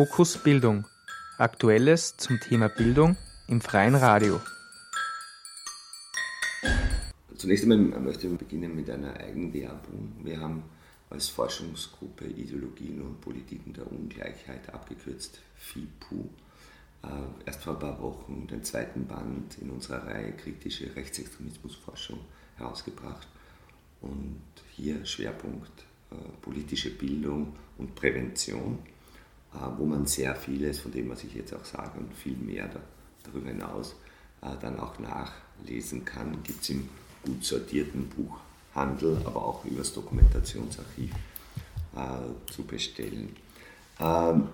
Fokus 0.00 0.38
Bildung. 0.38 0.86
Aktuelles 1.36 2.16
zum 2.16 2.40
Thema 2.40 2.70
Bildung 2.70 3.18
im 3.48 3.60
freien 3.60 3.94
Radio. 3.94 4.40
Zunächst 7.36 7.64
einmal 7.64 8.00
möchte 8.00 8.26
ich 8.26 8.38
beginnen 8.38 8.74
mit 8.74 8.88
einer 8.88 9.14
Eigenwerbung. 9.20 10.12
Wir 10.22 10.40
haben 10.40 10.62
als 11.10 11.28
Forschungsgruppe 11.28 12.24
Ideologien 12.24 13.02
und 13.02 13.20
Politiken 13.20 13.74
der 13.74 13.92
Ungleichheit, 13.92 14.72
abgekürzt 14.72 15.38
FIPU, 15.56 16.30
äh, 17.02 17.08
erst 17.44 17.62
vor 17.62 17.74
ein 17.74 17.80
paar 17.80 18.00
Wochen 18.00 18.46
den 18.50 18.64
zweiten 18.64 19.06
Band 19.06 19.58
in 19.60 19.68
unserer 19.68 20.06
Reihe 20.06 20.32
Kritische 20.32 20.96
Rechtsextremismusforschung 20.96 22.20
herausgebracht. 22.56 23.28
Und 24.00 24.40
hier 24.70 25.04
Schwerpunkt 25.04 25.84
äh, 26.10 26.14
politische 26.40 26.88
Bildung 26.88 27.54
und 27.76 27.94
Prävention, 27.94 28.78
wo 29.78 29.84
man 29.84 30.06
sehr 30.06 30.34
vieles 30.36 30.80
von 30.80 30.92
dem, 30.92 31.10
was 31.10 31.24
ich 31.24 31.34
jetzt 31.34 31.54
auch 31.54 31.64
sage 31.64 31.98
und 31.98 32.14
viel 32.14 32.36
mehr 32.36 32.70
darüber 33.24 33.48
hinaus 33.48 33.96
dann 34.60 34.78
auch 34.78 34.98
nachlesen 34.98 36.04
kann, 36.04 36.42
gibt 36.42 36.62
es 36.62 36.70
im 36.70 36.88
gut 37.22 37.44
sortierten 37.44 38.08
Buchhandel, 38.08 39.20
aber 39.24 39.44
auch 39.44 39.64
über 39.64 39.78
das 39.78 39.92
Dokumentationsarchiv 39.92 41.10
äh, 41.96 42.52
zu 42.52 42.62
bestellen. 42.64 43.36
Ähm, 43.98 44.48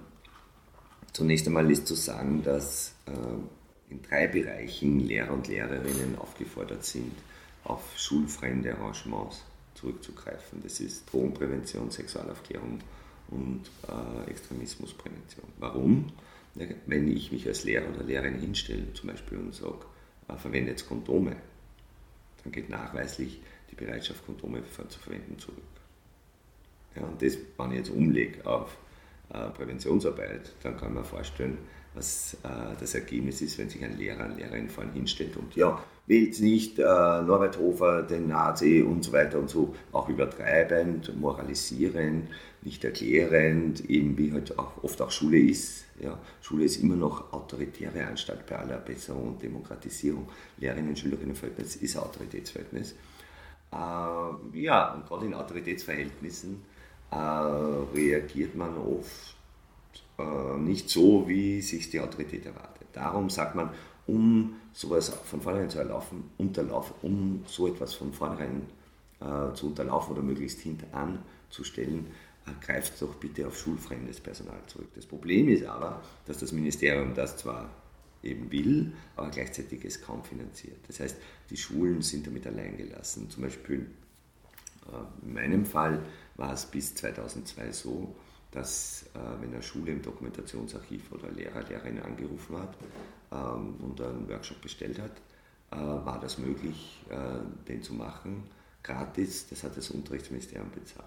zunächst 1.12 1.46
einmal 1.46 1.70
ist 1.70 1.86
zu 1.86 1.94
sagen, 1.94 2.42
dass 2.42 2.94
äh, 3.06 3.92
in 3.92 4.02
drei 4.02 4.26
Bereichen 4.26 5.00
Lehrer 5.00 5.32
und 5.32 5.48
Lehrerinnen 5.48 6.18
aufgefordert 6.18 6.84
sind, 6.84 7.12
auf 7.64 7.82
schulfremde 7.96 8.76
Arrangements 8.76 9.42
zurückzugreifen. 9.74 10.62
Das 10.62 10.80
ist 10.80 11.12
Drogenprävention, 11.12 11.90
Sexualaufklärung 11.90 12.80
und 13.30 13.62
äh, 13.88 14.30
Extremismusprävention. 14.30 15.46
Warum? 15.58 16.12
Wenn 16.54 17.08
ich 17.08 17.32
mich 17.32 17.46
als 17.46 17.64
Lehrer 17.64 17.88
oder 17.94 18.04
Lehrerin 18.04 18.38
hinstelle 18.40 18.92
zum 18.94 19.10
Beispiel 19.10 19.38
und 19.38 19.54
sage, 19.54 19.84
äh, 20.28 20.36
verwendet 20.36 20.86
Kondome, 20.88 21.36
dann 22.42 22.52
geht 22.52 22.70
nachweislich 22.70 23.40
die 23.70 23.74
Bereitschaft, 23.74 24.24
Kondome 24.24 24.62
zu 24.88 24.98
verwenden, 24.98 25.38
zurück. 25.38 25.62
Ja, 26.94 27.02
und 27.02 27.20
das, 27.20 27.36
wenn 27.58 27.72
ich 27.72 27.78
jetzt 27.78 27.90
umlege 27.90 28.46
auf 28.46 28.76
äh, 29.30 29.50
Präventionsarbeit, 29.50 30.54
dann 30.62 30.76
kann 30.76 30.94
man 30.94 31.04
vorstellen, 31.04 31.58
was 31.94 32.34
äh, 32.42 32.76
das 32.78 32.94
Ergebnis 32.94 33.42
ist, 33.42 33.58
wenn 33.58 33.68
sich 33.68 33.84
ein 33.84 33.98
Lehrer, 33.98 34.24
eine 34.24 34.34
Lehrerin 34.34 34.68
vorhin 34.68 34.92
hinstellt 34.92 35.36
und 35.36 35.54
ja, 35.56 35.82
wählt 36.06 36.40
nicht 36.40 36.78
äh, 36.78 36.82
Norbert 36.82 37.58
Hofer, 37.58 38.02
den 38.02 38.28
Nazi 38.28 38.82
und 38.82 39.04
so 39.04 39.12
weiter 39.12 39.38
und 39.38 39.50
so, 39.50 39.74
auch 39.92 40.08
übertreibend, 40.08 41.18
moralisierend, 41.18 42.28
nicht 42.62 42.84
erklärend, 42.84 43.88
eben 43.88 44.16
wie 44.18 44.32
halt 44.32 44.58
auch 44.58 44.82
oft 44.82 45.00
auch 45.02 45.10
Schule 45.10 45.38
ist. 45.38 45.84
Ja, 46.00 46.18
Schule 46.42 46.64
ist 46.64 46.82
immer 46.82 46.96
noch 46.96 47.32
autoritäre 47.32 48.06
Anstalt 48.06 48.46
bei 48.46 48.56
aller 48.56 48.78
Besserung 48.78 49.28
und 49.28 49.42
Demokratisierung. 49.42 50.28
Lehrerinnen-Schülerinnen-Verhältnis 50.58 51.76
ist 51.76 51.96
ein 51.96 52.02
Autoritätsverhältnis. 52.02 52.94
Äh, 53.72 54.58
ja, 54.58 54.94
und 54.94 55.06
gerade 55.06 55.26
in 55.26 55.34
Autoritätsverhältnissen 55.34 56.62
äh, 57.10 57.16
reagiert 57.16 58.54
man 58.54 58.76
oft 58.76 59.36
äh, 60.18 60.58
nicht 60.58 60.90
so, 60.90 61.26
wie 61.26 61.62
sich 61.62 61.90
die 61.90 62.00
Autorität 62.00 62.46
erwartet. 62.46 62.88
Darum 62.92 63.30
sagt 63.30 63.54
man, 63.54 63.70
um 64.06 64.56
sowas 64.72 65.08
von 65.08 65.40
vornherein 65.40 65.70
zu 65.70 65.78
erlaufen, 65.78 66.30
unterlaufen, 66.38 66.94
um 67.02 67.44
so 67.46 67.66
etwas 67.66 67.94
von 67.94 68.12
vornherein 68.12 68.62
äh, 69.20 69.52
zu 69.54 69.68
unterlaufen 69.68 70.12
oder 70.12 70.22
möglichst 70.22 70.60
hintanzustellen, 70.60 72.06
äh, 72.46 72.64
greift 72.64 73.00
doch 73.02 73.14
bitte 73.16 73.46
auf 73.46 73.58
schulfremdes 73.58 74.20
Personal 74.20 74.60
zurück. 74.66 74.88
Das 74.94 75.06
Problem 75.06 75.48
ist 75.48 75.64
aber, 75.64 76.02
dass 76.26 76.38
das 76.38 76.52
Ministerium 76.52 77.14
das 77.14 77.36
zwar 77.38 77.70
eben 78.22 78.50
will, 78.50 78.92
aber 79.14 79.30
gleichzeitig 79.30 79.84
es 79.84 80.00
kaum 80.00 80.22
finanziert. 80.24 80.78
Das 80.86 81.00
heißt, 81.00 81.16
die 81.50 81.56
Schulen 81.56 82.02
sind 82.02 82.26
damit 82.26 82.46
alleingelassen. 82.46 83.30
Zum 83.30 83.42
Beispiel 83.42 83.86
äh, 84.86 85.26
in 85.26 85.34
meinem 85.34 85.64
Fall 85.64 86.02
war 86.36 86.52
es 86.52 86.66
bis 86.66 86.94
2002 86.94 87.72
so, 87.72 88.14
dass 88.50 89.04
äh, 89.14 89.40
wenn 89.40 89.52
eine 89.52 89.62
Schule 89.62 89.92
im 89.92 90.02
Dokumentationsarchiv 90.02 91.12
oder 91.12 91.30
Lehrer, 91.30 91.62
Lehrerin 91.62 92.00
angerufen 92.00 92.58
hat 92.58 92.76
ähm, 93.32 93.76
und 93.80 94.00
einen 94.00 94.28
Workshop 94.28 94.60
bestellt 94.62 94.98
hat, 94.98 95.12
äh, 95.70 95.76
war 95.76 96.18
das 96.20 96.38
möglich, 96.38 97.02
äh, 97.10 97.68
den 97.68 97.82
zu 97.82 97.94
machen, 97.94 98.44
gratis, 98.82 99.48
das 99.48 99.62
hat 99.62 99.76
das 99.76 99.90
Unterrichtsministerium 99.90 100.70
bezahlt. 100.70 101.06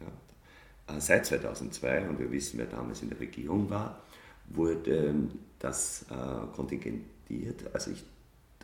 Ja. 0.00 0.96
Äh, 0.96 1.00
seit 1.00 1.26
2002, 1.26 2.08
und 2.08 2.18
wir 2.18 2.30
wissen, 2.30 2.58
wer 2.58 2.66
damals 2.66 3.02
in 3.02 3.10
der 3.10 3.20
Regierung 3.20 3.68
war, 3.68 4.02
wurde 4.48 5.14
das 5.58 6.06
äh, 6.10 6.56
kontingentiert. 6.56 7.64
Also 7.74 7.90
ich 7.90 8.02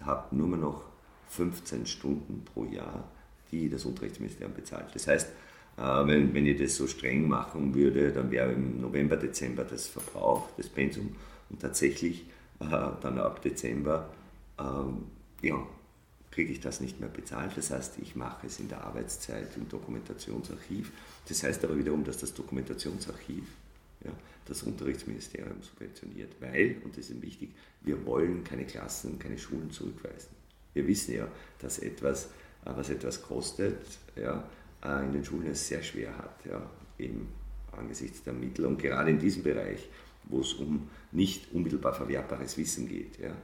habe 0.00 0.34
nur 0.34 0.56
noch 0.56 0.84
15 1.28 1.86
Stunden 1.86 2.44
pro 2.44 2.64
Jahr, 2.64 3.04
die 3.50 3.68
das 3.68 3.84
Unterrichtsministerium 3.84 4.54
bezahlt. 4.54 4.94
Das 4.94 5.06
heißt, 5.06 5.28
wenn, 5.76 6.32
wenn 6.34 6.46
ich 6.46 6.60
das 6.60 6.76
so 6.76 6.86
streng 6.86 7.28
machen 7.28 7.74
würde, 7.74 8.12
dann 8.12 8.30
wäre 8.30 8.52
im 8.52 8.80
November, 8.80 9.16
Dezember 9.16 9.64
das 9.64 9.88
Verbrauch, 9.88 10.48
das 10.56 10.68
Pensum 10.68 11.16
und 11.50 11.60
tatsächlich 11.60 12.24
äh, 12.60 12.66
dann 13.00 13.18
ab 13.18 13.42
Dezember 13.42 14.08
ähm, 14.58 15.04
ja, 15.42 15.66
kriege 16.30 16.52
ich 16.52 16.60
das 16.60 16.80
nicht 16.80 17.00
mehr 17.00 17.08
bezahlt. 17.08 17.52
Das 17.56 17.70
heißt, 17.70 17.98
ich 18.02 18.16
mache 18.16 18.46
es 18.46 18.58
in 18.58 18.68
der 18.68 18.84
Arbeitszeit 18.84 19.56
im 19.56 19.68
Dokumentationsarchiv. 19.68 20.92
Das 21.28 21.42
heißt 21.42 21.64
aber 21.64 21.78
wiederum, 21.78 22.04
dass 22.04 22.18
das 22.18 22.34
Dokumentationsarchiv 22.34 23.44
ja, 24.04 24.10
das 24.46 24.62
Unterrichtsministerium 24.62 25.62
subventioniert, 25.62 26.32
weil, 26.40 26.76
und 26.84 26.96
das 26.96 27.08
ist 27.08 27.22
wichtig, 27.22 27.50
wir 27.82 28.04
wollen 28.04 28.44
keine 28.44 28.64
Klassen, 28.64 29.18
keine 29.18 29.38
Schulen 29.38 29.70
zurückweisen. 29.70 30.30
Wir 30.74 30.86
wissen 30.86 31.14
ja, 31.14 31.28
dass 31.60 31.78
etwas, 31.78 32.26
äh, 32.64 32.72
was 32.74 32.90
etwas 32.90 33.22
kostet, 33.22 33.78
ja, 34.16 34.38
äh, 34.38 34.42
in 34.84 35.12
den 35.12 35.24
Schulen 35.24 35.46
es 35.48 35.66
sehr 35.66 35.82
schwer 35.82 36.16
hat, 36.16 36.44
ja, 36.44 36.62
eben 36.98 37.28
angesichts 37.72 38.22
der 38.22 38.32
Mittel 38.32 38.66
und 38.66 38.78
gerade 38.78 39.10
in 39.10 39.18
diesem 39.18 39.42
Bereich, 39.42 39.88
wo 40.24 40.40
es 40.40 40.54
um 40.54 40.88
nicht 41.12 41.52
unmittelbar 41.52 41.94
verwertbares 41.94 42.56
Wissen 42.56 42.88
geht. 42.88 43.18
Ja, 43.18 43.34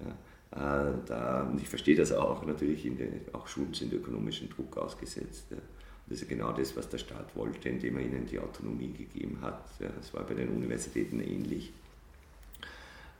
ja, 0.00 0.10
äh, 0.54 0.94
da, 1.06 1.42
und 1.42 1.60
ich 1.60 1.68
verstehe 1.68 1.96
das 1.96 2.12
auch, 2.12 2.44
natürlich, 2.46 2.82
den, 2.82 3.20
auch 3.32 3.46
Schulen 3.46 3.74
sind 3.74 3.92
ökonomischen 3.92 4.48
Druck 4.50 4.76
ausgesetzt. 4.76 5.46
Ja. 5.50 5.58
Das 6.06 6.20
ist 6.20 6.28
genau 6.28 6.52
das, 6.52 6.76
was 6.76 6.88
der 6.88 6.98
Staat 6.98 7.34
wollte, 7.34 7.68
indem 7.68 7.96
er 7.96 8.04
ihnen 8.04 8.26
die 8.26 8.38
Autonomie 8.38 8.92
gegeben 8.92 9.38
hat. 9.40 9.64
Ja, 9.80 9.88
das 9.88 10.12
war 10.12 10.22
bei 10.24 10.34
den 10.34 10.50
Universitäten 10.50 11.20
ähnlich. 11.20 11.72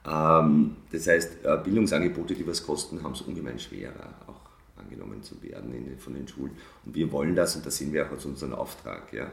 Ähm, 0.06 0.76
das 0.92 1.06
heißt, 1.06 1.44
äh, 1.44 1.58
Bildungsangebote, 1.64 2.34
die 2.34 2.46
was 2.46 2.64
kosten, 2.64 3.02
haben 3.02 3.12
es 3.12 3.22
ungemein 3.22 3.58
schwerer, 3.58 4.14
auch 4.26 4.43
angenommen 4.84 5.22
zu 5.22 5.42
werden 5.42 5.72
in, 5.74 5.98
von 5.98 6.14
den 6.14 6.28
Schulen. 6.28 6.52
Und 6.84 6.94
wir 6.94 7.10
wollen 7.12 7.34
das 7.34 7.56
und 7.56 7.66
das 7.66 7.76
sind 7.76 7.92
wir 7.92 8.06
auch 8.06 8.12
als 8.12 8.24
unseren 8.24 8.52
Auftrag. 8.52 9.12
Ja? 9.12 9.30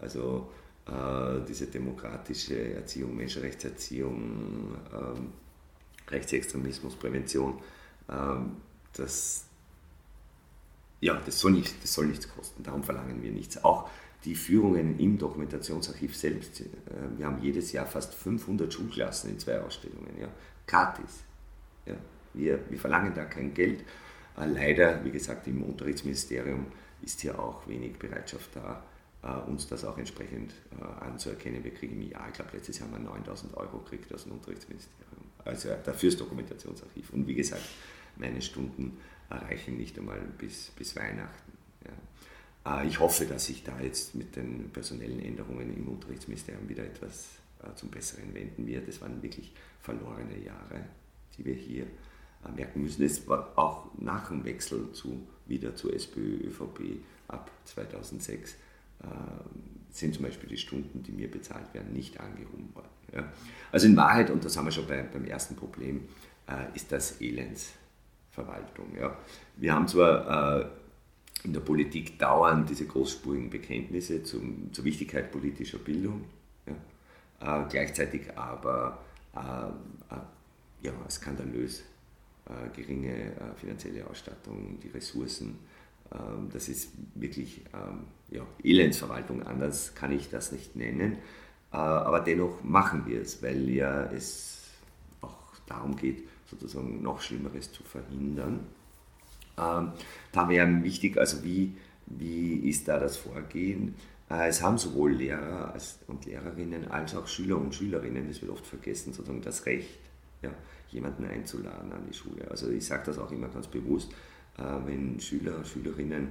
Also 0.00 0.48
äh, 0.86 1.40
diese 1.46 1.66
demokratische 1.66 2.74
Erziehung, 2.74 3.16
Menschenrechtserziehung, 3.16 4.76
ähm, 4.92 5.32
Rechtsextremismusprävention, 6.08 7.58
ähm, 8.08 8.56
das, 8.92 9.44
ja, 11.00 11.20
das, 11.26 11.40
soll 11.40 11.52
nicht, 11.52 11.82
das 11.82 11.92
soll 11.92 12.06
nichts 12.06 12.28
kosten, 12.28 12.62
darum 12.62 12.84
verlangen 12.84 13.22
wir 13.22 13.32
nichts. 13.32 13.62
Auch 13.64 13.90
die 14.24 14.34
Führungen 14.34 14.98
im 14.98 15.18
Dokumentationsarchiv 15.18 16.16
selbst, 16.16 16.60
äh, 16.60 16.64
wir 17.16 17.26
haben 17.26 17.42
jedes 17.42 17.72
Jahr 17.72 17.86
fast 17.86 18.14
500 18.14 18.72
Schulklassen 18.72 19.30
in 19.30 19.38
zwei 19.38 19.60
Ausstellungen, 19.60 20.18
ja, 20.20 20.28
gratis. 20.66 21.24
Ja. 21.84 21.96
Wir, 22.34 22.60
wir 22.68 22.78
verlangen 22.78 23.14
da 23.14 23.24
kein 23.24 23.54
Geld 23.54 23.82
leider, 24.44 25.04
wie 25.04 25.10
gesagt, 25.10 25.46
im 25.46 25.62
Unterrichtsministerium 25.62 26.66
ist 27.02 27.20
hier 27.20 27.38
auch 27.38 27.66
wenig 27.66 27.98
Bereitschaft 27.98 28.50
da, 28.54 28.82
äh, 29.22 29.48
uns 29.48 29.66
das 29.66 29.84
auch 29.84 29.98
entsprechend 29.98 30.52
äh, 30.78 31.04
anzuerkennen. 31.04 31.64
Wir 31.64 31.72
kriegen 31.72 32.00
im 32.00 32.10
Jahr, 32.10 32.28
ich 32.28 32.34
glaube, 32.34 32.50
letztes 32.54 32.78
Jahr 32.78 32.90
haben 32.90 33.04
wir 33.04 33.10
9000 33.10 33.56
Euro 33.56 33.78
gekriegt 33.78 34.12
aus 34.12 34.24
dem 34.24 34.32
Unterrichtsministerium, 34.32 35.24
also 35.44 35.70
dafür 35.84 36.10
das 36.10 36.18
Dokumentationsarchiv. 36.18 37.10
Und 37.10 37.26
wie 37.26 37.34
gesagt, 37.34 37.64
meine 38.16 38.40
Stunden 38.42 38.98
erreichen 39.30 39.76
nicht 39.76 39.98
einmal 39.98 40.20
bis, 40.38 40.70
bis 40.70 40.94
Weihnachten. 40.96 41.52
Ja. 41.84 42.82
Ich 42.84 42.98
hoffe, 42.98 43.26
dass 43.26 43.46
sich 43.46 43.62
da 43.62 43.78
jetzt 43.80 44.14
mit 44.14 44.34
den 44.34 44.70
personellen 44.70 45.20
Änderungen 45.20 45.74
im 45.76 45.88
Unterrichtsministerium 45.88 46.68
wieder 46.68 46.84
etwas 46.84 47.28
zum 47.76 47.90
Besseren 47.90 48.34
wenden 48.34 48.66
wird. 48.66 48.88
Das 48.88 49.00
waren 49.00 49.22
wirklich 49.22 49.52
verlorene 49.80 50.38
Jahre, 50.38 50.84
die 51.36 51.44
wir 51.44 51.54
hier 51.54 51.86
merken 52.54 52.82
müssen. 52.82 53.04
Es 53.04 53.26
war 53.28 53.52
auch 53.56 53.86
nach 53.98 54.28
dem 54.28 54.44
Wechsel 54.44 54.92
zu, 54.92 55.26
wieder 55.46 55.74
zur 55.74 55.94
SPÖ, 55.94 56.48
ÖVP 56.48 57.00
ab 57.28 57.50
2006 57.64 58.52
äh, 58.52 59.06
sind 59.90 60.14
zum 60.14 60.24
Beispiel 60.24 60.48
die 60.48 60.58
Stunden, 60.58 61.02
die 61.02 61.12
mir 61.12 61.30
bezahlt 61.30 61.72
werden, 61.74 61.92
nicht 61.92 62.20
angehoben 62.20 62.74
worden. 62.74 62.88
Ja. 63.14 63.32
Also 63.72 63.86
in 63.86 63.96
Wahrheit, 63.96 64.30
und 64.30 64.44
das 64.44 64.56
haben 64.56 64.66
wir 64.66 64.72
schon 64.72 64.86
bei, 64.86 65.02
beim 65.02 65.24
ersten 65.24 65.56
Problem, 65.56 66.02
äh, 66.46 66.74
ist 66.74 66.92
das 66.92 67.20
Elendsverwaltung. 67.20 68.96
Ja. 68.98 69.16
Wir 69.56 69.74
haben 69.74 69.88
zwar 69.88 70.60
äh, 70.60 70.66
in 71.44 71.52
der 71.52 71.60
Politik 71.60 72.18
dauernd 72.18 72.68
diese 72.68 72.86
großspurigen 72.86 73.50
Bekenntnisse 73.50 74.22
zum, 74.22 74.72
zur 74.72 74.84
Wichtigkeit 74.84 75.32
politischer 75.32 75.78
Bildung. 75.78 76.24
Ja. 76.66 77.62
äh, 77.62 77.68
gleichzeitig 77.68 78.36
aber 78.36 78.98
äh, 79.34 80.14
äh, 80.14 80.18
ja, 80.82 80.92
skandalös 81.08 81.84
geringe 82.74 83.32
äh, 83.32 83.54
finanzielle 83.56 84.06
Ausstattung, 84.08 84.78
die 84.82 84.88
Ressourcen. 84.88 85.58
Ähm, 86.12 86.48
das 86.52 86.68
ist 86.68 86.90
wirklich 87.14 87.62
ähm, 87.74 88.04
ja, 88.30 88.46
Elendsverwaltung, 88.62 89.42
anders 89.42 89.94
kann 89.94 90.12
ich 90.12 90.30
das 90.30 90.52
nicht 90.52 90.76
nennen. 90.76 91.18
Äh, 91.72 91.76
aber 91.76 92.20
dennoch 92.20 92.62
machen 92.62 93.06
wir 93.06 93.20
es, 93.20 93.42
weil 93.42 93.68
ja 93.70 94.04
es 94.12 94.60
auch 95.20 95.56
darum 95.66 95.96
geht, 95.96 96.24
sozusagen 96.48 97.02
noch 97.02 97.20
Schlimmeres 97.20 97.72
zu 97.72 97.82
verhindern. 97.82 98.60
Ähm, 99.58 99.92
da 100.32 100.48
wäre 100.48 100.82
wichtig, 100.82 101.18
also 101.18 101.42
wie, 101.42 101.76
wie 102.06 102.68
ist 102.68 102.86
da 102.88 102.98
das 102.98 103.16
Vorgehen? 103.16 103.94
Äh, 104.30 104.48
es 104.48 104.62
haben 104.62 104.78
sowohl 104.78 105.12
Lehrer 105.12 105.74
und 106.06 106.24
Lehrerinnen 106.26 106.90
als 106.90 107.14
auch 107.16 107.26
Schüler 107.26 107.58
und 107.58 107.74
Schülerinnen, 107.74 108.28
das 108.28 108.40
wird 108.42 108.52
oft 108.52 108.66
vergessen, 108.66 109.12
sozusagen 109.12 109.42
das 109.42 109.66
Recht, 109.66 109.98
ja, 110.42 110.50
jemanden 110.90 111.24
einzuladen 111.24 111.92
an 111.92 112.04
die 112.08 112.14
Schule. 112.14 112.50
Also 112.50 112.70
ich 112.70 112.86
sage 112.86 113.04
das 113.06 113.18
auch 113.18 113.30
immer 113.30 113.48
ganz 113.48 113.66
bewusst, 113.66 114.12
äh, 114.58 114.62
wenn 114.84 115.20
Schüler 115.20 115.56
und 115.56 115.66
Schülerinnen 115.66 116.28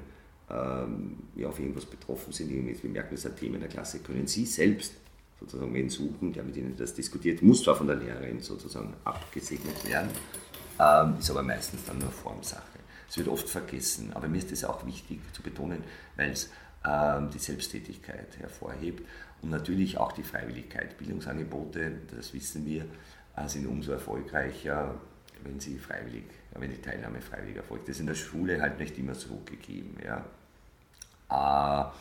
ähm, 0.49 1.17
ja, 1.35 1.47
auf 1.47 1.59
irgendwas 1.59 1.85
betroffen 1.85 2.31
sind, 2.31 2.49
wir 2.49 2.89
merken, 2.89 3.09
das 3.11 3.25
ist 3.25 3.31
ein 3.31 3.35
Thema 3.35 3.55
in 3.55 3.61
der 3.61 3.69
Klasse, 3.69 3.99
können 3.99 4.27
sie 4.27 4.45
selbst 4.45 4.93
sozusagen 5.39 5.73
wen 5.73 5.89
suchen, 5.89 6.33
der 6.33 6.43
mit 6.43 6.55
ihnen 6.55 6.75
das 6.77 6.93
diskutiert, 6.93 7.41
muss 7.41 7.63
zwar 7.63 7.75
von 7.75 7.87
der 7.87 7.97
Lehrerin 7.97 8.39
sozusagen 8.39 8.93
abgesegnet 9.03 9.87
werden, 9.87 10.09
ähm, 10.79 11.15
ist 11.19 11.29
aber 11.29 11.43
meistens 11.43 11.83
dann 11.85 11.99
nur 11.99 12.11
Formsache. 12.11 12.61
Es 13.09 13.17
wird 13.17 13.27
oft 13.27 13.47
vergessen, 13.47 14.11
aber 14.13 14.27
mir 14.27 14.37
ist 14.37 14.51
es 14.51 14.63
auch 14.63 14.85
wichtig 14.85 15.19
zu 15.33 15.41
betonen, 15.41 15.83
weil 16.15 16.31
es 16.31 16.49
ähm, 16.85 17.29
die 17.31 17.39
Selbsttätigkeit 17.39 18.37
hervorhebt 18.39 19.03
und 19.41 19.51
natürlich 19.51 19.97
auch 19.97 20.11
die 20.11 20.23
Freiwilligkeit. 20.23 20.97
Bildungsangebote, 20.97 21.91
das 22.15 22.33
wissen 22.33 22.65
wir, 22.65 22.85
sind 23.47 23.67
umso 23.67 23.91
erfolgreicher, 23.91 24.95
wenn 25.43 25.59
sie 25.59 25.77
freiwillig, 25.77 26.25
wenn 26.53 26.71
die 26.71 26.81
Teilnahme 26.81 27.21
freiwillig 27.21 27.57
erfolgt. 27.57 27.87
Das 27.87 27.97
ist 27.97 27.99
in 28.01 28.07
der 28.07 28.15
Schule 28.15 28.61
halt 28.61 28.79
nicht 28.79 28.97
immer 28.97 29.15
so 29.15 29.41
gegeben. 29.45 29.97
Ja. 30.03 30.25
Äh, 31.29 31.91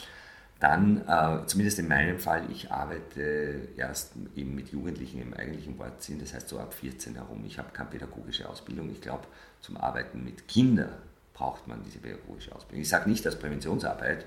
dann, 0.60 1.06
äh, 1.06 1.46
zumindest 1.46 1.78
in 1.78 1.88
meinem 1.88 2.18
Fall, 2.18 2.44
ich 2.50 2.70
arbeite 2.70 3.68
erst 3.76 4.12
eben 4.34 4.54
mit 4.54 4.68
Jugendlichen 4.68 5.20
im 5.20 5.34
eigentlichen 5.34 5.78
Wortsinn, 5.78 6.20
das 6.20 6.32
heißt 6.32 6.48
so 6.48 6.58
ab 6.58 6.72
14 6.72 7.16
herum. 7.16 7.44
Ich 7.44 7.58
habe 7.58 7.70
keine 7.72 7.90
pädagogische 7.90 8.48
Ausbildung. 8.48 8.90
Ich 8.90 9.02
glaube, 9.02 9.24
zum 9.60 9.76
Arbeiten 9.76 10.24
mit 10.24 10.48
Kindern 10.48 10.94
braucht 11.34 11.66
man 11.66 11.82
diese 11.82 11.98
pädagogische 11.98 12.54
Ausbildung. 12.54 12.82
Ich 12.82 12.88
sage 12.88 13.10
nicht, 13.10 13.26
dass 13.26 13.38
Präventionsarbeit, 13.38 14.24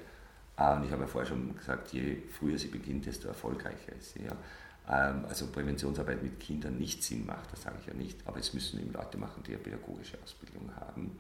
äh, 0.57 0.75
und 0.75 0.83
ich 0.83 0.91
habe 0.91 1.03
ja 1.03 1.07
vorher 1.07 1.27
schon 1.27 1.55
gesagt, 1.57 1.93
je 1.93 2.17
früher 2.37 2.59
sie 2.59 2.67
beginnt, 2.67 3.05
desto 3.05 3.29
erfolgreicher 3.29 3.93
ist 3.97 4.13
sie. 4.13 4.25
Ja. 4.25 4.33
Ähm, 4.89 5.25
also 5.27 5.47
Präventionsarbeit 5.47 6.23
mit 6.23 6.39
Kindern 6.39 6.77
nicht 6.77 7.03
Sinn 7.03 7.25
macht, 7.25 7.51
das 7.51 7.63
sage 7.63 7.75
ich 7.81 7.87
ja 7.87 7.93
nicht, 7.93 8.25
aber 8.25 8.39
es 8.39 8.53
müssen 8.53 8.79
eben 8.79 8.93
Leute 8.93 9.17
machen, 9.17 9.43
die 9.43 9.53
eine 9.53 9.63
pädagogische 9.63 10.17
Ausbildung 10.23 10.71
haben. 10.75 11.19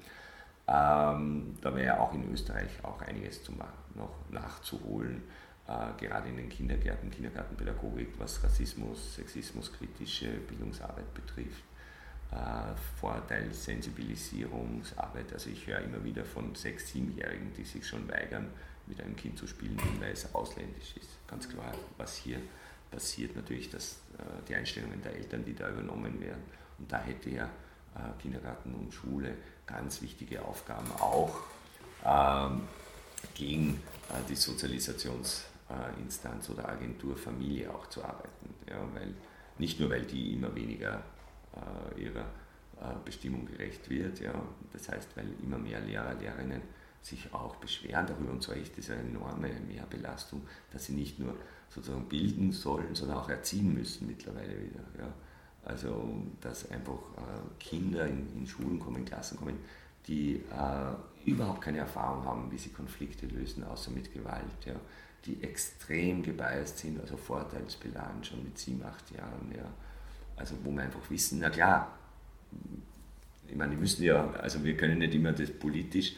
Ähm, 0.67 1.57
da 1.61 1.75
wäre 1.75 1.99
auch 1.99 2.13
in 2.13 2.31
Österreich 2.31 2.69
auch 2.83 3.01
einiges 3.01 3.43
zu 3.43 3.51
machen, 3.53 3.77
noch 3.95 4.13
nachzuholen, 4.29 5.23
äh, 5.67 5.91
gerade 5.99 6.29
in 6.29 6.37
den 6.37 6.47
Kindergärten, 6.49 7.11
Kindergartenpädagogik, 7.11 8.13
was 8.17 8.41
Rassismus, 8.43 9.15
Sexismus, 9.15 9.73
kritische 9.73 10.29
Bildungsarbeit 10.47 11.13
betrifft. 11.13 11.63
Äh, 12.31 12.73
Vorteilssensibilisierungsarbeit. 12.99 15.31
Also 15.31 15.49
ich 15.49 15.65
höre 15.65 15.79
immer 15.79 16.03
wieder 16.03 16.25
von 16.25 16.53
sechs, 16.55 16.91
siebenjährigen, 16.91 17.53
die 17.53 17.63
sich 17.63 17.87
schon 17.87 18.05
weigern, 18.09 18.49
mit 18.85 18.99
einem 19.01 19.15
Kind 19.15 19.37
zu 19.37 19.47
spielen, 19.47 19.79
weil 19.99 20.11
es 20.11 20.35
ausländisch 20.35 20.97
ist. 20.97 21.25
Ganz 21.27 21.47
klar, 21.47 21.71
was 21.97 22.17
hier 22.17 22.41
passiert 22.91 23.35
natürlich, 23.35 23.69
dass 23.69 23.99
äh, 24.17 24.23
die 24.47 24.55
Einstellungen 24.55 24.99
der 25.01 25.15
Eltern, 25.15 25.43
die 25.45 25.53
da 25.53 25.69
übernommen 25.69 26.19
werden. 26.19 26.41
Und 26.77 26.91
da 26.91 26.99
hätte 26.99 27.29
ja 27.29 27.45
äh, 27.45 28.21
Kindergarten 28.21 28.73
und 28.73 28.93
Schule 28.93 29.35
ganz 29.65 30.01
wichtige 30.01 30.43
Aufgaben 30.43 30.91
auch 30.99 31.39
ähm, 32.05 32.63
gegen 33.33 33.81
äh, 34.09 34.21
die 34.29 34.35
Sozialisationsinstanz 34.35 36.49
oder 36.49 36.67
Agentur 36.69 37.17
Familie 37.17 37.73
auch 37.73 37.87
zu 37.87 38.03
arbeiten. 38.03 38.53
Ja, 38.69 38.81
weil, 38.93 39.13
nicht 39.57 39.79
nur, 39.79 39.89
weil 39.89 40.05
die 40.05 40.33
immer 40.33 40.53
weniger 40.55 41.01
ihrer 41.95 42.25
Bestimmung 43.03 43.47
gerecht 43.47 43.89
wird, 43.89 44.19
ja, 44.19 44.31
das 44.71 44.87
heißt, 44.87 45.17
weil 45.17 45.25
immer 45.41 45.57
mehr 45.57 45.79
Lehrer, 45.79 46.13
Lehrerinnen 46.13 46.61
sich 47.01 47.33
auch 47.33 47.55
beschweren 47.55 48.05
darüber 48.05 48.31
und 48.31 48.43
zwar 48.43 48.57
echt 48.57 48.77
diese 48.77 48.93
enorme 48.93 49.49
Mehrbelastung, 49.67 50.47
dass 50.71 50.85
sie 50.85 50.93
nicht 50.93 51.17
nur 51.17 51.35
sozusagen 51.69 52.07
bilden 52.07 52.51
sollen, 52.51 52.93
sondern 52.95 53.17
auch 53.17 53.29
erziehen 53.29 53.73
müssen 53.73 54.07
mittlerweile 54.07 54.49
wieder. 54.49 54.81
Ja. 54.99 55.13
Also, 55.65 56.21
dass 56.39 56.69
einfach 56.71 56.93
äh, 56.93 57.59
Kinder 57.59 58.07
in, 58.07 58.25
in, 58.37 58.47
Schulen 58.47 58.79
kommen, 58.79 58.97
in 58.97 59.05
Klassen 59.05 59.37
kommen, 59.37 59.57
die 60.07 60.35
äh, 60.35 61.29
überhaupt 61.29 61.61
keine 61.61 61.79
Erfahrung 61.79 62.23
haben, 62.23 62.51
wie 62.51 62.57
sie 62.57 62.69
Konflikte 62.69 63.25
lösen, 63.25 63.63
außer 63.63 63.91
mit 63.91 64.13
Gewalt. 64.13 64.65
Ja. 64.65 64.75
Die 65.25 65.43
extrem 65.43 66.23
gebiased 66.23 66.77
sind, 66.77 67.01
also 67.01 67.17
vorteilsbeladen 67.17 68.23
schon 68.23 68.43
mit 68.43 68.57
sieben, 68.57 68.83
acht 68.83 69.11
Jahren. 69.11 69.51
Ja. 69.53 69.69
Also, 70.37 70.55
wo 70.63 70.71
wir 70.71 70.83
einfach 70.83 71.09
wissen, 71.09 71.39
na 71.39 71.49
klar, 71.49 71.91
ich 73.47 73.55
meine, 73.55 73.75
die 73.75 73.81
müssen 73.81 74.03
ja, 74.03 74.29
also 74.31 74.63
wir 74.63 74.77
können 74.77 74.99
nicht 74.99 75.13
immer 75.15 75.33
das 75.33 75.51
politisch 75.51 76.15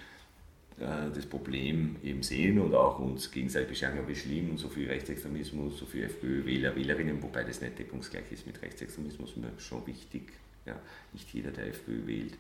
das 0.79 1.25
Problem 1.25 1.97
eben 2.03 2.23
sehen 2.23 2.59
und 2.59 2.73
auch 2.73 2.99
uns 2.99 3.31
gegenseitig 3.31 3.69
beschreiben, 3.69 4.07
wie 4.07 4.15
schlimm 4.15 4.57
so 4.57 4.69
viel 4.69 4.87
Rechtsextremismus, 4.87 5.77
so 5.77 5.85
viel 5.85 6.03
FPÖ-Wähler, 6.05 6.75
Wählerinnen, 6.75 7.21
wobei 7.21 7.43
das 7.43 7.59
nicht 7.59 7.77
deckungsgleich 7.77 8.31
ist 8.31 8.47
mit 8.47 8.61
Rechtsextremismus, 8.61 9.33
schon 9.57 9.85
wichtig. 9.85 10.31
Ja, 10.65 10.75
nicht 11.13 11.33
jeder, 11.33 11.51
der 11.51 11.67
FPÖ 11.67 12.07
wählt, 12.07 12.33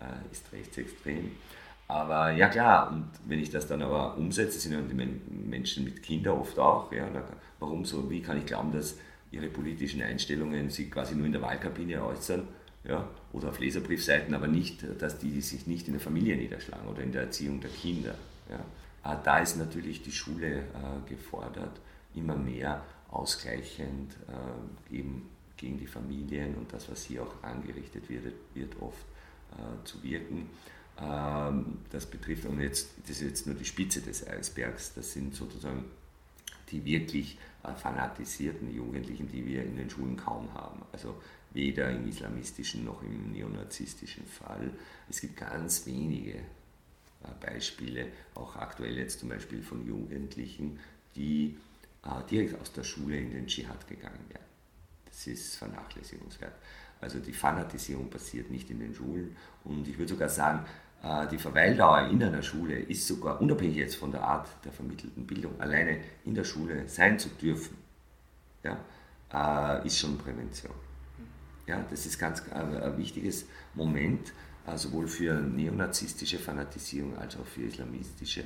äh, 0.00 0.32
ist 0.32 0.52
rechtsextrem. 0.52 1.30
Aber 1.86 2.32
ja 2.32 2.48
klar, 2.48 2.90
und 2.92 3.08
wenn 3.24 3.38
ich 3.40 3.50
das 3.50 3.66
dann 3.66 3.80
aber 3.80 4.16
umsetze, 4.18 4.60
sind 4.60 4.72
ja 4.72 4.80
die 4.82 4.94
Menschen 5.48 5.84
mit 5.84 6.02
Kindern 6.02 6.38
oft 6.38 6.58
auch. 6.58 6.92
Ja, 6.92 7.08
warum 7.58 7.84
so? 7.86 8.10
Wie 8.10 8.20
kann 8.20 8.36
ich 8.36 8.44
glauben, 8.44 8.72
dass 8.72 8.98
ihre 9.30 9.46
politischen 9.46 10.02
Einstellungen 10.02 10.68
sich 10.68 10.90
quasi 10.90 11.14
nur 11.14 11.24
in 11.24 11.32
der 11.32 11.40
Wahlkabine 11.40 12.04
äußern? 12.04 12.46
Ja, 12.84 13.08
oder 13.32 13.50
auf 13.50 13.58
Leserbriefseiten, 13.58 14.34
aber 14.34 14.46
nicht, 14.46 14.84
dass 15.00 15.18
die, 15.18 15.40
sich 15.40 15.66
nicht 15.66 15.86
in 15.88 15.94
der 15.94 16.00
Familie 16.00 16.36
niederschlagen 16.36 16.88
oder 16.88 17.02
in 17.02 17.12
der 17.12 17.22
Erziehung 17.22 17.60
der 17.60 17.70
Kinder. 17.70 18.14
Ja. 18.48 18.64
Ah, 19.02 19.16
da 19.16 19.38
ist 19.38 19.56
natürlich 19.56 20.02
die 20.02 20.12
Schule 20.12 20.58
äh, 20.58 21.08
gefordert, 21.08 21.80
immer 22.14 22.36
mehr 22.36 22.84
ausgleichend 23.10 24.16
äh, 24.28 24.96
eben 24.96 25.28
gegen 25.56 25.78
die 25.78 25.86
Familien 25.86 26.54
und 26.56 26.72
das, 26.72 26.90
was 26.90 27.04
hier 27.04 27.22
auch 27.22 27.42
angerichtet 27.42 28.08
wird, 28.08 28.34
wird 28.54 28.80
oft 28.80 29.04
äh, 29.52 29.84
zu 29.84 30.02
wirken. 30.02 30.50
Ähm, 31.00 31.78
das 31.90 32.06
betrifft, 32.06 32.46
und 32.46 32.60
jetzt, 32.60 32.90
das 33.02 33.10
ist 33.10 33.22
jetzt 33.22 33.46
nur 33.46 33.56
die 33.56 33.64
Spitze 33.64 34.00
des 34.00 34.26
Eisbergs, 34.26 34.94
das 34.94 35.12
sind 35.12 35.34
sozusagen 35.34 35.84
die 36.70 36.84
wirklich 36.84 37.38
fanatisierten 37.76 38.74
Jugendlichen, 38.74 39.26
die 39.28 39.46
wir 39.46 39.64
in 39.64 39.76
den 39.76 39.88
Schulen 39.88 40.16
kaum 40.16 40.52
haben. 40.54 40.82
Also 40.92 41.14
weder 41.52 41.90
im 41.90 42.08
islamistischen 42.08 42.84
noch 42.84 43.02
im 43.02 43.32
neonazistischen 43.32 44.24
Fall. 44.26 44.70
Es 45.08 45.20
gibt 45.20 45.36
ganz 45.36 45.86
wenige 45.86 46.34
äh, 46.34 47.28
Beispiele, 47.40 48.06
auch 48.34 48.56
aktuell 48.56 48.96
jetzt 48.98 49.20
zum 49.20 49.30
Beispiel 49.30 49.62
von 49.62 49.86
Jugendlichen, 49.86 50.78
die 51.16 51.56
äh, 52.04 52.22
direkt 52.30 52.60
aus 52.60 52.72
der 52.72 52.84
Schule 52.84 53.16
in 53.16 53.32
den 53.32 53.46
Dschihad 53.46 53.88
gegangen 53.88 54.24
wären. 54.28 54.44
Das 55.06 55.26
ist 55.26 55.56
vernachlässigungswert. 55.56 56.54
Also 57.00 57.18
die 57.18 57.32
Fanatisierung 57.32 58.10
passiert 58.10 58.50
nicht 58.50 58.70
in 58.70 58.80
den 58.80 58.94
Schulen 58.94 59.36
und 59.64 59.86
ich 59.88 59.98
würde 59.98 60.12
sogar 60.12 60.28
sagen, 60.28 60.64
äh, 61.02 61.26
die 61.28 61.38
Verweildauer 61.38 62.08
in 62.08 62.22
einer 62.22 62.42
Schule 62.42 62.78
ist 62.78 63.06
sogar 63.06 63.40
unabhängig 63.40 63.76
jetzt 63.76 63.96
von 63.96 64.12
der 64.12 64.22
Art 64.22 64.48
der 64.64 64.72
vermittelten 64.72 65.26
Bildung, 65.26 65.60
alleine 65.60 66.00
in 66.24 66.34
der 66.34 66.44
Schule 66.44 66.88
sein 66.88 67.18
zu 67.18 67.28
dürfen, 67.30 67.76
ja, 68.64 69.78
ist 69.84 69.98
schon 69.98 70.16
Prävention. 70.16 70.87
Ja, 71.68 71.84
das 71.90 72.06
ist 72.06 72.18
ganz 72.18 72.42
ein, 72.50 72.74
ein 72.82 72.96
wichtiges 72.96 73.44
Moment, 73.74 74.32
äh, 74.66 74.78
sowohl 74.78 75.06
für 75.06 75.34
neonazistische 75.34 76.38
Fanatisierung 76.38 77.16
als 77.18 77.36
auch 77.36 77.44
für 77.44 77.62
islamistische. 77.62 78.44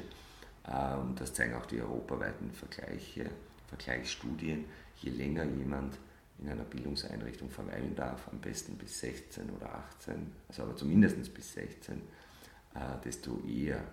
Äh, 0.65 0.97
und 0.97 1.21
das 1.21 1.33
zeigen 1.33 1.55
auch 1.55 1.67
die 1.67 1.81
europaweiten 1.81 2.51
Vergleiche, 2.51 3.31
Vergleichsstudien. 3.69 4.65
Je 5.01 5.11
länger 5.11 5.45
jemand 5.45 5.97
in 6.41 6.49
einer 6.49 6.65
Bildungseinrichtung 6.65 7.49
verweilen 7.49 7.95
darf, 7.95 8.27
am 8.27 8.41
besten 8.41 8.77
bis 8.77 8.99
16 8.99 9.51
oder 9.51 9.73
18, 9.73 10.15
also 10.49 10.65
aber 10.65 10.75
zumindest 10.75 11.33
bis 11.33 11.53
16, 11.53 11.99
äh, 12.75 12.79
desto 13.05 13.41
eher 13.47 13.85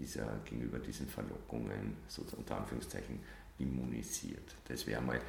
ist 0.00 0.16
er 0.16 0.40
gegenüber 0.44 0.80
diesen 0.80 1.06
Verlockungen, 1.06 1.98
so 2.08 2.24
unter 2.36 2.56
Anführungszeichen, 2.56 3.20
immunisiert. 3.58 4.56
Das 4.66 4.84
wäre 4.88 5.00
mal 5.00 5.18
äh, 5.18 5.20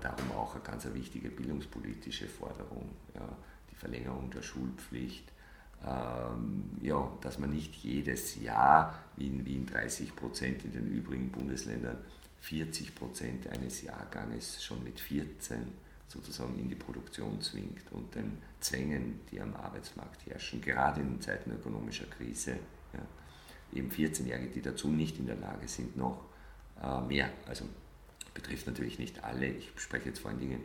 darum 0.00 0.30
auch 0.32 0.54
eine 0.54 0.62
ganz 0.62 0.86
wichtige 0.92 1.30
bildungspolitische 1.30 2.28
Forderung, 2.28 2.90
ja, 3.14 3.28
die 3.70 3.74
Verlängerung 3.74 4.30
der 4.30 4.42
Schulpflicht, 4.42 5.32
ähm, 5.84 6.64
ja, 6.80 7.10
dass 7.20 7.38
man 7.38 7.50
nicht 7.50 7.74
jedes 7.76 8.40
Jahr, 8.40 8.98
wie 9.16 9.26
in 9.26 9.44
Wien 9.44 9.66
30 9.66 10.14
Prozent 10.14 10.64
in 10.64 10.72
den 10.72 10.86
übrigen 10.88 11.30
Bundesländern, 11.30 11.98
40 12.40 12.94
Prozent 12.94 13.46
eines 13.48 13.82
Jahrganges 13.82 14.62
schon 14.62 14.82
mit 14.82 15.00
14 15.00 15.58
sozusagen 16.08 16.58
in 16.58 16.68
die 16.68 16.74
Produktion 16.74 17.40
zwingt 17.40 17.90
und 17.92 18.14
den 18.14 18.38
Zwängen, 18.60 19.20
die 19.30 19.40
am 19.40 19.54
Arbeitsmarkt 19.56 20.26
herrschen, 20.26 20.60
gerade 20.60 21.00
in 21.00 21.20
Zeiten 21.20 21.52
ökonomischer 21.52 22.06
Krise, 22.06 22.58
ja, 22.92 23.00
eben 23.72 23.90
14-Jährige, 23.90 24.50
die 24.50 24.62
dazu 24.62 24.88
nicht 24.88 25.18
in 25.18 25.26
der 25.26 25.36
Lage 25.36 25.66
sind, 25.66 25.96
noch 25.96 26.24
äh, 26.82 27.00
mehr. 27.00 27.30
Also 27.46 27.64
betrifft 28.34 28.66
natürlich 28.66 28.98
nicht 28.98 29.22
alle. 29.24 29.46
Ich 29.46 29.70
spreche 29.76 30.08
jetzt 30.08 30.20
vor 30.20 30.30
allen 30.30 30.40
Dingen 30.40 30.60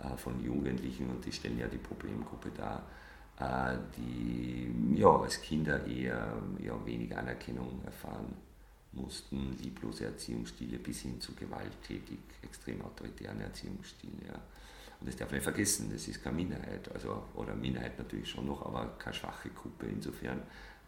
äh, 0.00 0.16
von 0.16 0.42
Jugendlichen 0.42 1.10
und 1.10 1.24
die 1.24 1.32
stellen 1.32 1.58
ja 1.58 1.66
die 1.66 1.78
Problemgruppe 1.78 2.50
dar, 2.50 2.82
äh, 3.38 3.78
die 3.96 4.72
ja, 4.94 5.08
als 5.08 5.40
Kinder 5.42 5.86
eher 5.86 6.32
ja, 6.60 6.86
wenig 6.86 7.16
Anerkennung 7.16 7.80
erfahren 7.84 8.34
mussten, 8.92 9.56
lieblose 9.60 10.06
Erziehungsstile 10.06 10.78
bis 10.78 11.00
hin 11.00 11.20
zu 11.20 11.34
gewalttätig, 11.34 12.18
extrem 12.42 12.82
autoritären 12.82 13.40
Erziehungsstilen. 13.40 14.20
Ja. 14.26 14.40
Und 15.00 15.08
das 15.08 15.16
darf 15.16 15.28
man 15.28 15.36
nicht 15.36 15.44
vergessen, 15.44 15.90
das 15.92 16.08
ist 16.08 16.22
keine 16.22 16.36
Minderheit, 16.36 16.90
also, 16.92 17.22
oder 17.34 17.54
Minderheit 17.54 17.98
natürlich 17.98 18.30
schon 18.30 18.46
noch, 18.46 18.64
aber 18.66 18.86
keine 18.98 19.14
schwache 19.14 19.50
Gruppe 19.50 19.86
insofern 19.86 20.42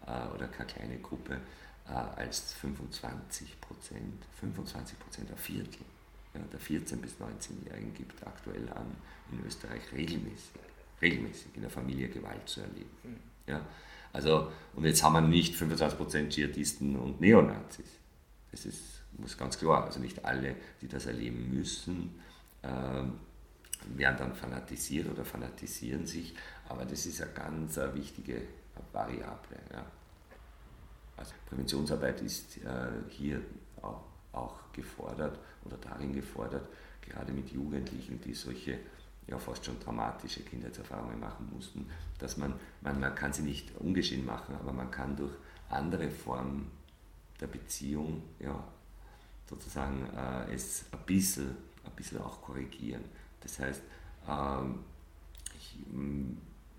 äh, 0.07 0.35
oder 0.35 0.49
keine 0.49 0.69
kleine 0.69 0.99
Gruppe 0.99 1.41
äh, 1.87 1.93
als 1.93 2.55
25 2.55 3.61
Prozent, 3.61 4.25
25 4.41 4.99
Prozent, 4.99 5.31
ein 5.31 5.37
Viertel 5.37 5.85
der 6.35 6.61
14- 6.61 6.97
bis 6.97 7.15
19-Jährigen 7.15 7.95
gibt 7.95 8.27
aktuell 8.27 8.69
an, 8.71 8.87
in 9.33 9.45
Österreich 9.47 9.83
regelmäßig, 9.93 10.51
regelmäßig 11.03 11.47
in 11.55 11.63
der 11.63 11.71
Familie 11.71 12.09
Gewalt 12.09 12.49
zu 12.49 12.61
erleben. 12.61 12.91
Mhm. 13.03 13.17
Ja, 13.47 13.67
also, 14.13 14.51
und 14.75 14.85
jetzt 14.85 15.03
haben 15.03 15.15
wir 15.15 15.21
nicht 15.21 15.55
25% 15.55 16.29
Dschihadisten 16.29 16.97
und 16.97 17.21
Neonazis. 17.21 17.87
Das 18.51 18.67
ist, 18.67 19.03
muss 19.19 19.37
ganz 19.37 19.59
klar, 19.59 19.85
also 19.85 20.01
nicht 20.01 20.25
alle, 20.25 20.57
die 20.81 20.89
das 20.89 21.07
erleben 21.07 21.51
müssen, 21.51 22.21
äh, 22.63 22.69
werden 23.97 24.17
dann 24.19 24.35
fanatisiert 24.35 25.09
oder 25.09 25.25
fanatisieren 25.25 26.07
sich, 26.07 26.35
aber 26.69 26.85
das 26.85 27.07
ist 27.07 27.23
eine 27.23 27.33
ganz 27.33 27.79
eine 27.79 27.95
wichtige 27.95 28.43
Variable. 28.93 29.59
Ja. 29.73 29.85
Also 31.17 31.33
Präventionsarbeit 31.49 32.21
ist 32.23 32.59
äh, 32.59 32.89
hier 33.09 33.41
auch, 33.83 34.03
auch 34.33 34.59
gefordert 34.73 35.39
oder 35.65 35.77
darin 35.77 36.13
gefordert, 36.13 36.69
gerade 37.01 37.33
mit 37.33 37.51
Jugendlichen, 37.51 38.21
die 38.21 38.35
solche 38.35 38.79
ja 39.27 39.39
fast 39.39 39.65
schon 39.65 39.79
dramatische 39.81 40.43
Kindheitserfahrungen 40.43 41.21
machen 41.21 41.49
mussten, 41.53 41.89
dass 42.19 42.37
man, 42.37 42.55
man, 42.81 42.99
man 42.99 43.15
kann 43.15 43.33
sie 43.33 43.43
nicht 43.43 43.77
ungeschehen 43.79 44.25
machen, 44.25 44.55
aber 44.57 44.73
man 44.73 44.91
kann 44.91 45.17
durch 45.17 45.33
andere 45.69 46.11
Formen 46.11 46.71
der 47.41 47.47
Beziehung 47.47 48.23
ja, 48.41 48.63
sozusagen 49.49 50.07
äh, 50.17 50.53
es 50.53 50.85
ein 50.93 50.99
bisschen, 51.07 51.51
ein 51.85 51.93
bisschen 51.97 52.21
auch 52.21 52.43
korrigieren. 52.43 53.05
Das 53.41 53.59
heißt, 53.59 53.83
ähm, 54.29 54.81
ich, 55.57 55.77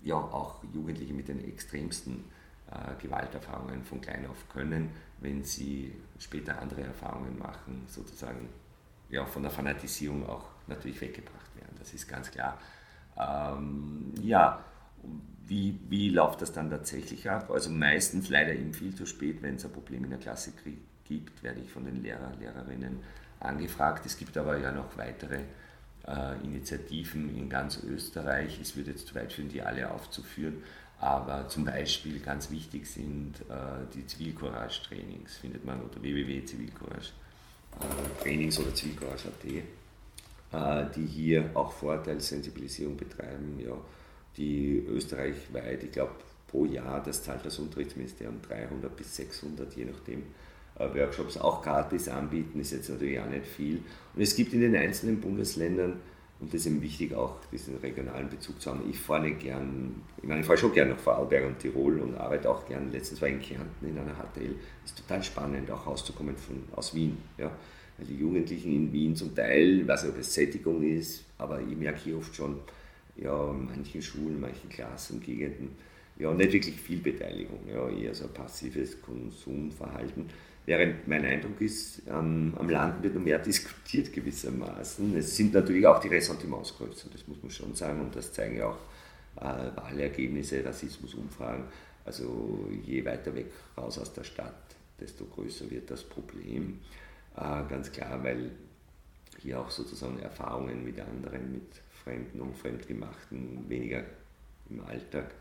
ja, 0.04 0.16
auch 0.16 0.62
Jugendliche 0.72 1.12
mit 1.12 1.28
den 1.28 1.44
extremsten 1.44 2.24
Gewalterfahrungen 3.00 3.84
von 3.84 4.00
klein 4.00 4.26
auf 4.26 4.48
können, 4.48 4.90
wenn 5.20 5.44
sie 5.44 5.94
später 6.18 6.60
andere 6.60 6.82
Erfahrungen 6.82 7.38
machen, 7.38 7.84
sozusagen 7.88 8.48
ja, 9.08 9.24
von 9.26 9.42
der 9.42 9.50
Fanatisierung 9.50 10.28
auch 10.28 10.46
natürlich 10.66 11.00
weggebracht 11.00 11.54
werden. 11.56 11.76
Das 11.78 11.92
ist 11.92 12.08
ganz 12.08 12.30
klar. 12.30 12.58
Ähm, 13.16 14.12
ja, 14.22 14.64
wie, 15.46 15.78
wie 15.88 16.10
läuft 16.10 16.40
das 16.40 16.52
dann 16.52 16.70
tatsächlich 16.70 17.28
ab? 17.28 17.50
Also 17.50 17.70
meistens 17.70 18.28
leider 18.28 18.54
eben 18.54 18.72
viel 18.72 18.94
zu 18.94 19.06
spät, 19.06 19.42
wenn 19.42 19.56
es 19.56 19.64
ein 19.64 19.72
Problem 19.72 20.04
in 20.04 20.10
der 20.10 20.18
Klasse 20.18 20.52
gibt, 21.04 21.42
werde 21.42 21.60
ich 21.60 21.70
von 21.70 21.84
den 21.84 22.02
Lehrer, 22.02 22.32
Lehrerinnen 22.38 23.00
angefragt. 23.40 24.06
Es 24.06 24.16
gibt 24.16 24.36
aber 24.36 24.56
ja 24.58 24.72
noch 24.72 24.96
weitere 24.96 25.40
äh, 26.06 26.36
Initiativen 26.42 27.36
in 27.36 27.48
ganz 27.48 27.82
Österreich. 27.82 28.60
Es 28.60 28.76
würde 28.76 28.92
jetzt 28.92 29.08
zu 29.08 29.14
weit 29.14 29.32
führen, 29.32 29.48
die 29.48 29.62
alle 29.62 29.90
aufzuführen. 29.90 30.62
Aber 31.02 31.48
zum 31.48 31.64
Beispiel 31.64 32.20
ganz 32.20 32.48
wichtig 32.52 32.86
sind 32.86 33.40
äh, 33.48 33.84
die 33.92 34.06
Zivilcourage-Trainings, 34.06 35.36
findet 35.38 35.64
man 35.64 35.80
unter 35.80 36.00
www.zivilcourage.de 36.00 37.22
äh, 37.80 38.22
Trainings 38.22 38.60
oder 38.60 38.72
Zivilcourage.at, 38.72 39.44
äh, 39.44 40.90
die 40.94 41.04
hier 41.04 41.50
auch 41.54 41.72
Vorteilssensibilisierung 41.72 42.96
betreiben, 42.96 43.58
ja, 43.58 43.76
die 44.36 44.86
österreichweit, 44.88 45.82
ich 45.82 45.90
glaube, 45.90 46.12
pro 46.46 46.66
Jahr, 46.66 47.02
das 47.02 47.24
zahlt 47.24 47.44
das 47.44 47.58
Unterrichtsministerium 47.58 48.40
300 48.40 48.96
bis 48.96 49.16
600, 49.16 49.74
je 49.74 49.86
nachdem, 49.86 50.22
äh, 50.78 50.84
Workshops 50.94 51.36
auch 51.36 51.62
gratis 51.62 52.08
anbieten, 52.08 52.60
ist 52.60 52.70
jetzt 52.70 52.88
natürlich 52.88 53.18
auch 53.18 53.28
nicht 53.28 53.46
viel. 53.46 53.82
Und 54.14 54.22
es 54.22 54.36
gibt 54.36 54.52
in 54.52 54.60
den 54.60 54.76
einzelnen 54.76 55.20
Bundesländern 55.20 55.98
und 56.42 56.52
das 56.52 56.62
ist 56.62 56.66
eben 56.66 56.82
wichtig, 56.82 57.14
auch 57.14 57.36
diesen 57.52 57.76
regionalen 57.76 58.28
Bezug 58.28 58.60
zu 58.60 58.70
haben. 58.70 58.82
Ich 58.90 58.98
fahre 58.98 59.30
gern, 59.30 60.02
ich 60.20 60.28
meine, 60.28 60.40
ich 60.40 60.46
fahre 60.46 60.58
schon 60.58 60.72
gern 60.72 60.88
nach 60.88 60.98
Vorarlberg 60.98 61.46
und 61.46 61.60
Tirol 61.60 62.00
und 62.00 62.16
arbeite 62.16 62.50
auch 62.50 62.66
gern. 62.66 62.90
Letztens 62.90 63.22
war 63.22 63.28
ich 63.28 63.34
in 63.34 63.40
Kärnten 63.40 63.86
in 63.86 63.96
einer 63.96 64.12
HTL. 64.12 64.56
Es 64.84 64.90
ist 64.90 64.98
total 64.98 65.22
spannend, 65.22 65.70
auch 65.70 65.86
rauszukommen 65.86 66.36
von, 66.36 66.64
aus 66.74 66.96
Wien. 66.96 67.16
Ja. 67.38 67.52
Weil 67.96 68.06
die 68.08 68.16
Jugendlichen 68.16 68.74
in 68.74 68.92
Wien 68.92 69.14
zum 69.14 69.32
Teil, 69.36 69.86
weiß 69.86 70.02
nicht, 70.02 70.14
ob 70.14 70.18
es 70.18 70.34
Sättigung 70.34 70.82
ist, 70.82 71.26
aber 71.38 71.60
ich 71.60 71.76
merke 71.76 72.00
hier 72.00 72.18
oft 72.18 72.34
schon, 72.34 72.56
ja, 73.14 73.50
in 73.52 73.66
manchen 73.66 74.02
Schulen, 74.02 74.40
manchen 74.40 74.68
Klassen, 74.68 75.20
Gegenden, 75.20 75.76
ja, 76.18 76.34
nicht 76.34 76.52
wirklich 76.52 76.74
viel 76.74 76.98
Beteiligung, 76.98 77.60
ja, 77.72 77.88
eher 77.88 78.16
so 78.16 78.24
ein 78.24 78.34
passives 78.34 79.00
Konsumverhalten. 79.00 80.26
Während 80.64 81.08
mein 81.08 81.24
Eindruck 81.24 81.60
ist, 81.60 82.02
ähm, 82.08 82.54
am 82.56 82.70
Land 82.70 83.02
wird 83.02 83.16
noch 83.16 83.22
mehr 83.22 83.40
diskutiert 83.40 84.12
gewissermaßen. 84.12 85.16
Es 85.16 85.36
sind 85.36 85.54
natürlich 85.54 85.84
auch 85.86 85.98
die 85.98 86.08
Ressentiments 86.08 86.76
größer, 86.76 87.08
das 87.12 87.26
muss 87.26 87.42
man 87.42 87.50
schon 87.50 87.74
sagen, 87.74 88.00
und 88.00 88.14
das 88.14 88.32
zeigen 88.32 88.58
ja 88.58 88.66
auch 88.66 88.78
äh, 89.40 89.76
Wahlergebnisse, 89.76 90.64
Rassismusumfragen. 90.64 91.64
Also 92.04 92.68
je 92.84 93.04
weiter 93.04 93.34
weg 93.34 93.46
raus 93.76 93.98
aus 93.98 94.12
der 94.12 94.22
Stadt, 94.22 94.76
desto 95.00 95.24
größer 95.24 95.68
wird 95.68 95.90
das 95.90 96.04
Problem. 96.04 96.78
Äh, 97.36 97.68
ganz 97.68 97.90
klar, 97.90 98.22
weil 98.22 98.52
hier 99.40 99.58
auch 99.58 99.70
sozusagen 99.70 100.20
Erfahrungen 100.20 100.84
mit 100.84 101.00
anderen, 101.00 101.50
mit 101.50 101.72
Fremden 102.04 102.40
und 102.40 102.56
Fremdgemachten 102.56 103.68
weniger 103.68 104.04
im 104.70 104.84
Alltag 104.84 105.32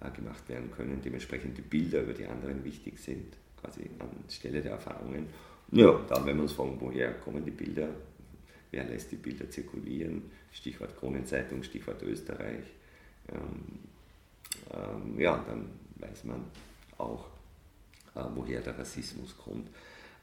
äh, 0.00 0.10
gemacht 0.12 0.48
werden 0.48 0.70
können, 0.70 1.02
dementsprechend 1.04 1.58
die 1.58 1.62
Bilder 1.62 2.02
über 2.02 2.14
die 2.14 2.26
anderen 2.26 2.64
wichtig 2.64 2.98
sind 2.98 3.36
quasi 3.62 3.88
anstelle 3.98 4.60
der 4.60 4.72
Erfahrungen. 4.72 5.26
Ja, 5.70 5.98
dann 6.08 6.26
werden 6.26 6.36
wir 6.36 6.42
uns 6.42 6.52
fragen, 6.52 6.76
woher 6.80 7.12
kommen 7.14 7.44
die 7.44 7.50
Bilder, 7.50 7.88
wer 8.70 8.84
lässt 8.84 9.10
die 9.12 9.16
Bilder 9.16 9.48
zirkulieren, 9.48 10.22
Stichwort 10.52 10.96
Kronenzeitung, 10.98 11.62
Stichwort 11.62 12.02
Österreich. 12.02 12.64
Ähm, 13.30 13.78
ähm, 14.74 15.18
ja, 15.18 15.42
dann 15.46 15.66
weiß 15.96 16.24
man 16.24 16.44
auch, 16.98 17.26
äh, 18.14 18.20
woher 18.34 18.60
der 18.60 18.78
Rassismus 18.78 19.36
kommt. 19.38 19.68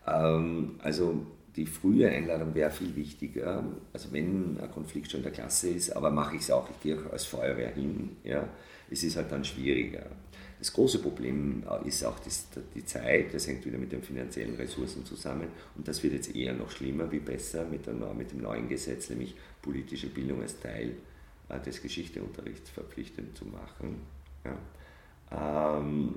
Ähm, 0.06 0.76
also 0.80 1.26
die 1.56 1.66
frühe 1.66 2.10
Einladung 2.10 2.54
wäre 2.54 2.70
viel 2.70 2.96
wichtiger. 2.96 3.64
Also 3.92 4.12
wenn 4.12 4.60
ein 4.62 4.72
Konflikt 4.72 5.10
schon 5.10 5.22
in 5.22 5.24
der 5.24 5.34
Klasse 5.34 5.70
ist, 5.70 5.92
aber 5.92 6.12
mache 6.12 6.36
ich 6.36 6.44
es 6.44 6.52
auch, 6.52 6.70
ich 6.70 6.80
gehe 6.82 6.98
auch 6.98 7.12
als 7.12 7.26
Feuerwehr 7.26 7.72
hin. 7.72 8.18
Ja. 8.24 8.48
Es 8.92 9.04
ist 9.04 9.18
halt 9.18 9.32
dann 9.32 9.44
schwieriger. 9.44 10.06
Das 10.60 10.74
große 10.74 11.00
Problem 11.00 11.64
äh, 11.70 11.88
ist 11.88 12.04
auch 12.04 12.20
das, 12.20 12.48
die 12.76 12.86
Zeit, 12.86 13.34
das 13.34 13.48
hängt 13.48 13.66
wieder 13.66 13.78
mit 13.78 13.94
den 13.94 14.04
finanziellen 14.04 14.56
Ressourcen 14.56 15.06
zusammen 15.06 15.48
und 15.76 15.88
das 15.88 16.04
wird 16.04 16.14
jetzt 16.14 16.36
eher 16.36 16.54
noch 16.54 16.70
schlimmer 16.70 17.10
wie 17.12 17.20
besser 17.20 17.66
mit, 17.66 17.88
der, 17.88 17.94
mit 17.94 18.32
dem 18.32 18.42
neuen 18.42 18.68
Gesetz, 18.68 19.10
nämlich 19.10 19.36
politische 19.62 20.08
Bildung 20.08 20.42
als 20.42 20.60
Teil 20.60 20.96
äh, 21.48 21.60
des 21.62 21.82
Geschichteunterrichts 21.82 22.70
verpflichtend 22.70 23.38
zu 23.38 23.46
machen. 23.46 24.02
Ja. 24.44 25.78
Ähm, 25.78 26.16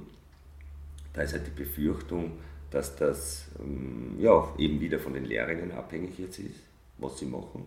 da 1.13 1.23
ist 1.23 1.35
halt 1.35 1.47
die 1.47 1.63
Befürchtung, 1.63 2.33
dass 2.71 2.97
das 2.97 3.47
ähm, 3.61 4.17
ja, 4.19 4.53
eben 4.59 4.81
wieder 4.81 4.99
von 4.99 5.15
den 5.15 5.25
Lehrerinnen 5.25 5.71
abhängig 5.71 6.19
jetzt 6.19 6.39
ist, 6.41 6.61
was 6.99 7.19
sie 7.19 7.27
machen. 7.27 7.65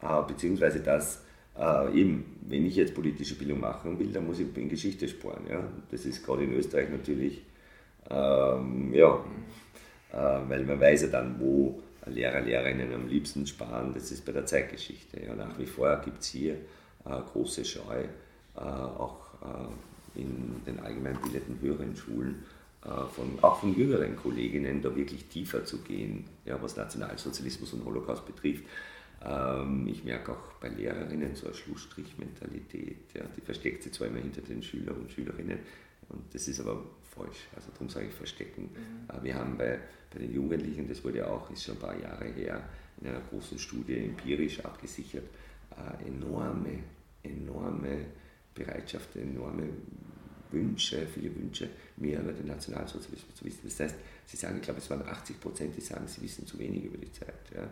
Äh, 0.00 0.22
beziehungsweise 0.26 0.80
dass 0.80 1.24
äh, 1.60 2.00
eben, 2.00 2.36
wenn 2.48 2.66
ich 2.66 2.76
jetzt 2.76 2.94
politische 2.94 3.34
Bildung 3.34 3.60
machen 3.60 3.98
will, 3.98 4.08
dann 4.08 4.26
muss 4.26 4.40
ich 4.40 4.56
in 4.56 4.68
Geschichte 4.68 5.06
sparen. 5.06 5.44
Ja? 5.48 5.62
Das 5.90 6.06
ist 6.06 6.24
gerade 6.24 6.44
in 6.44 6.54
Österreich 6.54 6.88
natürlich, 6.90 7.42
ähm, 8.08 8.92
ja, 8.94 9.22
äh, 10.12 10.48
weil 10.48 10.64
man 10.64 10.80
weiß 10.80 11.02
ja 11.02 11.08
dann, 11.08 11.38
wo 11.38 11.82
Lehrer, 12.06 12.40
Lehrerinnen 12.40 12.92
am 12.94 13.06
liebsten 13.06 13.46
sparen, 13.46 13.92
das 13.92 14.10
ist 14.10 14.24
bei 14.24 14.32
der 14.32 14.46
Zeitgeschichte. 14.46 15.22
Ja? 15.22 15.34
Nach 15.34 15.58
wie 15.58 15.66
vor 15.66 16.00
gibt 16.02 16.22
es 16.22 16.28
hier 16.28 16.54
äh, 17.04 17.20
große 17.32 17.64
Scheu, 17.64 18.04
äh, 18.56 18.60
auch 18.60 19.18
äh, 19.42 20.20
in 20.20 20.62
den 20.66 20.80
allgemeinbildenden 20.80 21.60
höheren 21.60 21.94
Schulen, 21.94 22.42
äh, 22.84 22.88
von, 22.88 23.38
auch 23.42 23.60
von 23.60 23.76
jüngeren 23.76 24.16
Kolleginnen 24.16 24.80
da 24.80 24.96
wirklich 24.96 25.26
tiefer 25.26 25.64
zu 25.66 25.82
gehen, 25.82 26.24
ja, 26.46 26.60
was 26.62 26.76
Nationalsozialismus 26.76 27.74
und 27.74 27.84
Holocaust 27.84 28.24
betrifft. 28.26 28.64
Ähm, 29.24 29.86
ich 29.88 30.04
merke 30.04 30.32
auch 30.32 30.52
bei 30.60 30.68
Lehrerinnen 30.68 31.34
so 31.34 31.46
eine 31.46 31.54
Schlussstrichmentalität. 31.54 33.14
Ja, 33.14 33.22
die 33.36 33.40
versteckt 33.40 33.82
sich 33.82 33.92
zwar 33.92 34.08
immer 34.08 34.18
hinter 34.18 34.40
den 34.40 34.62
Schülern 34.62 34.96
und 34.96 35.10
Schülerinnen, 35.10 35.58
und 36.08 36.34
das 36.34 36.48
ist 36.48 36.60
aber 36.60 36.84
falsch. 37.14 37.46
Also 37.54 37.70
darum 37.72 37.88
sage 37.88 38.06
ich 38.06 38.14
verstecken. 38.14 38.62
Mhm. 38.62 39.22
Wir 39.24 39.34
haben 39.34 39.56
bei, 39.56 39.78
bei 40.12 40.18
den 40.18 40.34
Jugendlichen, 40.34 40.88
das 40.88 41.04
wurde 41.04 41.26
auch, 41.30 41.50
ist 41.50 41.64
schon 41.64 41.76
ein 41.76 41.80
paar 41.80 41.98
Jahre 41.98 42.26
her, 42.26 42.62
in 43.00 43.08
einer 43.08 43.20
großen 43.20 43.58
Studie 43.58 43.96
empirisch 43.96 44.64
abgesichert, 44.64 45.24
enorme, 46.04 46.80
enorme 47.22 48.06
Bereitschaft, 48.54 49.14
enorme 49.16 49.68
Wünsche, 50.50 51.06
viele 51.06 51.34
Wünsche, 51.36 51.70
mehr 51.96 52.20
über 52.20 52.32
den 52.32 52.48
Nationalsozialismus 52.48 53.36
zu 53.36 53.44
wissen. 53.44 53.60
Das 53.62 53.80
heißt, 53.80 53.96
Sie 54.30 54.36
sagen, 54.36 54.58
ich 54.58 54.62
glaube, 54.62 54.78
es 54.78 54.88
waren 54.88 55.02
80 55.02 55.40
Prozent, 55.40 55.76
die 55.76 55.80
sagen, 55.80 56.06
sie 56.06 56.22
wissen 56.22 56.46
zu 56.46 56.56
wenig 56.56 56.84
über 56.84 56.98
die 56.98 57.10
Zeit. 57.10 57.34
Ja. 57.52 57.68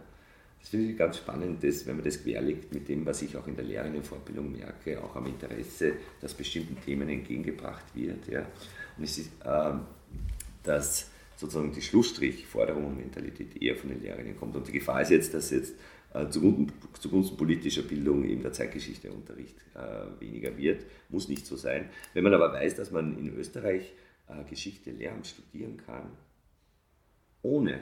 Das 0.60 0.70
finde 0.70 0.90
ich 0.90 0.98
ganz 0.98 1.18
spannend, 1.18 1.62
dass, 1.62 1.86
wenn 1.86 1.96
man 1.96 2.04
das 2.04 2.22
querlegt 2.22 2.74
mit 2.74 2.88
dem, 2.88 3.06
was 3.06 3.22
ich 3.22 3.36
auch 3.36 3.46
in 3.46 3.56
der 3.56 3.64
Lehrerinnenfortbildung 3.64 4.52
merke, 4.52 5.02
auch 5.02 5.14
am 5.16 5.26
Interesse, 5.26 5.94
dass 6.20 6.34
bestimmten 6.34 6.76
Themen 6.84 7.08
entgegengebracht 7.08 7.84
wird. 7.94 8.26
Ja. 8.28 8.46
Und 8.96 9.04
es 9.04 9.18
ist, 9.18 9.30
äh, 9.44 9.72
dass 10.62 11.10
sozusagen 11.36 11.72
die 11.72 11.80
Schlussstrich-Forderung 11.80 12.84
und 12.86 12.96
Mentalität 12.96 13.60
eher 13.62 13.76
von 13.76 13.90
den 13.90 14.02
Lehrerinnen 14.02 14.36
kommt. 14.36 14.56
Und 14.56 14.66
die 14.66 14.72
Gefahr 14.72 15.02
ist 15.02 15.10
jetzt, 15.10 15.32
dass 15.32 15.50
jetzt 15.50 15.74
äh, 16.12 16.28
zugunsten, 16.28 16.72
zugunsten, 16.98 17.36
politischer 17.36 17.82
Bildung 17.82 18.24
eben 18.24 18.42
der 18.42 18.52
Zeitgeschichteunterricht 18.52 19.56
äh, 19.74 20.20
weniger 20.20 20.56
wird. 20.56 20.84
Muss 21.08 21.28
nicht 21.28 21.46
so 21.46 21.56
sein. 21.56 21.88
Wenn 22.14 22.24
man 22.24 22.34
aber 22.34 22.52
weiß, 22.52 22.74
dass 22.74 22.90
man 22.90 23.16
in 23.18 23.36
Österreich 23.36 23.92
äh, 24.26 24.42
Geschichte 24.48 24.90
lernen, 24.90 25.24
studieren 25.24 25.76
kann, 25.76 26.10
ohne 27.42 27.80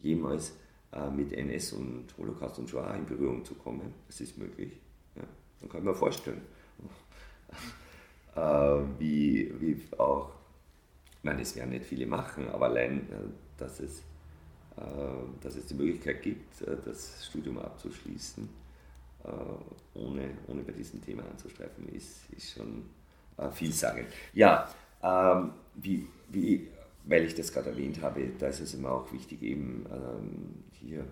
jemals 0.00 0.56
äh, 0.94 1.10
mit 1.10 1.32
NS 1.32 1.72
und 1.72 2.06
Holocaust 2.18 2.58
und 2.58 2.70
Shoah 2.70 2.94
in 2.94 3.04
Berührung 3.04 3.44
zu 3.44 3.54
kommen, 3.54 3.92
das 4.06 4.20
ist 4.20 4.38
möglich. 4.38 4.72
Ja. 5.16 5.68
Kann 5.68 5.82
man 5.82 5.94
vorstellen, 5.94 6.42
äh, 8.36 8.40
wie, 8.98 9.52
wie 9.60 9.82
auch, 9.98 10.30
ich 11.18 11.24
meine, 11.24 11.42
es 11.42 11.56
werden 11.56 11.70
nicht 11.70 11.86
viele 11.86 12.06
machen, 12.06 12.48
aber 12.48 12.66
allein, 12.66 12.98
äh, 13.10 13.16
dass 13.56 13.80
es 13.80 14.02
äh, 14.76 14.80
dass 15.40 15.54
es 15.56 15.66
die 15.66 15.74
Möglichkeit 15.74 16.22
gibt, 16.22 16.62
äh, 16.62 16.76
das 16.84 17.26
Studium 17.26 17.58
abzuschließen, 17.58 18.64
ohne, 19.94 20.30
ohne 20.48 20.62
bei 20.62 20.72
diesem 20.72 21.00
Thema 21.00 21.22
anzustreifen, 21.24 21.88
ist, 21.88 22.30
ist 22.36 22.50
schon 22.50 22.84
vielsagend. 23.52 24.08
Ja, 24.34 24.68
ähm, 25.02 25.52
wie, 25.76 26.06
wie, 26.28 26.68
weil 27.04 27.24
ich 27.24 27.34
das 27.34 27.52
gerade 27.52 27.70
erwähnt 27.70 28.02
habe, 28.02 28.28
da 28.38 28.48
ist 28.48 28.60
es 28.60 28.74
immer 28.74 28.92
auch 28.92 29.12
wichtig, 29.12 29.42
eben 29.42 29.86
ähm, 29.90 30.64
hier 30.72 31.04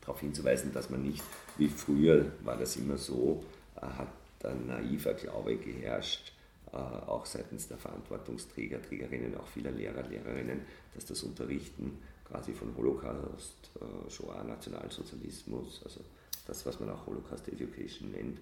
darauf 0.00 0.20
hinzuweisen, 0.20 0.72
dass 0.72 0.90
man 0.90 1.02
nicht, 1.02 1.22
wie 1.58 1.68
früher 1.68 2.26
war 2.42 2.56
das 2.56 2.76
immer 2.76 2.98
so, 2.98 3.44
hat 3.76 4.08
ein 4.44 4.66
naiver 4.66 5.14
Glaube 5.14 5.56
geherrscht, 5.56 6.32
auch 6.72 7.24
seitens 7.26 7.68
der 7.68 7.76
Verantwortungsträger, 7.76 8.82
Trägerinnen, 8.82 9.36
auch 9.36 9.46
vieler 9.46 9.70
Lehrer, 9.70 10.02
Lehrerinnen, 10.02 10.62
dass 10.94 11.04
das 11.04 11.22
Unterrichten 11.22 11.98
quasi 12.32 12.52
von 12.52 12.74
Holocaust, 12.76 13.70
äh, 13.76 14.10
Shoah, 14.10 14.42
Nationalsozialismus, 14.42 15.82
also 15.84 16.00
das, 16.46 16.64
was 16.64 16.80
man 16.80 16.90
auch 16.90 17.06
Holocaust 17.06 17.46
Education 17.48 18.10
nennt, 18.10 18.38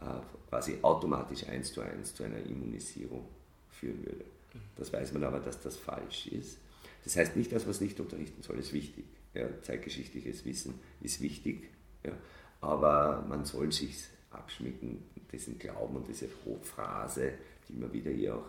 äh, 0.00 0.48
quasi 0.48 0.78
automatisch 0.80 1.46
eins 1.46 1.72
zu 1.72 1.82
eins 1.82 2.14
zu 2.14 2.24
einer 2.24 2.38
Immunisierung 2.38 3.26
führen 3.70 4.04
würde. 4.04 4.24
Das 4.76 4.92
weiß 4.92 5.12
man 5.12 5.24
aber, 5.24 5.40
dass 5.40 5.60
das 5.60 5.76
falsch 5.76 6.28
ist. 6.28 6.58
Das 7.04 7.16
heißt 7.16 7.36
nicht, 7.36 7.52
dass 7.52 7.62
man 7.62 7.70
es 7.72 7.80
nicht 7.80 7.98
unterrichten 8.00 8.42
soll, 8.42 8.58
ist 8.58 8.72
wichtig. 8.72 9.04
Ja, 9.34 9.46
zeitgeschichtliches 9.62 10.44
Wissen 10.44 10.74
ist 11.00 11.20
wichtig, 11.20 11.68
ja, 12.04 12.12
aber 12.60 13.24
man 13.28 13.44
soll 13.44 13.70
sich 13.70 13.94
abschmecken, 14.30 15.04
diesen 15.30 15.58
Glauben 15.58 15.96
und 15.96 16.08
diese 16.08 16.28
Phrase, 16.62 17.34
die 17.68 17.74
immer 17.74 17.92
wieder 17.92 18.10
hier 18.10 18.36
auch 18.36 18.46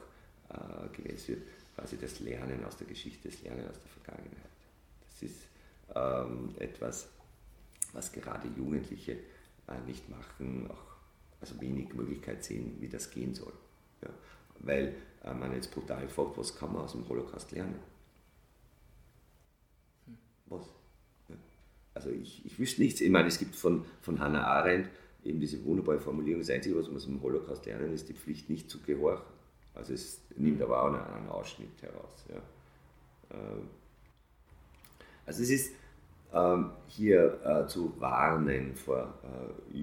äh, 0.49 0.95
gewählt 0.95 1.27
wird, 1.27 1.41
quasi 1.75 1.97
das 1.97 2.19
Lernen 2.21 2.63
aus 2.63 2.77
der 2.77 2.87
Geschichte, 2.87 3.29
das 3.29 3.41
Lernen 3.41 3.67
aus 3.67 3.77
der 3.79 4.03
Vergangenheit. 4.03 4.49
Das 5.05 5.29
ist 5.29 5.41
ähm, 5.95 6.55
etwas, 6.59 7.09
was 7.93 8.11
gerade 8.11 8.47
Jugendliche 8.57 9.13
äh, 9.13 9.79
nicht 9.85 10.09
machen, 10.09 10.69
auch 10.71 10.89
also 11.41 11.59
wenig 11.61 11.93
Möglichkeit 11.93 12.43
sehen, 12.43 12.77
wie 12.79 12.89
das 12.89 13.11
gehen 13.11 13.33
soll. 13.33 13.53
Ja. 14.01 14.09
Weil 14.59 14.95
äh, 15.23 15.33
man 15.33 15.53
jetzt 15.53 15.73
brutal 15.73 16.07
fragt, 16.07 16.37
was 16.37 16.55
kann 16.55 16.73
man 16.73 16.83
aus 16.83 16.93
dem 16.93 17.07
Holocaust 17.07 17.51
lernen? 17.51 17.79
Hm. 20.05 20.17
Was? 20.47 20.65
Also 21.93 22.11
ich, 22.11 22.45
ich 22.45 22.57
wüsste 22.57 22.81
nichts. 22.81 23.01
Ich 23.01 23.09
meine, 23.09 23.27
es 23.27 23.39
gibt 23.39 23.55
von, 23.55 23.85
von 24.01 24.19
Hannah 24.19 24.45
Arendt 24.45 24.89
eben 25.23 25.39
diese 25.39 25.63
wunderbare 25.65 25.99
Formulierung, 25.99 26.41
das 26.41 26.49
Einzige, 26.49 26.77
was 26.77 26.87
man 26.87 26.95
aus 26.95 27.05
dem 27.05 27.21
Holocaust 27.21 27.65
lernen, 27.65 27.93
ist 27.93 28.07
die 28.07 28.13
Pflicht, 28.13 28.49
nicht 28.49 28.69
zu 28.69 28.79
gehorchen. 28.79 29.25
Also 29.73 29.93
es 29.93 30.21
nimmt 30.37 30.61
aber 30.61 30.81
auch 30.81 30.93
einen, 30.93 31.29
Ausschnitt 31.29 31.81
heraus. 31.81 32.25
Ja. 32.29 32.37
Äh, 33.35 33.61
also 35.25 35.43
es 35.43 35.49
ist 35.49 35.73
ähm, 36.33 36.71
hier 36.87 37.39
äh, 37.43 37.67
zu 37.67 37.99
warnen 37.99 38.75
vor 38.75 39.13
äh, 39.23 39.77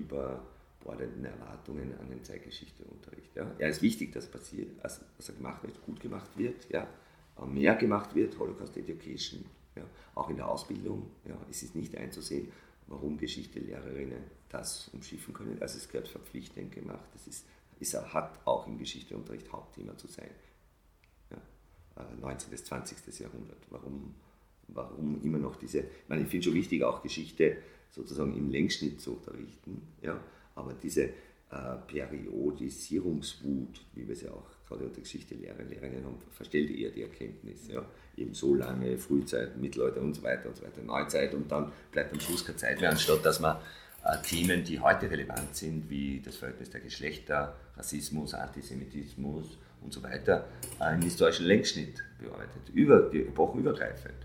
überbordenden 0.80 1.24
Erwartungen 1.24 1.98
an 1.98 2.08
den 2.08 2.22
Zeitgeschichteunterricht. 2.24 3.34
Ja. 3.34 3.44
ja, 3.58 3.66
es 3.66 3.76
ist 3.76 3.82
wichtig, 3.82 4.12
dass 4.12 4.26
passiert, 4.26 4.72
also, 4.82 5.02
dass 5.16 5.28
er 5.28 5.34
gemacht 5.34 5.62
wird, 5.62 5.82
gut 5.82 6.00
gemacht 6.00 6.30
wird, 6.36 6.68
ja, 6.70 6.88
mehr 7.46 7.74
gemacht 7.74 8.14
wird, 8.14 8.38
Holocaust 8.38 8.76
Education, 8.76 9.44
ja, 9.74 9.84
auch 10.14 10.30
in 10.30 10.36
der 10.36 10.48
Ausbildung. 10.48 11.10
Ja, 11.24 11.36
es 11.50 11.62
ist 11.62 11.74
nicht 11.74 11.96
einzusehen, 11.96 12.50
warum 12.86 13.18
Geschichtelehrerinnen 13.18 14.22
das 14.48 14.88
umschiffen 14.88 15.34
können. 15.34 15.58
Also 15.60 15.78
es 15.78 15.88
gehört 15.88 16.08
verpflichtend 16.08 16.72
gemacht. 16.72 17.08
Das 17.12 17.26
ist, 17.26 17.46
ist, 17.80 17.94
hat 18.14 18.40
auch 18.46 18.66
im 18.66 18.78
Geschichteunterricht 18.78 19.52
Hauptthema 19.52 19.96
zu 19.98 20.06
sein. 20.06 20.30
Ja, 21.30 22.08
19. 22.20 22.50
bis 22.50 22.64
20. 22.64 23.18
Jahrhundert. 23.18 23.58
Warum 23.70 24.14
warum 24.68 25.20
immer 25.22 25.38
noch 25.38 25.56
diese, 25.56 25.80
ich 25.80 26.08
meine, 26.08 26.22
ich 26.22 26.28
finde 26.28 26.44
schon 26.44 26.54
wichtig, 26.54 26.82
auch 26.82 27.02
Geschichte 27.02 27.58
sozusagen 27.90 28.36
im 28.36 28.50
Längsschnitt 28.50 29.00
zu 29.00 29.12
unterrichten, 29.12 29.82
ja, 30.02 30.20
aber 30.56 30.74
diese 30.74 31.04
äh, 31.04 31.76
Periodisierungswut, 31.86 33.80
wie 33.94 34.08
wir 34.08 34.16
sie 34.16 34.28
auch 34.28 34.50
gerade 34.66 34.84
unter 34.84 35.00
Geschichtelehrer, 35.00 35.62
Lehrerinnen 35.62 36.04
haben, 36.04 36.18
verstellt 36.32 36.70
eher 36.70 36.90
die 36.90 37.02
Erkenntnis. 37.02 37.68
Ja. 37.68 37.84
Eben 38.16 38.34
so 38.34 38.54
lange, 38.54 38.98
Frühzeit, 38.98 39.56
Mittelalter 39.56 40.00
und 40.00 40.14
so 40.14 40.22
weiter 40.24 40.48
und 40.48 40.56
so 40.56 40.64
weiter, 40.64 40.82
Neuzeit 40.82 41.34
und 41.34 41.52
dann 41.52 41.70
bleibt 41.92 42.12
am 42.12 42.18
Schluss 42.18 42.44
keine 42.44 42.56
Zeit 42.56 42.80
mehr, 42.80 42.90
anstatt 42.90 43.24
dass 43.24 43.38
man 43.38 43.58
äh, 44.04 44.16
Themen, 44.22 44.64
die 44.64 44.80
heute 44.80 45.08
relevant 45.10 45.54
sind, 45.54 45.88
wie 45.88 46.20
das 46.20 46.36
Verhältnis 46.36 46.70
der 46.70 46.80
Geschlechter, 46.80 47.54
Rassismus, 47.76 48.34
Antisemitismus 48.34 49.58
und 49.82 49.92
so 49.92 50.02
weiter, 50.02 50.48
äh, 50.80 50.94
im 50.94 51.02
historischen 51.02 51.46
Längsschnitt 51.46 52.02
bearbeitet, 52.18 52.68
über 52.72 53.02
die 53.10 53.20
epochenübergreifend. 53.20 54.16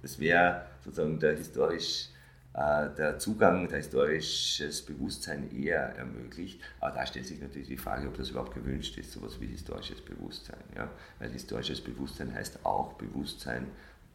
Das 0.00 0.18
wäre 0.18 0.64
sozusagen 0.84 1.18
der 1.18 1.36
historisch 1.36 2.08
der 2.54 3.18
Zugang, 3.18 3.68
der 3.68 3.78
historisches 3.78 4.82
Bewusstsein 4.82 5.50
eher 5.56 5.96
ermöglicht. 5.96 6.60
Aber 6.80 6.94
da 6.94 7.06
stellt 7.06 7.26
sich 7.26 7.40
natürlich 7.40 7.68
die 7.68 7.78
Frage, 7.78 8.08
ob 8.08 8.16
das 8.16 8.28
überhaupt 8.28 8.54
gewünscht 8.54 8.98
ist, 8.98 9.12
sowas 9.12 9.40
wie 9.40 9.46
historisches 9.46 10.02
Bewusstsein. 10.02 10.62
Ja? 10.76 10.90
Weil 11.18 11.30
historisches 11.30 11.80
Bewusstsein 11.80 12.34
heißt 12.34 12.64
auch 12.66 12.92
Bewusstsein 12.94 13.68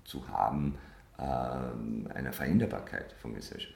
zu 0.03 0.27
haben 0.29 0.77
äh, 1.17 1.21
einer 1.21 2.31
Veränderbarkeit 2.31 3.13
von 3.13 3.33
Gesellschaft. 3.33 3.73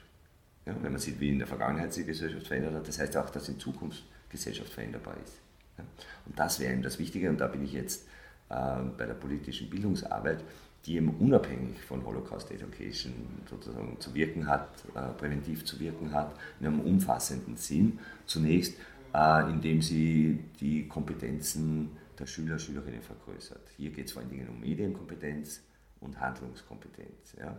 Ja? 0.67 0.76
Wenn 0.80 0.91
man 0.91 1.02
sieht, 1.02 1.19
wie 1.19 1.30
in 1.30 1.39
der 1.39 1.47
Vergangenheit 1.47 1.91
sich 1.91 2.06
Gesellschaft 2.06 2.47
verändert 2.47 2.76
hat, 2.76 2.88
das 2.88 3.00
heißt 3.00 3.17
auch, 3.17 3.32
dass 3.32 3.50
in 3.50 3.60
Zukunft 3.60 4.04
Gesellschaft 4.30 4.71
veränderbar 4.71 5.15
ist. 5.26 5.39
Ja? 5.80 5.84
Und 6.28 6.38
das 6.38 6.60
wäre 6.60 6.71
eben 6.71 6.84
das 6.84 7.00
Wichtige 7.00 7.32
und 7.32 7.39
da 7.39 7.47
bin 7.47 7.63
ich 7.63 7.74
jetzt 7.74 8.06
äh, 8.50 8.54
bei 8.95 9.08
der 9.08 9.15
politischen 9.15 9.71
Bildungsarbeit 9.71 10.43
die 10.86 10.96
eben 10.96 11.10
unabhängig 11.20 11.82
von 11.82 12.04
Holocaust 12.06 12.50
Education 12.52 13.13
sozusagen 13.50 14.00
zu 14.00 14.13
wirken 14.15 14.48
hat, 14.48 14.70
äh, 14.96 15.10
präventiv 15.17 15.63
zu 15.65 15.80
wirken 15.80 16.12
hat, 16.13 16.36
in 16.60 16.67
einem 16.67 16.80
umfassenden 16.80 17.56
Sinn. 17.56 18.00
Zunächst, 18.26 18.76
äh, 19.13 19.50
indem 19.50 19.82
sie 19.82 20.39
die 20.60 20.88
Kompetenzen 20.88 21.91
der 22.17 22.26
Schüler, 22.26 22.58
Schülerinnen 22.58 23.02
vergrößert. 23.02 23.70
Hier 23.78 23.91
geht 23.91 24.08
es 24.08 24.13
vor 24.13 24.22
allen 24.22 24.32
Dingen 24.32 24.50
um 24.50 24.60
Medienkompetenz 24.60 25.62
und 26.00 26.20
Handlungskompetenz. 26.20 27.36
Ja. 27.39 27.58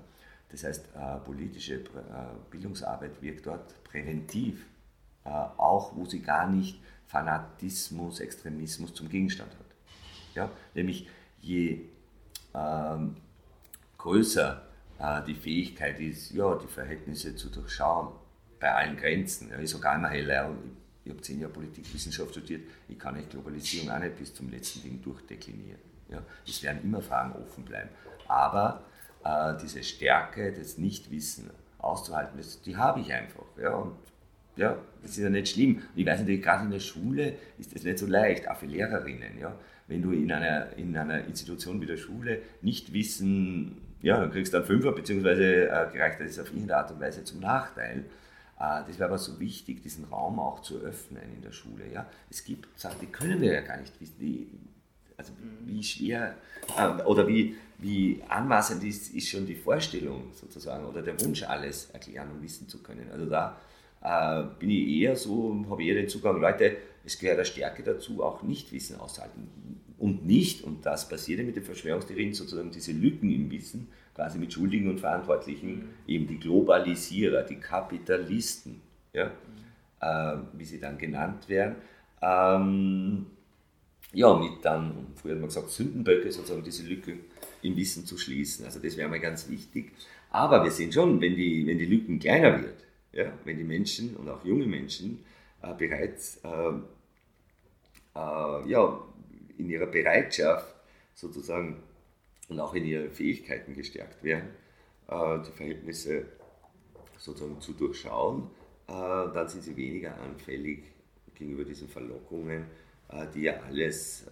Das 0.50 0.64
heißt, 0.64 0.88
äh, 0.94 1.18
politische 1.24 1.76
äh, 1.76 1.80
Bildungsarbeit 2.50 3.22
wirkt 3.22 3.46
dort 3.46 3.82
präventiv, 3.85 4.66
äh, 5.24 5.28
auch 5.28 5.96
wo 5.96 6.04
sie 6.04 6.20
gar 6.20 6.48
nicht 6.48 6.80
Fanatismus, 7.06 8.20
Extremismus 8.20 8.94
zum 8.94 9.08
Gegenstand 9.08 9.52
hat. 9.52 9.66
Ja. 10.35 10.50
Nämlich 10.74 11.08
je 11.40 11.80
ähm, 12.54 13.16
größer 13.98 14.62
äh, 14.98 15.22
die 15.24 15.34
Fähigkeit 15.34 15.98
ist, 16.00 16.32
ja, 16.32 16.54
die 16.56 16.66
Verhältnisse 16.66 17.34
zu 17.36 17.48
durchschauen, 17.48 18.12
bei 18.60 18.72
allen 18.72 18.96
Grenzen. 18.96 19.50
Ja, 19.50 19.58
ich 19.58 19.70
sage 19.70 19.90
einmal 19.90 20.10
heller, 20.10 20.50
ich 21.04 21.10
habe 21.10 21.20
zehn 21.20 21.40
Jahre 21.40 21.52
Politikwissenschaft 21.52 22.30
studiert, 22.30 22.62
ich 22.88 22.98
kann 22.98 23.16
nicht 23.16 23.30
Globalisierung 23.30 23.90
auch 23.90 23.98
nicht 23.98 24.16
bis 24.16 24.32
zum 24.34 24.50
letzten 24.50 24.82
Ding 24.82 25.02
durchdeklinieren. 25.02 25.80
Ja. 26.08 26.22
Es 26.46 26.62
werden 26.62 26.82
immer 26.82 27.00
Fragen 27.00 27.32
offen 27.32 27.64
bleiben. 27.64 27.90
Aber 28.28 28.84
äh, 29.24 29.54
diese 29.60 29.82
Stärke, 29.82 30.52
das 30.52 30.78
Nichtwissen 30.78 31.50
auszuhalten, 31.78 32.36
das, 32.36 32.62
die 32.62 32.76
habe 32.76 33.00
ich 33.00 33.12
einfach. 33.12 33.44
Ja. 33.60 33.74
Und 33.74 33.96
ja, 34.56 34.76
das 35.02 35.12
ist 35.12 35.18
ja 35.18 35.30
nicht 35.30 35.48
schlimm. 35.48 35.82
ich 35.94 36.06
weiß 36.06 36.20
natürlich, 36.20 36.42
gerade 36.42 36.64
in 36.64 36.70
der 36.70 36.80
Schule 36.80 37.34
ist 37.58 37.74
das 37.74 37.84
nicht 37.84 37.98
so 37.98 38.06
leicht, 38.06 38.48
auch 38.48 38.56
für 38.56 38.66
Lehrerinnen. 38.66 39.38
Ja. 39.38 39.54
wenn 39.88 40.02
du 40.02 40.12
in 40.12 40.30
einer, 40.30 40.76
in 40.76 40.96
einer 40.96 41.24
Institution 41.24 41.80
wie 41.80 41.86
der 41.86 41.96
Schule 41.96 42.40
nicht 42.60 42.92
wissen, 42.92 43.78
ja, 44.02 44.18
dann 44.20 44.30
kriegst 44.30 44.52
du 44.52 44.58
einen 44.58 44.66
Fünfer, 44.66 44.92
beziehungsweise 44.92 45.68
äh, 45.68 45.86
gereicht 45.92 46.20
das 46.20 46.38
auf 46.38 46.48
irgendeine 46.48 46.78
Art 46.78 46.90
und 46.90 47.00
Weise 47.00 47.24
zum 47.24 47.40
Nachteil. 47.40 48.04
Äh, 48.58 48.82
das 48.86 48.98
wäre 48.98 49.06
aber 49.08 49.18
so 49.18 49.38
wichtig, 49.40 49.82
diesen 49.82 50.04
Raum 50.04 50.38
auch 50.38 50.60
zu 50.60 50.78
öffnen 50.80 51.22
in 51.34 51.42
der 51.42 51.52
Schule. 51.52 51.84
Ja? 51.92 52.06
Es 52.28 52.44
gibt 52.44 52.68
Sachen, 52.78 53.00
die 53.00 53.06
können 53.06 53.40
wir 53.40 53.52
ja 53.52 53.60
gar 53.60 53.78
nicht 53.78 53.98
wissen, 54.00 54.16
die, 54.18 54.48
also 55.16 55.32
wie 55.64 55.82
schwer 55.82 56.34
äh, 56.76 57.02
oder 57.02 57.26
wie, 57.26 57.56
wie 57.78 58.22
anmaßend 58.28 58.82
ist, 58.84 59.14
ist 59.14 59.28
schon 59.28 59.46
die 59.46 59.54
Vorstellung 59.54 60.32
sozusagen 60.32 60.84
oder 60.84 61.02
der 61.02 61.20
Wunsch, 61.20 61.42
alles 61.42 61.90
erklären 61.90 62.30
und 62.32 62.42
wissen 62.42 62.68
zu 62.68 62.82
können. 62.82 63.08
Also 63.12 63.26
da 63.26 63.56
äh, 64.02 64.42
bin 64.58 64.70
ich 64.70 64.88
eher 64.88 65.16
so, 65.16 65.64
habe 65.70 65.84
eher 65.84 65.94
den 65.94 66.08
Zugang, 66.08 66.40
Leute, 66.40 66.76
es 67.04 67.18
gehört 67.18 67.38
eine 67.38 67.44
Stärke 67.44 67.82
dazu, 67.82 68.22
auch 68.22 68.42
Nichtwissen 68.42 68.98
auszuhalten. 68.98 69.48
Und 69.98 70.26
nicht, 70.26 70.64
und 70.64 70.84
das 70.84 71.08
passiert 71.08 71.44
mit 71.44 71.56
den 71.56 71.62
Verschwörungstheorien, 71.62 72.34
sozusagen 72.34 72.70
diese 72.70 72.92
Lücken 72.92 73.30
im 73.30 73.50
Wissen, 73.50 73.88
quasi 74.14 74.38
mit 74.38 74.52
Schuldigen 74.52 74.90
und 74.90 75.00
Verantwortlichen, 75.00 75.74
mhm. 75.74 75.88
eben 76.06 76.26
die 76.26 76.38
Globalisierer, 76.38 77.42
die 77.42 77.56
Kapitalisten, 77.56 78.80
ja, 79.12 79.30
äh, 80.00 80.38
wie 80.54 80.64
sie 80.64 80.80
dann 80.80 80.98
genannt 80.98 81.48
werden. 81.48 81.76
Ähm, 82.20 83.26
ja, 84.12 84.34
mit 84.34 84.64
dann, 84.64 85.06
früher 85.14 85.32
hat 85.32 85.40
man 85.40 85.48
gesagt, 85.48 85.70
Sündenböcke, 85.70 86.30
sozusagen 86.30 86.64
diese 86.64 86.86
Lücke 86.86 87.14
im 87.62 87.76
Wissen 87.76 88.04
zu 88.04 88.18
schließen. 88.18 88.64
Also 88.64 88.80
das 88.80 88.96
wäre 88.96 89.08
mal 89.08 89.20
ganz 89.20 89.48
wichtig. 89.48 89.92
Aber 90.30 90.64
wir 90.64 90.70
sehen 90.70 90.92
schon, 90.92 91.20
wenn 91.20 91.36
die, 91.36 91.66
wenn 91.66 91.78
die 91.78 91.86
Lücken 91.86 92.18
kleiner 92.18 92.60
wird, 92.60 92.82
ja, 93.12 93.33
wenn 93.44 93.59
die 93.59 93.64
Menschen 93.64 94.16
und 94.16 94.29
auch 94.29 94.44
junge 94.44 94.66
Menschen 94.66 95.25
äh, 95.62 95.75
bereits 95.75 96.38
äh, 96.44 96.72
äh, 98.14 98.68
ja, 98.68 99.03
in 99.59 99.70
ihrer 99.70 99.87
Bereitschaft 99.87 100.75
sozusagen 101.14 101.83
und 102.48 102.61
auch 102.61 102.75
in 102.75 102.85
ihren 102.85 103.11
Fähigkeiten 103.11 103.75
gestärkt 103.75 104.22
werden, 104.22 104.51
äh, 105.09 105.38
die 105.46 105.53
Verhältnisse 105.53 106.27
sozusagen 107.18 107.61
zu 107.61 107.72
durchschauen, 107.72 108.51
äh, 108.88 108.92
dann 108.92 109.48
sind 109.48 109.62
sie 109.62 109.77
weniger 109.77 110.18
anfällig 110.20 110.85
gegenüber 111.35 111.64
diesen 111.64 111.88
Verlockungen, 111.88 112.64
äh, 113.09 113.27
die 113.35 113.42
ja 113.42 113.61
alles, 113.61 114.27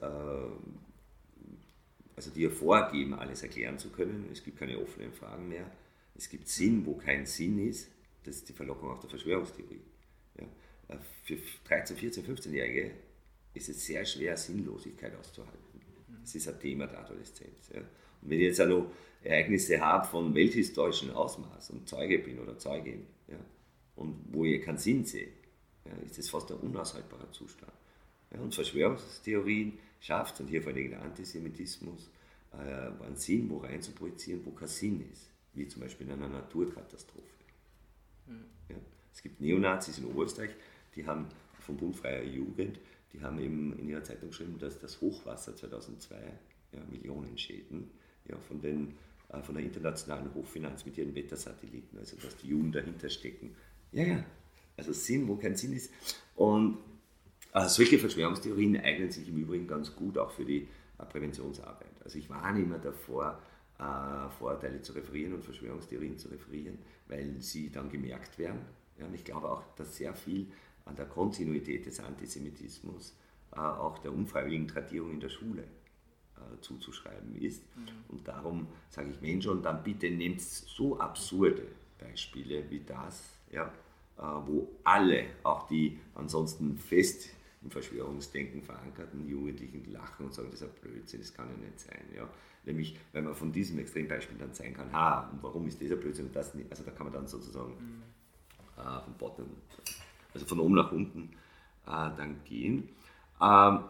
also 2.17 2.31
die 2.35 2.43
ja 2.43 2.51
vorgeben, 2.51 3.15
alles 3.15 3.43
erklären 3.43 3.79
zu 3.79 3.91
können. 3.91 4.29
Es 4.33 4.43
gibt 4.43 4.59
keine 4.59 4.79
offenen 4.79 5.13
Fragen 5.13 5.49
mehr. 5.49 5.71
Es 6.15 6.29
gibt 6.29 6.49
Sinn, 6.49 6.85
wo 6.85 6.95
kein 6.95 7.25
Sinn 7.25 7.67
ist. 7.67 7.89
Das 8.25 8.37
ist 8.37 8.49
die 8.49 8.53
Verlockung 8.53 8.91
auch 8.91 9.01
der 9.01 9.11
Verschwörungstheorie. 9.11 9.81
Ja. 10.39 10.99
Für 11.25 11.35
13-, 11.35 11.95
14-, 11.95 12.25
15-Jährige 12.25 12.91
ist 13.55 13.69
es 13.69 13.85
sehr 13.85 14.05
schwer, 14.05 14.37
Sinnlosigkeit 14.37 15.15
auszuhalten. 15.17 15.59
Es 16.23 16.35
ist 16.35 16.49
ein 16.49 16.61
Thema 16.61 16.87
der 16.87 17.01
Adoleszenz. 17.01 17.71
Ja. 17.73 17.81
Und 17.81 18.31
wenn 18.31 18.39
ich 18.39 18.47
jetzt 18.47 18.61
auch 18.61 18.67
noch 18.67 18.93
Ereignisse 19.23 19.81
habe 19.81 20.07
von 20.07 20.35
welthistorischem 20.35 21.11
Ausmaß 21.11 21.71
und 21.71 21.89
Zeuge 21.89 22.19
bin 22.19 22.39
oder 22.39 22.59
Zeugin, 22.59 23.07
ja, 23.29 23.39
und 23.97 24.17
wo 24.31 24.45
ich 24.45 24.63
keinen 24.63 24.79
Sinn 24.79 25.05
sehe, 25.05 25.29
ja, 25.85 25.93
ist 26.05 26.19
das 26.19 26.29
fast 26.29 26.51
ein 26.51 26.59
unaushaltbarer 26.59 27.31
Zustand. 27.33 27.73
Und 28.31 28.55
Verschwörungstheorien 28.55 29.79
schafft 30.01 30.35
es, 30.35 30.41
und 30.41 30.49
hier 30.49 30.63
vor 30.63 30.73
allem 30.73 30.91
der 30.91 31.03
Antisemitismus, 31.03 32.11
äh, 32.53 33.05
einen 33.05 33.17
Sinn 33.17 33.51
wo 33.51 33.59
rein 33.59 33.83
zu 33.83 33.93
projizieren, 33.93 34.41
wo 34.45 34.53
kein 34.53 34.69
Sinn 34.69 35.05
ist, 35.13 35.31
wie 35.55 35.67
zum 35.67 35.83
Beispiel 35.83 36.07
in 36.07 36.15
einer 36.15 36.29
Naturkatastrophe. 36.29 37.40
Mhm. 38.31 38.45
Ja, 38.69 38.77
es 39.13 39.23
gibt 39.23 39.41
Neonazis 39.41 39.99
in 39.99 40.07
Oberösterreich, 40.07 40.51
die 40.97 41.07
haben 41.07 41.27
vom 41.61 41.77
Bund 41.77 41.97
Freier 41.97 42.23
Jugend, 42.23 42.79
die 43.13 43.21
haben 43.21 43.39
eben 43.41 43.79
in 43.79 43.89
ihrer 43.89 44.03
Zeitung 44.03 44.31
geschrieben, 44.31 44.59
dass 44.59 44.79
das 44.79 45.01
Hochwasser 45.01 45.55
2002 45.55 46.17
ja, 46.73 46.81
Millionen 46.91 47.37
Schäden 47.37 47.91
ja, 48.29 48.37
von, 48.39 48.61
den, 48.61 48.95
äh, 49.29 49.43
von 49.43 49.55
der 49.55 49.65
internationalen 49.65 50.33
Hochfinanz 50.35 50.87
mit 50.87 50.97
ihren 50.97 51.15
Wettersatelliten, 51.15 51.99
also 51.99 52.17
dass 52.17 52.37
die 52.37 52.49
Juden 52.49 52.73
dahinter 52.73 53.11
stecken. 53.11 53.55
Ja, 53.93 54.05
ja, 54.05 54.25
also 54.77 54.93
Sinn, 54.93 55.27
wo 55.29 55.37
kein 55.37 55.57
Sinn 55.57 55.73
ist. 55.73 55.93
Und 56.37 56.79
äh, 57.53 57.69
solche 57.69 57.99
Verschwörungstheorien 57.99 58.77
eignen 58.77 59.11
sich 59.11 59.29
im 59.29 59.37
Übrigen 59.37 59.67
ganz 59.67 59.95
gut 59.97 60.17
auch 60.17 60.31
für 60.31 60.45
die 60.45 60.69
äh, 60.99 61.05
Präventionsarbeit. 61.05 61.91
Also 62.05 62.19
ich 62.19 62.31
warne 62.31 62.63
immer 62.63 62.79
davor, 62.79 63.43
äh, 63.81 64.29
Vorurteile 64.39 64.83
zu 64.83 64.93
referieren 64.93 65.35
und 65.35 65.45
Verschwörungstheorien 65.45 66.19
zu 66.19 66.29
referieren, 66.29 66.79
weil 67.09 67.41
sie 67.41 67.71
dann 67.71 67.89
gemerkt 67.89 68.39
werden. 68.39 68.61
Ja, 68.99 69.07
und 69.07 69.15
ich 69.15 69.25
glaube 69.25 69.51
auch, 69.51 69.63
dass 69.77 69.97
sehr 69.97 70.15
viel 70.15 70.47
an 70.85 70.97
der 70.97 71.07
Kontinuität 71.07 71.87
des 71.87 71.99
Antisemitismus 72.01 73.17
äh, 73.53 73.59
auch 73.59 73.99
der 73.99 74.13
unfreiwilligen 74.13 74.69
Tradierung 74.69 75.13
in 75.13 75.21
der 75.21 75.31
Schule 75.31 75.63
äh, 75.63 76.61
zuzuschreiben 76.61 77.35
ist. 77.41 77.63
Mhm. 77.77 77.89
Und 78.09 78.29
darum 78.29 78.67
sage 78.91 79.11
ich 79.11 79.21
Menschen, 79.23 79.63
dann 79.63 79.83
bitte 79.83 80.11
nehmt 80.11 80.43
so 80.43 80.99
absurde 80.99 81.67
Beispiele 81.99 82.69
wie 82.69 82.81
das, 82.81 83.23
ja, 83.51 83.73
äh, 84.19 84.23
wo 84.23 84.69
alle, 84.85 85.25
auch 85.43 85.67
die 85.69 85.99
ansonsten 86.15 86.77
fest 86.77 87.31
im 87.63 87.71
Verschwörungsdenken 87.71 88.63
verankerten 88.63 89.27
Jugendlichen 89.29 89.91
lachen 89.93 90.27
und 90.27 90.35
sagen, 90.35 90.49
das 90.51 90.63
ist 90.63 90.69
ein 90.69 90.81
Blödsinn, 90.81 91.21
das 91.21 91.35
kann 91.35 91.49
ja 91.51 91.57
nicht 91.57 91.79
sein. 91.79 92.05
Ja. 92.15 92.29
Nämlich, 92.65 92.99
wenn 93.13 93.25
man 93.25 93.35
von 93.35 93.53
diesem 93.53 93.79
Extrembeispiel 93.79 94.39
dann 94.39 94.55
zeigen 94.55 94.75
kann, 94.75 94.93
ha, 94.93 95.29
und 95.31 95.43
warum 95.43 95.67
ist 95.67 95.81
dieser 95.81 95.97
Blödsinn 95.97 96.27
und 96.27 96.37
das 96.37 96.55
nicht, 96.55 96.71
also 96.71 96.85
da 96.85 96.91
kann 96.91 97.07
man 97.07 97.13
dann 97.13 97.27
sozusagen 97.27 97.73
mhm. 97.73 98.03
äh, 98.77 99.01
von 99.03 99.15
Bottom, 99.19 99.47
also 100.33 100.47
von 100.47 100.61
oben 100.61 100.75
nach 100.75 100.93
unten 100.93 101.31
äh, 101.87 102.11
dann 102.17 102.43
gehen. 102.45 102.89
Ähm, 103.41 103.85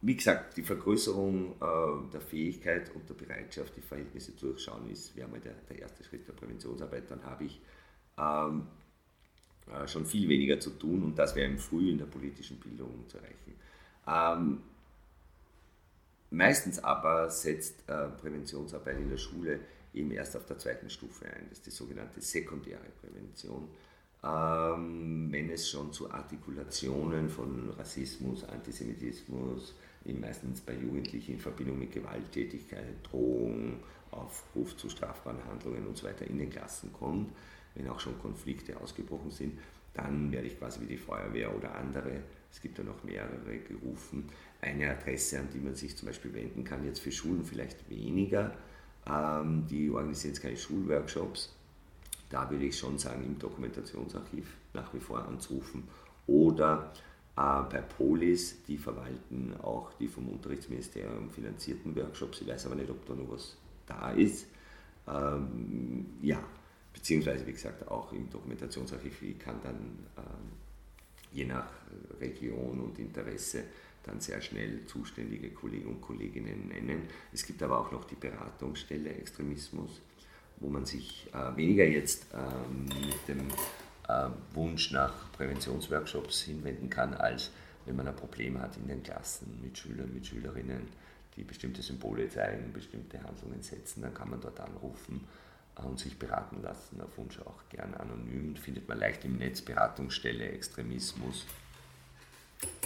wie 0.00 0.14
gesagt, 0.14 0.56
die 0.56 0.62
Vergrößerung 0.62 1.56
äh, 1.60 2.10
der 2.12 2.20
Fähigkeit 2.20 2.94
und 2.94 3.08
der 3.08 3.14
Bereitschaft, 3.14 3.76
die 3.76 3.80
Verhältnisse 3.80 4.32
durchschauen, 4.32 4.88
ist, 4.88 5.16
wäre 5.16 5.28
mal 5.28 5.40
der, 5.40 5.54
der 5.68 5.80
erste 5.80 6.04
Schritt 6.04 6.28
der 6.28 6.34
Präventionsarbeit. 6.34 7.10
Dann 7.10 7.24
habe 7.24 7.44
ich 7.44 7.60
ähm, 8.16 8.60
äh, 8.60 8.87
schon 9.86 10.06
viel 10.06 10.28
weniger 10.28 10.58
zu 10.60 10.70
tun 10.70 11.02
und 11.02 11.18
das 11.18 11.34
wäre 11.34 11.50
im 11.50 11.58
Früh 11.58 11.90
in 11.90 11.98
der 11.98 12.06
politischen 12.06 12.58
Bildung 12.58 13.04
zu 13.08 13.18
erreichen. 13.18 13.54
Ähm, 14.06 14.62
meistens 16.30 16.78
aber 16.78 17.30
setzt 17.30 17.88
äh, 17.88 18.08
Präventionsarbeit 18.08 18.98
in 18.98 19.10
der 19.10 19.18
Schule 19.18 19.60
eben 19.94 20.10
erst 20.10 20.36
auf 20.36 20.46
der 20.46 20.58
zweiten 20.58 20.90
Stufe 20.90 21.26
ein. 21.26 21.46
Das 21.48 21.58
ist 21.58 21.66
die 21.66 21.70
sogenannte 21.70 22.20
sekundäre 22.20 22.80
Prävention 23.00 23.68
ähm, 24.24 25.28
wenn 25.30 25.50
es 25.50 25.70
schon 25.70 25.92
zu 25.92 26.10
Artikulationen 26.10 27.28
von 27.28 27.70
Rassismus, 27.78 28.44
Antisemitismus, 28.44 29.74
meistens 30.04 30.60
bei 30.60 30.74
Jugendlichen 30.74 31.34
in 31.34 31.38
Verbindung 31.38 31.78
mit 31.78 31.92
Gewalttätigkeit, 31.92 32.94
Drohung, 33.08 33.80
Aufruf 34.10 34.76
zu 34.76 34.88
strafbaren 34.88 35.44
Handlungen 35.44 35.86
und 35.86 35.96
so 35.96 36.08
in 36.08 36.38
den 36.38 36.50
Klassen 36.50 36.92
kommt, 36.92 37.30
wenn 37.78 37.88
auch 37.88 38.00
schon 38.00 38.18
Konflikte 38.18 38.78
ausgebrochen 38.80 39.30
sind, 39.30 39.58
dann 39.94 40.30
werde 40.30 40.46
ich 40.46 40.58
quasi 40.58 40.80
wie 40.80 40.86
die 40.86 40.96
Feuerwehr 40.96 41.54
oder 41.56 41.74
andere, 41.74 42.22
es 42.52 42.60
gibt 42.60 42.78
ja 42.78 42.84
noch 42.84 43.02
mehrere 43.04 43.58
gerufen, 43.58 44.28
eine 44.60 44.90
Adresse, 44.90 45.40
an 45.40 45.48
die 45.52 45.58
man 45.58 45.74
sich 45.74 45.96
zum 45.96 46.06
Beispiel 46.06 46.32
wenden 46.34 46.64
kann, 46.64 46.84
jetzt 46.84 47.00
für 47.00 47.12
Schulen 47.12 47.44
vielleicht 47.44 47.88
weniger. 47.88 48.54
Ähm, 49.06 49.66
die 49.68 49.90
organisieren 49.90 50.34
jetzt 50.34 50.42
keine 50.42 50.56
Schulworkshops, 50.56 51.54
da 52.30 52.50
würde 52.50 52.66
ich 52.66 52.76
schon 52.76 52.98
sagen, 52.98 53.24
im 53.24 53.38
Dokumentationsarchiv 53.38 54.56
nach 54.74 54.92
wie 54.92 55.00
vor 55.00 55.24
anzurufen 55.24 55.84
oder 56.26 56.92
äh, 57.36 57.62
bei 57.70 57.80
Polis, 57.80 58.62
die 58.64 58.76
verwalten 58.76 59.54
auch 59.62 59.92
die 59.94 60.08
vom 60.08 60.28
Unterrichtsministerium 60.28 61.30
finanzierten 61.30 61.94
Workshops. 61.96 62.42
Ich 62.42 62.48
weiß 62.48 62.66
aber 62.66 62.74
nicht, 62.74 62.90
ob 62.90 63.06
da 63.06 63.14
noch 63.14 63.30
was 63.30 63.56
da 63.86 64.10
ist. 64.10 64.46
Ähm, 65.06 66.06
ja, 66.20 66.38
beziehungsweise 66.98 67.46
wie 67.46 67.52
gesagt 67.52 67.88
auch 67.88 68.12
im 68.12 68.28
Dokumentationsarchiv 68.30 69.38
kann 69.38 69.60
dann 69.62 69.98
ähm, 70.16 70.52
je 71.32 71.44
nach 71.44 71.70
Region 72.20 72.80
und 72.80 72.98
Interesse 72.98 73.64
dann 74.04 74.20
sehr 74.20 74.40
schnell 74.40 74.86
zuständige 74.86 75.50
Kollegen 75.50 75.88
und 75.88 76.00
Kolleginnen 76.00 76.68
nennen. 76.68 77.02
Es 77.32 77.44
gibt 77.44 77.62
aber 77.62 77.78
auch 77.78 77.92
noch 77.92 78.04
die 78.04 78.14
Beratungsstelle 78.14 79.10
Extremismus 79.10 80.00
wo 80.60 80.68
man 80.68 80.84
sich 80.84 81.28
äh, 81.32 81.56
weniger 81.56 81.84
jetzt 81.84 82.26
ähm, 82.34 82.84
mit 82.84 83.28
dem 83.28 83.48
äh, 84.08 84.28
Wunsch 84.54 84.90
nach 84.92 85.30
Präventionsworkshops 85.32 86.42
hinwenden 86.42 86.90
kann, 86.90 87.14
als 87.14 87.50
wenn 87.86 87.96
man 87.96 88.08
ein 88.08 88.16
Problem 88.16 88.60
hat 88.60 88.76
in 88.76 88.88
den 88.88 89.02
Klassen 89.02 89.58
mit 89.62 89.78
Schülern, 89.78 90.12
mit 90.12 90.26
Schülerinnen, 90.26 90.88
die 91.36 91.44
bestimmte 91.44 91.82
Symbole 91.82 92.28
zeigen, 92.28 92.72
bestimmte 92.72 93.22
Handlungen 93.22 93.62
setzen, 93.62 94.02
dann 94.02 94.14
kann 94.14 94.30
man 94.30 94.40
dort 94.40 94.58
anrufen 94.60 95.20
äh, 95.24 95.47
und 95.84 95.98
sich 95.98 96.18
beraten 96.18 96.62
lassen, 96.62 97.00
auf 97.00 97.16
Wunsch 97.18 97.38
auch 97.40 97.68
gern 97.68 97.94
anonym. 97.94 98.56
Findet 98.56 98.88
man 98.88 98.98
leicht 98.98 99.24
im 99.24 99.36
Netz 99.36 99.60
Beratungsstelle, 99.60 100.50
Extremismus, 100.50 101.46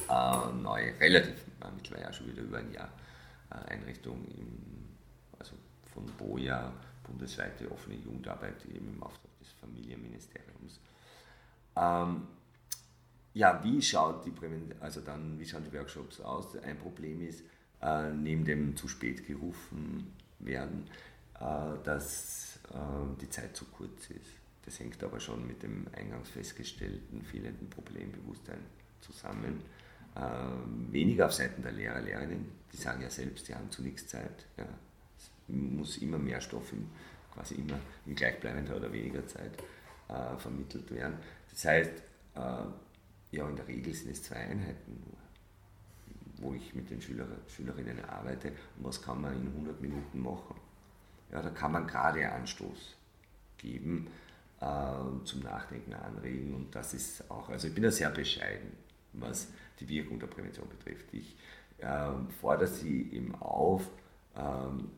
äh, 0.08 0.52
neu, 0.52 0.92
relativ, 1.00 1.44
mittlerweile 1.74 2.10
auch 2.10 2.12
schon 2.12 2.28
wieder 2.28 2.42
über 2.42 2.58
ein 2.58 2.72
Jahr, 2.72 2.90
äh, 3.50 3.72
Einrichtung 3.72 4.24
im, 4.36 4.88
also 5.38 5.54
von 5.92 6.06
Boja 6.18 6.72
bundesweite 7.02 7.70
offene 7.70 7.96
Jugendarbeit 7.96 8.64
eben 8.66 8.94
im 8.94 9.02
Auftrag 9.02 9.38
des 9.40 9.48
Familienministeriums. 9.60 10.80
Ähm, 11.76 12.26
ja, 13.34 13.62
wie 13.64 13.80
schaut 13.80 14.26
die 14.26 14.32
also 14.80 15.00
dann, 15.00 15.38
wie 15.38 15.46
schauen 15.46 15.64
die 15.64 15.72
Workshops 15.76 16.20
aus? 16.20 16.56
Ein 16.58 16.78
Problem 16.78 17.26
ist, 17.26 17.42
äh, 17.80 18.10
neben 18.10 18.44
dem 18.44 18.76
zu 18.76 18.88
spät 18.88 19.26
gerufen 19.26 20.12
werden, 20.38 20.86
äh, 21.40 21.82
dass 21.84 22.51
äh, 22.72 23.20
die 23.20 23.30
Zeit 23.30 23.56
zu 23.56 23.64
kurz 23.66 24.10
ist. 24.10 24.30
Das 24.64 24.78
hängt 24.78 25.02
aber 25.02 25.18
schon 25.20 25.46
mit 25.46 25.62
dem 25.62 25.86
eingangs 25.92 26.30
festgestellten 26.30 27.22
fehlenden 27.22 27.68
Problembewusstsein 27.68 28.60
zusammen. 29.00 29.60
Äh, 30.14 30.92
weniger 30.92 31.26
auf 31.26 31.32
Seiten 31.32 31.62
der 31.62 31.72
Lehrer, 31.72 32.00
Lehrerinnen, 32.00 32.46
die 32.72 32.76
sagen 32.76 33.02
ja 33.02 33.10
selbst, 33.10 33.48
die 33.48 33.54
haben 33.54 33.70
zu 33.70 33.82
nichts 33.82 34.06
Zeit. 34.06 34.46
Ja. 34.56 34.66
Es 35.16 35.30
muss 35.48 35.98
immer 35.98 36.18
mehr 36.18 36.40
Stoff, 36.40 36.72
in, 36.72 36.88
quasi 37.32 37.54
immer 37.56 37.78
in 38.06 38.14
gleichbleibender 38.14 38.76
oder 38.76 38.92
weniger 38.92 39.26
Zeit 39.26 39.52
äh, 40.08 40.36
vermittelt 40.36 40.90
werden. 40.90 41.16
Das 41.50 41.64
heißt, 41.64 41.92
äh, 42.34 42.64
ja, 43.32 43.48
in 43.48 43.56
der 43.56 43.66
Regel 43.66 43.94
sind 43.94 44.10
es 44.10 44.22
zwei 44.22 44.36
Einheiten 44.36 45.02
nur 45.04 45.22
wo 46.42 46.54
ich 46.54 46.74
mit 46.74 46.90
den 46.90 47.00
Schüler, 47.00 47.26
Schülerinnen 47.48 48.04
arbeite 48.04 48.48
und 48.48 48.84
was 48.84 49.00
kann 49.00 49.20
man 49.20 49.34
in 49.34 49.46
100 49.46 49.80
Minuten 49.80 50.20
machen. 50.20 50.56
Ja, 51.32 51.42
da 51.42 51.50
kann 51.50 51.72
man 51.72 51.86
gerade 51.86 52.30
Anstoß 52.30 52.96
geben, 53.56 54.08
äh, 54.60 55.24
zum 55.24 55.40
Nachdenken 55.40 55.94
anregen 55.94 56.54
und 56.54 56.74
das 56.74 56.94
ist 56.94 57.30
auch, 57.30 57.48
also 57.48 57.68
ich 57.68 57.74
bin 57.74 57.82
da 57.82 57.90
sehr 57.90 58.10
bescheiden, 58.10 58.72
was 59.14 59.48
die 59.80 59.88
Wirkung 59.88 60.18
der 60.20 60.26
Prävention 60.26 60.68
betrifft. 60.68 61.06
Ich 61.12 61.36
äh, 61.78 62.10
fordere 62.40 62.68
sie 62.68 63.10
eben 63.12 63.34
auf, 63.36 63.88
ähm, 64.36 64.90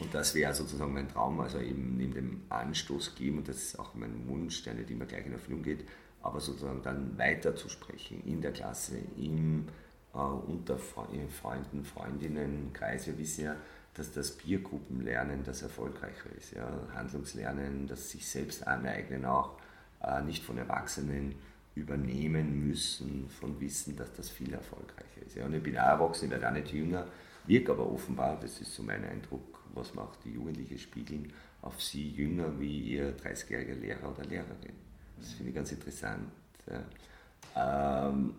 und 0.00 0.12
das 0.12 0.34
wäre 0.34 0.52
sozusagen 0.52 0.92
mein 0.92 1.08
Traum, 1.08 1.38
also 1.40 1.60
eben 1.60 1.96
neben 1.96 2.14
dem 2.14 2.42
Anstoß 2.48 3.14
geben, 3.14 3.38
und 3.38 3.48
das 3.48 3.56
ist 3.56 3.78
auch 3.78 3.94
mein 3.94 4.26
Wunsch, 4.26 4.62
der 4.64 4.74
nicht 4.74 4.90
immer 4.90 5.04
gleich 5.04 5.26
in 5.26 5.32
Erfüllung 5.32 5.62
geht, 5.62 5.84
aber 6.22 6.40
sozusagen 6.40 6.82
dann 6.82 7.16
weiter 7.18 7.54
zu 7.54 7.68
sprechen 7.68 8.22
in 8.24 8.40
der 8.40 8.52
Klasse, 8.52 8.96
im 9.16 9.68
äh, 10.14 10.18
unter 10.18 10.78
Freunden, 10.78 11.84
Freundinnen, 11.84 12.72
Kreis. 12.72 13.06
Wir 13.06 13.18
wissen 13.18 13.44
ja, 13.44 13.56
dass 13.94 14.12
das 14.12 14.32
Biergruppenlernen 14.32 15.44
das 15.44 15.62
erfolgreicher 15.62 16.30
ist. 16.36 16.52
Ja? 16.52 16.68
Handlungslernen, 16.94 17.86
das 17.86 18.10
sich 18.10 18.26
selbst 18.26 18.66
aneignen 18.66 19.24
auch, 19.24 19.56
äh, 20.02 20.22
nicht 20.22 20.42
von 20.42 20.58
Erwachsenen 20.58 21.36
übernehmen 21.74 22.66
müssen, 22.66 23.28
von 23.28 23.60
Wissen, 23.60 23.96
dass 23.96 24.12
das 24.12 24.30
viel 24.30 24.52
erfolgreicher 24.52 25.22
ist. 25.26 25.36
Ja? 25.36 25.46
Und 25.46 25.54
ich 25.54 25.62
bin 25.62 25.78
auch 25.78 25.86
erwachsen, 25.86 26.30
werde 26.30 26.48
auch 26.48 26.52
nicht 26.52 26.72
jünger, 26.72 27.06
wirke 27.46 27.72
aber 27.72 27.90
offenbar, 27.90 28.38
das 28.40 28.60
ist 28.60 28.74
so 28.74 28.82
mein 28.82 29.04
Eindruck, 29.04 29.60
was 29.74 29.94
macht 29.94 30.24
die 30.24 30.32
Jugendliche 30.32 30.78
spiegeln, 30.78 31.32
auf 31.62 31.80
sie 31.80 32.10
jünger 32.10 32.58
wie 32.60 32.80
ihr 32.80 33.16
30-jähriger 33.16 33.74
Lehrer 33.74 34.12
oder 34.12 34.24
Lehrerin. 34.24 34.74
Das 35.18 35.32
finde 35.32 35.50
ich 35.50 35.54
ganz 35.54 35.72
interessant. 35.72 36.30
Ja. 36.66 38.08
Ähm, 38.08 38.34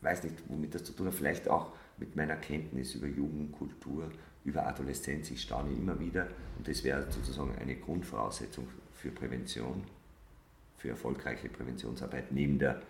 weiß 0.00 0.24
nicht, 0.24 0.36
womit 0.48 0.74
das 0.74 0.84
zu 0.84 0.92
tun 0.92 1.06
hat, 1.06 1.14
vielleicht 1.14 1.48
auch 1.48 1.72
mit 1.98 2.16
meiner 2.16 2.36
Kenntnis 2.36 2.94
über 2.94 3.06
Jugendkultur, 3.06 4.10
über 4.44 4.66
Adoleszenz. 4.66 5.30
Ich 5.30 5.42
staune 5.42 5.72
immer 5.72 5.98
wieder 5.98 6.28
und 6.58 6.66
das 6.66 6.84
wäre 6.84 7.10
sozusagen 7.10 7.54
eine 7.56 7.76
Grundvoraussetzung 7.76 8.68
für 8.94 9.10
Prävention, 9.10 9.84
für 10.76 10.90
erfolgreiche 10.90 11.48
Präventionsarbeit 11.48 12.32
neben 12.32 12.58
der 12.58 12.82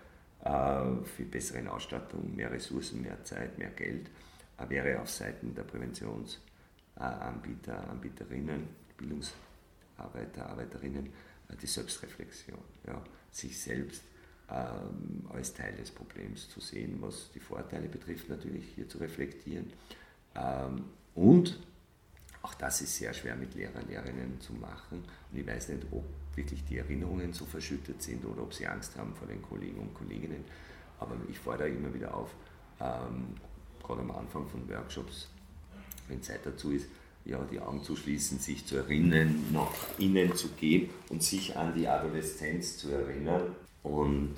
äh, 0.45 1.05
für 1.05 1.25
besseren 1.25 1.69
Ausstattung, 1.69 2.35
mehr 2.35 2.51
Ressourcen, 2.51 3.03
mehr 3.03 3.23
Zeit, 3.25 3.59
mehr 3.59 3.71
Geld, 3.71 4.11
äh, 4.59 4.69
wäre 4.69 5.01
auf 5.01 5.11
Seiten 5.11 5.55
der 5.55 5.63
Präventionsanbieter, 5.63 6.43
äh, 6.97 7.91
Anbieterinnen, 7.91 8.69
Bildungsarbeiter, 8.97 10.51
Arbeiterinnen 10.51 11.07
äh, 11.49 11.57
die 11.57 11.67
Selbstreflexion, 11.67 12.59
ja, 12.87 13.03
sich 13.31 13.59
selbst 13.61 14.03
ähm, 14.55 15.27
als 15.33 15.53
Teil 15.53 15.75
des 15.75 15.91
Problems 15.91 16.49
zu 16.49 16.61
sehen, 16.61 16.99
was 17.01 17.31
die 17.35 17.41
Vorteile 17.41 17.89
betrifft, 17.89 18.29
natürlich 18.29 18.65
hier 18.75 18.89
zu 18.89 18.99
reflektieren. 18.99 19.73
Ähm, 20.37 20.85
und 21.15 21.59
auch 22.43 22.55
das 22.55 22.81
ist 22.83 22.97
sehr 22.97 23.13
schwer 23.15 23.35
mit 23.35 23.55
Lehrer, 23.55 23.83
Lehrerinnen 23.89 24.41
zu 24.41 24.53
machen. 24.53 25.03
Und 25.33 25.39
ich 25.39 25.47
weiß 25.47 25.71
nicht, 25.71 25.87
ob 25.91 26.05
wirklich 26.37 26.65
die 26.67 26.79
Erinnerungen 26.79 27.33
so 27.33 27.45
verschüttet 27.45 28.03
sind 28.03 28.25
oder 28.25 28.43
ob 28.43 28.55
sie 28.55 28.67
Angst 28.67 28.97
haben 28.97 29.15
vor 29.15 29.27
den 29.27 29.43
Kollegen 29.43 29.81
und 29.81 29.95
Kolleginnen. 29.95 30.45
Aber 31.01 31.17
ich 31.29 31.39
fordere 31.39 31.69
immer 31.69 31.93
wieder 31.93 32.15
auf, 32.15 32.31
ähm, 32.81 33.35
gerade 33.83 34.03
am 34.03 34.11
Anfang 34.13 34.47
von 34.49 34.69
Workshops, 34.69 35.31
wenn 36.07 36.23
Zeit 36.23 36.41
dazu 36.45 36.71
ist, 36.71 36.87
ja, 37.25 37.43
die 37.51 37.59
Augen 37.59 37.83
zu 37.83 37.97
schließen, 37.97 38.39
sich 38.39 38.67
zu 38.67 38.77
erinnern, 38.77 39.47
nach 39.53 39.73
innen 39.99 40.37
zu 40.37 40.49
gehen 40.51 40.91
und 41.09 41.23
sich 41.23 41.57
an 41.57 41.75
die 41.75 41.89
Adoleszenz 41.89 42.77
zu 42.77 42.91
erinnern 42.91 43.57
und, 43.85 44.35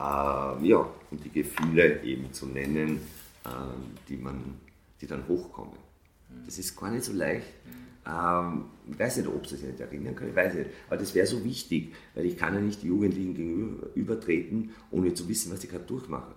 äh, 0.00 0.02
ja, 0.02 0.88
und 1.10 1.24
die 1.24 1.30
Gefühle 1.30 2.02
eben 2.02 2.32
zu 2.32 2.46
nennen, 2.46 3.00
äh, 3.44 3.48
die, 4.08 4.16
man, 4.16 4.54
die 5.00 5.06
dann 5.06 5.28
hochkommen. 5.28 5.76
Das 6.44 6.58
ist 6.58 6.76
gar 6.76 6.90
nicht 6.90 7.04
so 7.04 7.12
leicht. 7.12 7.46
Ähm, 8.06 8.64
ich 8.90 8.98
weiß 8.98 9.18
nicht, 9.18 9.28
ob 9.28 9.46
sie 9.46 9.56
sich 9.56 9.66
nicht 9.66 9.80
erinnern 9.80 10.14
können, 10.16 10.30
ich 10.30 10.36
weiß 10.36 10.54
nicht. 10.54 10.70
Aber 10.88 10.96
das 10.96 11.14
wäre 11.14 11.26
so 11.26 11.44
wichtig, 11.44 11.94
weil 12.14 12.24
ich 12.24 12.36
kann 12.36 12.54
ja 12.54 12.60
nicht 12.60 12.82
die 12.82 12.88
Jugendlichen 12.88 13.34
gegenübertreten, 13.34 14.70
ohne 14.90 15.14
zu 15.14 15.28
wissen, 15.28 15.52
was 15.52 15.60
sie 15.60 15.68
gerade 15.68 15.84
durchmachen. 15.84 16.34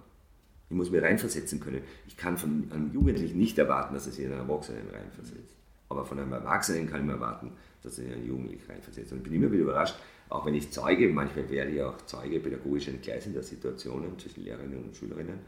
Ich 0.69 0.75
muss 0.75 0.91
mir 0.91 1.01
reinversetzen 1.01 1.59
können. 1.59 1.81
Ich 2.07 2.15
kann 2.15 2.37
von 2.37 2.69
einem 2.71 2.93
Jugendlichen 2.93 3.37
nicht 3.39 3.57
erwarten, 3.57 3.95
dass 3.95 4.05
er 4.05 4.11
sich 4.11 4.25
in 4.25 4.31
einen 4.31 4.47
Erwachsenen 4.47 4.87
reinversetzt. 4.89 5.55
Aber 5.89 6.05
von 6.05 6.19
einem 6.19 6.33
Erwachsenen 6.33 6.87
kann 6.87 7.01
ich 7.01 7.07
mir 7.07 7.13
erwarten, 7.13 7.51
dass 7.81 7.93
er 7.93 8.03
sich 8.03 8.07
in 8.07 8.19
einen 8.19 8.27
Jugendlichen 8.27 8.71
reinversetzt. 8.71 9.11
Und 9.11 9.19
ich 9.19 9.23
bin 9.23 9.33
immer 9.33 9.51
wieder 9.51 9.63
überrascht, 9.63 9.95
auch 10.29 10.45
wenn 10.45 10.53
ich 10.53 10.71
Zeuge, 10.71 11.09
manchmal 11.09 11.49
werde 11.49 11.71
ich 11.71 11.81
auch 11.81 11.97
Zeuge 12.05 12.39
pädagogisch 12.39 12.87
entgleisender 12.87 13.41
Situationen 13.41 14.17
zwischen 14.19 14.43
Lehrerinnen 14.43 14.83
und 14.83 14.95
Schülerinnen. 14.95 15.39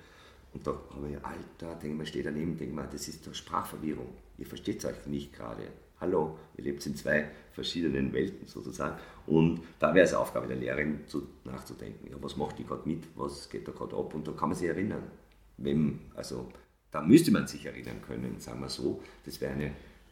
Und 0.53 0.67
da 0.67 0.71
habe 0.93 1.09
ich, 1.09 1.23
Alter, 1.23 1.79
denke 1.79 1.97
mal, 1.97 2.05
stehe 2.05 2.23
daneben, 2.23 2.57
denke 2.57 2.75
mal, 2.75 2.87
das 2.91 3.07
ist 3.07 3.25
doch 3.25 3.33
Sprachverwirrung. 3.33 4.09
Ihr 4.37 4.45
versteht 4.45 4.83
euch 4.83 5.05
nicht 5.05 5.33
gerade. 5.33 5.67
Hallo, 5.99 6.37
ihr 6.57 6.63
lebt 6.63 6.85
in 6.85 6.95
zwei 6.95 7.29
verschiedenen 7.53 8.11
Welten 8.11 8.47
sozusagen. 8.47 8.97
Und 9.27 9.61
da 9.79 9.93
wäre 9.93 10.05
es 10.05 10.15
Aufgabe 10.15 10.47
der 10.47 10.57
Lehrerin, 10.57 11.01
zu, 11.05 11.27
nachzudenken, 11.43 12.09
ja, 12.09 12.17
was 12.19 12.35
macht 12.35 12.57
die 12.57 12.65
gerade 12.65 12.89
mit, 12.89 13.03
was 13.15 13.49
geht 13.49 13.67
da 13.67 13.71
gerade 13.71 13.95
ab 13.95 14.13
und 14.15 14.27
da 14.27 14.31
kann 14.31 14.49
man 14.49 14.57
sich 14.57 14.67
erinnern. 14.67 15.03
Wem, 15.57 15.99
also 16.15 16.49
da 16.89 17.01
müsste 17.01 17.31
man 17.31 17.47
sich 17.47 17.65
erinnern 17.65 18.01
können, 18.05 18.39
sagen 18.39 18.59
wir 18.61 18.69
so. 18.69 19.01
Das 19.25 19.39
wäre 19.39 19.53
eine, 19.53 19.65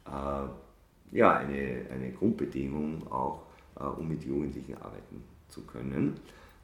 äh, 0.05 1.17
ja, 1.17 1.37
eine, 1.37 1.85
eine 1.91 2.11
Grundbedingung 2.11 3.11
auch 3.11 3.48
um 3.85 4.07
mit 4.07 4.23
Jugendlichen 4.23 4.75
arbeiten 4.75 5.23
zu 5.47 5.61
können. 5.61 6.19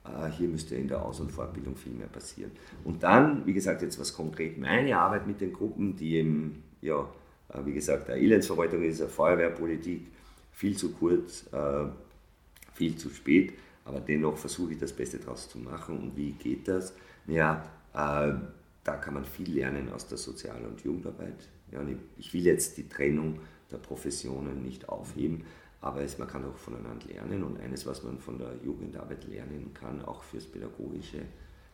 Äh, 0.05 0.29
hier 0.29 0.47
müsste 0.47 0.75
in 0.75 0.87
der 0.87 1.03
Aus- 1.03 1.19
und 1.19 1.31
Fortbildung 1.31 1.75
viel 1.75 1.93
mehr 1.93 2.07
passieren. 2.07 2.51
Und 2.83 3.03
dann, 3.03 3.45
wie 3.45 3.53
gesagt, 3.53 3.81
jetzt 3.81 3.99
was 3.99 4.13
konkret 4.13 4.57
meine 4.57 4.97
Arbeit 4.97 5.27
mit 5.27 5.41
den 5.41 5.53
Gruppen, 5.53 5.95
die 5.95 6.15
eben, 6.15 6.63
ja, 6.81 7.07
äh, 7.49 7.65
wie 7.65 7.73
gesagt, 7.73 8.09
eine 8.09 8.21
Elendsverwaltung 8.21 8.83
ist, 8.83 9.01
eine 9.01 9.09
Feuerwehrpolitik, 9.09 10.07
viel 10.51 10.77
zu 10.77 10.93
kurz, 10.93 11.49
viel 12.75 12.95
zu 12.95 13.09
spät, 13.09 13.51
aber 13.83 13.99
dennoch 13.99 14.37
versuche 14.37 14.71
ich 14.71 14.79
das 14.79 14.93
Beste 14.93 15.17
daraus 15.17 15.49
zu 15.49 15.57
machen. 15.57 15.97
Und 15.97 16.15
wie 16.15 16.31
geht 16.31 16.69
das? 16.69 16.93
Ja, 17.27 17.61
da 17.91 18.95
kann 19.01 19.15
man 19.15 19.25
viel 19.25 19.51
lernen 19.51 19.91
aus 19.91 20.07
der 20.07 20.17
Sozial- 20.17 20.63
und 20.63 20.79
Jugendarbeit. 20.79 21.49
Ja, 21.73 21.81
und 21.81 21.97
ich 22.17 22.33
will 22.33 22.45
jetzt 22.45 22.77
die 22.77 22.87
Trennung 22.87 23.39
der 23.69 23.79
Professionen 23.79 24.63
nicht 24.63 24.87
aufheben, 24.87 25.43
aber 25.85 26.01
es, 26.01 26.17
man 26.17 26.27
kann 26.27 26.43
auch 26.43 26.57
voneinander 26.57 27.05
lernen 27.07 27.43
und 27.43 27.59
eines, 27.59 27.85
was 27.85 28.01
man 28.01 28.17
von 28.17 28.39
der 28.39 28.55
Jugendarbeit 28.63 29.23
lernen 29.25 29.71
kann, 29.75 30.03
auch 30.03 30.23
fürs 30.23 30.45
pädagogische 30.45 31.21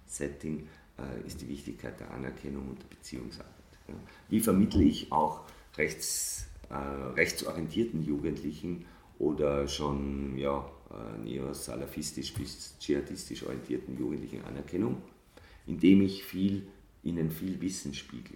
Setting, 0.06 0.68
äh, 1.00 1.26
ist 1.26 1.40
die 1.40 1.48
Wichtigkeit 1.48 1.98
der 1.98 2.12
Anerkennung 2.12 2.68
und 2.68 2.82
der 2.82 2.90
Beziehungsarbeit. 2.90 3.54
Ja. 3.88 3.94
Wie 4.28 4.42
vermittle 4.42 4.84
ich 4.84 5.14
auch 5.14 5.46
rechts, 5.78 6.50
äh, 6.70 6.76
rechtsorientierten 6.76 8.04
Jugendlichen 8.04 8.86
oder 9.18 9.66
schon 9.70 10.38
ja, 10.38 10.70
äh, 10.90 11.24
neosalafistisch 11.24 12.34
bis 12.34 12.78
dschihadistisch 12.80 13.46
orientierten 13.46 13.98
Jugendlichen 13.98 14.44
Anerkennung? 14.44 14.98
Indem 15.66 16.02
ich 16.02 16.26
viel, 16.26 16.68
ihnen 17.02 17.32
viel 17.32 17.62
Wissen 17.62 17.94
spiegel 17.94 18.36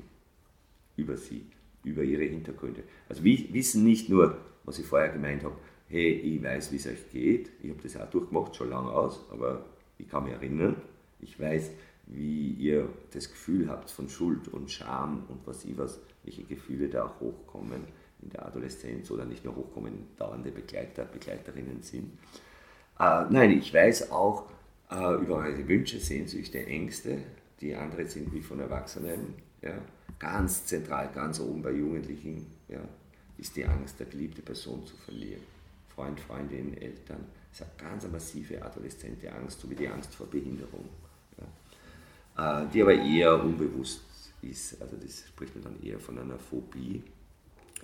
über 0.96 1.18
sie, 1.18 1.46
über 1.84 2.02
ihre 2.02 2.24
Hintergründe. 2.24 2.84
Also 3.10 3.26
Wissen 3.26 3.84
nicht 3.84 4.08
nur 4.08 4.38
was 4.66 4.80
ich 4.80 4.86
vorher 4.86 5.10
gemeint 5.10 5.44
habe, 5.44 5.56
hey, 5.88 6.12
ich 6.12 6.44
weiß, 6.44 6.72
wie 6.72 6.78
es 6.78 6.88
euch 6.88 7.10
geht, 7.12 7.52
ich 7.62 7.70
habe 7.70 7.82
das 7.82 7.98
auch 7.98 8.10
durchgemacht, 8.10 8.56
schon 8.56 8.70
lange 8.70 8.90
aus, 8.90 9.20
aber 9.32 9.66
ich 9.98 10.10
kann 10.10 10.24
mich 10.24 10.34
erinnern, 10.34 10.76
ich 11.22 11.40
weiß, 11.40 11.72
wie 12.08 12.52
ihr 12.52 12.90
das 13.12 13.30
Gefühl 13.30 13.70
habt 13.70 13.90
von 13.90 14.10
Schuld 14.10 14.48
und 14.50 14.70
Scham 14.72 15.24
und 15.28 15.46
was 15.46 15.66
ich 15.66 15.78
was, 15.78 16.00
welche 16.24 16.44
Gefühle 16.44 16.90
da 16.90 17.06
auch 17.06 17.20
hochkommen 17.20 17.84
in 18.22 18.30
der 18.30 18.46
Adoleszenz 18.46 19.10
oder 19.12 19.26
nicht 19.26 19.44
nur 19.44 19.56
hochkommen, 19.56 20.08
dauernde 20.18 20.52
Begleiter, 20.52 21.06
Begleiterinnen 21.06 21.82
sind. 21.82 22.12
Äh, 23.00 23.26
nein, 23.30 23.52
ich 23.52 23.74
weiß 23.74 24.12
auch 24.12 24.46
äh, 24.92 25.16
über 25.16 25.38
eure 25.38 25.68
Wünsche, 25.68 26.00
Sehnsüchte, 26.00 26.66
Ängste, 26.66 27.18
die 27.62 27.76
andere 27.76 28.06
sind 28.06 28.34
wie 28.34 28.42
von 28.42 28.60
Erwachsenen, 28.60 29.36
ja, 29.62 29.78
ganz 30.20 30.66
zentral, 30.66 31.10
ganz 31.14 31.40
oben 31.40 31.62
bei 31.62 31.72
Jugendlichen, 31.72 32.46
ja, 32.68 32.82
ist 33.38 33.56
die 33.56 33.66
Angst, 33.66 33.96
eine 34.00 34.10
geliebte 34.10 34.42
Person 34.42 34.86
zu 34.86 34.96
verlieren. 34.98 35.42
Freund, 35.94 36.20
Freundin, 36.20 36.78
Eltern. 36.78 37.26
Das 37.52 37.62
ist 37.62 37.68
eine 37.80 37.90
ganz 37.90 38.08
massive 38.12 38.62
adoleszente 38.62 39.32
Angst, 39.32 39.62
so 39.62 39.70
wie 39.70 39.76
die 39.76 39.88
Angst 39.88 40.14
vor 40.14 40.28
Behinderung. 40.28 40.90
Ja. 41.38 42.64
Äh, 42.64 42.68
die 42.74 42.82
aber 42.82 42.94
eher 42.94 43.42
unbewusst 43.42 44.02
ist. 44.42 44.82
Also 44.82 44.98
das 45.02 45.26
spricht 45.28 45.56
man 45.56 45.64
dann 45.64 45.84
eher 45.84 46.00
von 46.00 46.20
einer 46.20 46.38
Phobie. 46.38 47.04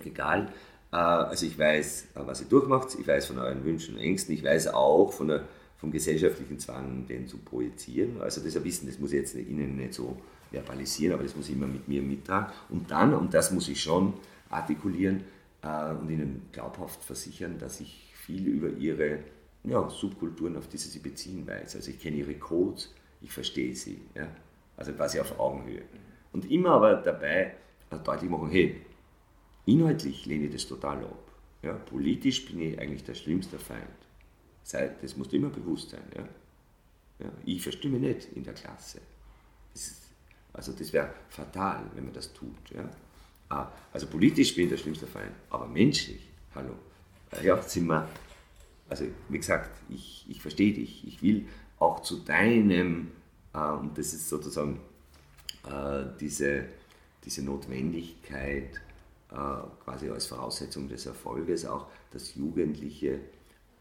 Egal. 0.04 0.52
Äh, 0.92 0.96
also 0.96 1.46
ich 1.46 1.58
weiß, 1.58 2.06
äh, 2.14 2.20
was 2.26 2.42
ihr 2.42 2.48
durchmacht, 2.48 2.94
ich 2.98 3.06
weiß 3.06 3.26
von 3.26 3.38
euren 3.38 3.64
Wünschen 3.64 3.94
und 3.94 4.00
Ängsten, 4.00 4.34
ich 4.34 4.44
weiß 4.44 4.68
auch 4.68 5.12
von 5.12 5.28
der, 5.28 5.44
vom 5.78 5.90
gesellschaftlichen 5.90 6.58
Zwang, 6.58 7.06
den 7.06 7.26
zu 7.26 7.38
projizieren. 7.38 8.20
Also 8.20 8.42
das 8.42 8.62
Wissen, 8.62 8.86
das 8.86 8.98
muss 8.98 9.12
ich 9.12 9.20
jetzt 9.20 9.34
Ihnen 9.34 9.76
nicht 9.76 9.94
so 9.94 10.16
verbalisieren, 10.50 11.14
aber 11.14 11.22
das 11.22 11.34
muss 11.34 11.48
ich 11.48 11.56
immer 11.56 11.66
mit 11.66 11.88
mir 11.88 12.02
mittragen. 12.02 12.52
Und 12.68 12.90
dann, 12.90 13.14
und 13.14 13.32
das 13.32 13.50
muss 13.52 13.68
ich 13.68 13.80
schon 13.80 14.12
artikulieren 14.50 15.24
und 15.62 16.10
Ihnen 16.10 16.48
glaubhaft 16.52 17.04
versichern, 17.04 17.58
dass 17.58 17.80
ich 17.80 18.12
viel 18.14 18.46
über 18.48 18.68
Ihre 18.68 19.20
ja, 19.64 19.88
Subkulturen, 19.88 20.56
auf 20.56 20.68
die 20.68 20.76
Sie 20.76 20.88
sich 20.88 21.02
beziehen, 21.02 21.46
weiß. 21.46 21.76
Also 21.76 21.90
ich 21.90 22.00
kenne 22.00 22.16
Ihre 22.16 22.34
Codes, 22.34 22.92
ich 23.20 23.30
verstehe 23.30 23.74
sie. 23.74 24.00
Ja? 24.14 24.28
Also 24.76 24.92
quasi 24.92 25.20
auf 25.20 25.38
Augenhöhe. 25.38 25.82
Und 26.32 26.50
immer 26.50 26.70
aber 26.70 26.96
dabei 26.96 27.54
deutlich 28.04 28.30
machen, 28.30 28.50
hey, 28.50 28.80
inhaltlich 29.66 30.26
lehne 30.26 30.46
ich 30.46 30.52
das 30.52 30.66
total 30.66 31.04
ab. 31.04 31.30
Ja? 31.62 31.74
Politisch 31.74 32.46
bin 32.46 32.60
ich 32.60 32.78
eigentlich 32.78 33.04
der 33.04 33.14
schlimmste 33.14 33.58
Feind. 33.58 33.86
Das 35.00 35.16
muss 35.16 35.28
dir 35.28 35.36
immer 35.36 35.50
bewusst 35.50 35.90
sein. 35.90 36.02
Ja? 36.16 36.28
Ja, 37.20 37.32
ich 37.44 37.62
verstimme 37.62 37.98
nicht 37.98 38.32
in 38.32 38.42
der 38.42 38.54
Klasse. 38.54 39.00
Das 39.72 39.82
ist, 39.82 40.02
also 40.52 40.72
das 40.72 40.92
wäre 40.92 41.14
fatal, 41.28 41.84
wenn 41.94 42.04
man 42.04 42.12
das 42.12 42.32
tut. 42.32 42.70
Ja? 42.74 42.90
Ah, 43.52 43.70
also 43.92 44.06
politisch 44.06 44.54
bin 44.54 44.64
ich 44.64 44.70
der 44.70 44.78
schlimmste 44.78 45.06
Feind, 45.06 45.32
aber 45.50 45.66
menschlich, 45.66 46.26
hallo, 46.54 46.74
ja, 47.42 47.60
sind 47.60 47.86
wir, 47.86 48.08
also 48.88 49.04
wie 49.28 49.36
gesagt, 49.36 49.70
ich, 49.90 50.24
ich 50.26 50.40
verstehe 50.40 50.72
dich, 50.72 51.06
ich 51.06 51.22
will 51.22 51.46
auch 51.78 52.00
zu 52.00 52.20
deinem, 52.20 53.10
äh, 53.52 53.58
und 53.58 53.98
das 53.98 54.14
ist 54.14 54.30
sozusagen 54.30 54.80
äh, 55.68 56.04
diese, 56.18 56.64
diese 57.26 57.42
Notwendigkeit, 57.42 58.80
äh, 59.30 59.34
quasi 59.84 60.08
als 60.08 60.24
Voraussetzung 60.24 60.88
des 60.88 61.04
Erfolges 61.04 61.66
auch, 61.66 61.88
dass 62.10 62.34
Jugendliche 62.34 63.20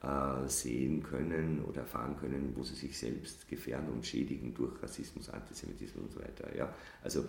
äh, 0.04 0.48
sehen 0.48 1.02
können 1.02 1.64
oder 1.64 1.84
erfahren 1.84 2.18
können, 2.18 2.52
wo 2.58 2.64
sie 2.64 2.76
sich 2.76 3.00
selbst 3.00 3.48
gefährden 3.48 3.88
und 3.88 4.06
schädigen 4.06 4.54
durch 4.54 4.84
Rassismus, 4.84 5.30
Antisemitismus 5.30 6.04
und 6.04 6.12
so 6.12 6.20
weiter. 6.20 6.54
Ja? 6.58 6.76
Also 7.02 7.24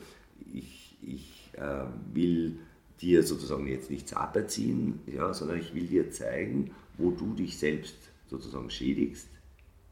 ich, 0.52 0.91
ich 1.02 1.50
äh, 1.54 1.84
will 2.12 2.58
dir 3.00 3.22
sozusagen 3.22 3.66
jetzt 3.66 3.90
nichts 3.90 4.12
aberziehen, 4.12 5.00
ja, 5.06 5.34
sondern 5.34 5.58
ich 5.58 5.74
will 5.74 5.86
dir 5.86 6.10
zeigen, 6.10 6.70
wo 6.98 7.10
du 7.10 7.34
dich 7.34 7.58
selbst 7.58 7.96
sozusagen 8.28 8.70
schädigst, 8.70 9.28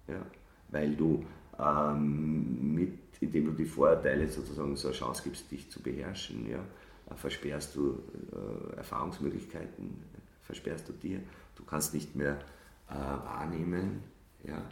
ja, 0.07 0.25
weil 0.68 0.94
du 0.94 1.25
ähm, 1.59 2.75
mit, 2.75 2.99
indem 3.20 3.46
du 3.46 3.53
die 3.53 3.64
Vorurteile 3.64 4.29
sozusagen 4.29 4.77
so 4.77 4.88
eine 4.88 4.96
Chance 4.96 5.23
gibst, 5.25 5.51
dich 5.51 5.68
zu 5.68 5.83
beherrschen, 5.83 6.49
ja, 6.49 6.64
versperrst 7.16 7.75
du 7.75 7.99
äh, 8.33 8.77
Erfahrungsmöglichkeiten, 8.77 9.94
versperrst 10.42 10.88
du 10.88 10.92
dir, 10.92 11.20
du 11.57 11.64
kannst 11.64 11.92
nicht 11.92 12.14
mehr 12.14 12.38
äh, 12.88 12.94
wahrnehmen, 12.94 14.03
ja, 14.44 14.62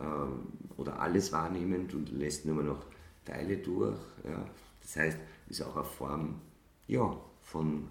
ähm, 0.00 0.46
oder 0.76 0.98
alles 1.00 1.32
wahrnehmen, 1.32 1.86
du 1.88 1.98
lässt 2.16 2.46
nur 2.46 2.62
noch 2.62 2.86
Teile 3.24 3.58
durch. 3.58 3.98
Ja. 4.24 4.44
Das 4.82 4.96
heißt, 4.96 5.18
ist 5.48 5.62
auch 5.62 5.76
eine 5.76 5.84
Form 5.84 6.40
ja, 6.86 7.16
von 7.42 7.88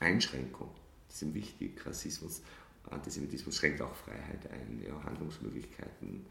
Einschränkung. 0.00 0.70
Das 1.08 1.22
ist 1.22 1.34
wichtig. 1.34 1.84
Rassismus, 1.84 2.42
Antisemitismus 2.90 3.56
schränkt 3.56 3.80
auch 3.82 3.94
Freiheit 3.94 4.50
ein, 4.52 4.82
ja, 4.86 5.02
Handlungsmöglichkeiten. 5.04 6.24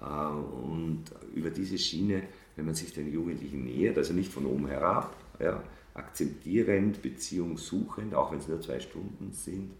Äh, 0.00 0.04
und 0.04 1.04
über 1.34 1.50
diese 1.50 1.78
Schiene, 1.78 2.22
wenn 2.56 2.66
man 2.66 2.74
sich 2.74 2.92
den 2.92 3.12
Jugendlichen 3.12 3.64
nähert, 3.64 3.98
also 3.98 4.12
nicht 4.12 4.32
von 4.32 4.46
oben 4.46 4.66
herab, 4.68 5.16
ja, 5.40 5.62
akzeptierend, 5.94 7.02
beziehungssuchend, 7.02 8.14
auch 8.14 8.32
wenn 8.32 8.38
es 8.38 8.48
nur 8.48 8.60
zwei 8.60 8.80
Stunden 8.80 9.32
sind, 9.32 9.72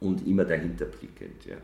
und 0.00 0.26
immer 0.26 0.44
dahinter 0.44 0.86
blickend. 0.86 1.44
Ja. 1.44 1.56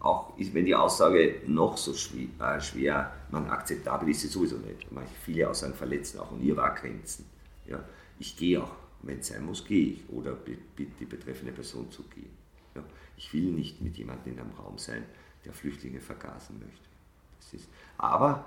Auch 0.00 0.32
wenn 0.38 0.64
die 0.64 0.74
Aussage 0.74 1.42
noch 1.46 1.76
so 1.76 1.92
schwer, 1.92 2.28
äh, 2.40 2.60
schwer 2.60 3.12
man 3.30 3.48
akzeptabel 3.50 4.08
ist, 4.08 4.22
sie 4.22 4.28
sowieso 4.28 4.56
nicht. 4.56 4.90
Manche, 4.90 5.12
viele 5.22 5.48
Aussagen 5.48 5.74
verletzen 5.74 6.20
auch 6.20 6.30
und 6.32 6.42
ihr 6.42 6.56
war 6.56 6.74
Grenzen. 6.74 7.26
Ja. 7.66 7.84
Ich 8.18 8.36
gehe 8.36 8.62
auch, 8.62 8.72
wenn 9.02 9.18
es 9.18 9.28
sein 9.28 9.44
muss, 9.44 9.64
gehe 9.64 9.92
ich 9.92 10.08
oder 10.08 10.32
bitte 10.32 10.92
die 10.98 11.04
betreffende 11.04 11.52
Person 11.52 11.90
zu 11.90 12.02
gehen. 12.04 12.30
Ja. 12.74 12.82
Ich 13.18 13.32
will 13.34 13.52
nicht 13.52 13.82
mit 13.82 13.96
jemandem 13.98 14.32
in 14.32 14.40
einem 14.40 14.52
Raum 14.52 14.78
sein, 14.78 15.04
der 15.44 15.52
Flüchtlinge 15.52 16.00
vergasen 16.00 16.58
möchte. 16.58 16.88
Das 17.38 17.52
ist, 17.52 17.68
aber 17.98 18.46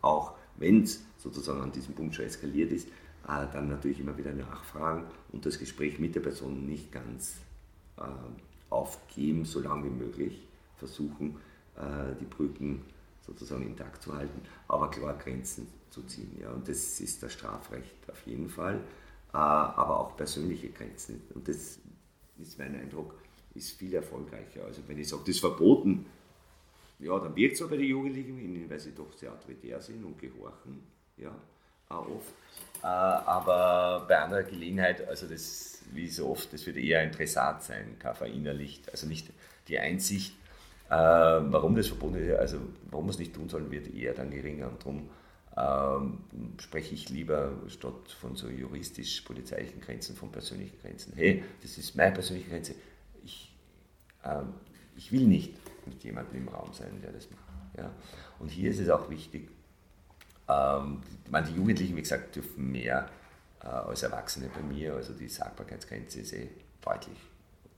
auch 0.00 0.32
wenn 0.56 0.84
es 0.84 1.04
sozusagen 1.18 1.60
an 1.60 1.72
diesem 1.72 1.94
Punkt 1.94 2.14
schon 2.14 2.24
eskaliert 2.24 2.72
ist, 2.72 2.88
äh, 3.28 3.46
dann 3.52 3.68
natürlich 3.68 4.00
immer 4.00 4.16
wieder 4.16 4.32
nachfragen 4.32 5.04
und 5.32 5.44
das 5.44 5.58
Gespräch 5.58 5.98
mit 5.98 6.14
der 6.14 6.20
Person 6.20 6.66
nicht 6.66 6.90
ganz 6.90 7.36
äh, 7.98 8.02
aufgeben, 8.70 9.44
so 9.44 9.60
lange 9.60 9.84
wie 9.84 9.90
möglich 9.90 10.40
versuchen, 10.84 11.36
äh, 11.76 12.14
die 12.20 12.26
Brücken 12.26 12.84
sozusagen 13.26 13.66
intakt 13.66 14.02
zu 14.02 14.14
halten, 14.14 14.42
aber 14.68 14.90
klar 14.90 15.14
Grenzen 15.14 15.66
zu 15.90 16.02
ziehen. 16.02 16.38
Ja. 16.40 16.50
Und 16.50 16.68
das 16.68 17.00
ist 17.00 17.22
das 17.22 17.32
Strafrecht 17.32 18.10
auf 18.10 18.26
jeden 18.26 18.48
Fall, 18.48 18.76
äh, 19.32 19.36
aber 19.36 20.00
auch 20.00 20.16
persönliche 20.16 20.68
Grenzen. 20.68 21.22
Und 21.34 21.48
das 21.48 21.78
ist 22.38 22.58
mein 22.58 22.78
Eindruck, 22.78 23.14
ist 23.54 23.72
viel 23.78 23.94
erfolgreicher. 23.94 24.64
Also 24.64 24.82
wenn 24.86 24.98
ich 24.98 25.08
sage, 25.08 25.22
das 25.22 25.36
ist 25.36 25.40
verboten, 25.40 26.06
ja, 26.98 27.18
dann 27.18 27.34
wirkt 27.34 27.60
es 27.60 27.68
bei 27.68 27.76
den 27.76 27.86
Jugendlichen, 27.86 28.68
weil 28.68 28.80
sie 28.80 28.92
doch 28.92 29.12
sehr 29.12 29.32
autoritär 29.32 29.80
sind 29.80 30.04
und 30.04 30.18
gehorchen, 30.18 30.82
ja, 31.16 31.34
auch 31.88 32.08
oft. 32.08 32.34
Äh, 32.82 32.86
aber 32.86 34.04
bei 34.06 34.18
anderer 34.18 34.42
Gelegenheit, 34.42 35.06
also 35.08 35.26
das, 35.26 35.82
wie 35.92 36.08
so 36.08 36.28
oft, 36.28 36.52
das 36.52 36.66
wird 36.66 36.76
eher 36.76 37.02
interessant 37.02 37.62
sein, 37.62 37.96
kein 37.98 38.14
verinnerlicht, 38.14 38.90
also 38.90 39.06
nicht 39.06 39.30
die 39.68 39.78
Einsicht, 39.78 40.34
warum 40.88 41.74
das 41.74 41.88
verboten 41.88 42.16
ist, 42.16 42.38
also 42.38 42.58
warum 42.90 43.06
wir 43.06 43.10
es 43.10 43.18
nicht 43.18 43.34
tun 43.34 43.48
sollen, 43.48 43.70
wird 43.70 43.92
eher 43.92 44.14
dann 44.14 44.30
geringer 44.30 44.68
und 44.68 44.80
darum 44.80 45.08
ähm, 45.56 46.18
spreche 46.58 46.94
ich 46.94 47.08
lieber 47.10 47.52
statt 47.68 48.10
von 48.20 48.36
so 48.36 48.48
juristisch-polizeilichen 48.48 49.80
Grenzen 49.80 50.16
von 50.16 50.32
persönlichen 50.32 50.78
Grenzen. 50.80 51.12
Hey, 51.14 51.44
das 51.62 51.78
ist 51.78 51.94
meine 51.94 52.12
persönliche 52.12 52.50
Grenze. 52.50 52.74
Ich, 53.24 53.54
ähm, 54.24 54.54
ich 54.96 55.12
will 55.12 55.26
nicht 55.26 55.54
mit 55.86 56.02
jemandem 56.02 56.42
im 56.42 56.48
Raum 56.48 56.72
sein, 56.72 57.00
der 57.02 57.12
das 57.12 57.30
macht. 57.30 57.78
Ja? 57.78 57.90
Und 58.40 58.50
hier 58.50 58.70
ist 58.70 58.80
es 58.80 58.88
auch 58.88 59.08
wichtig, 59.10 59.48
ähm, 60.48 61.02
die 61.26 61.54
Jugendlichen, 61.54 61.96
wie 61.96 62.02
gesagt, 62.02 62.34
dürfen 62.34 62.72
mehr 62.72 63.08
äh, 63.62 63.66
als 63.66 64.02
Erwachsene 64.02 64.50
bei 64.54 64.62
mir, 64.62 64.94
also 64.94 65.12
die 65.12 65.28
Sagbarkeitsgrenze 65.28 66.20
ist 66.20 66.32
eh 66.32 66.48
deutlich 66.80 67.18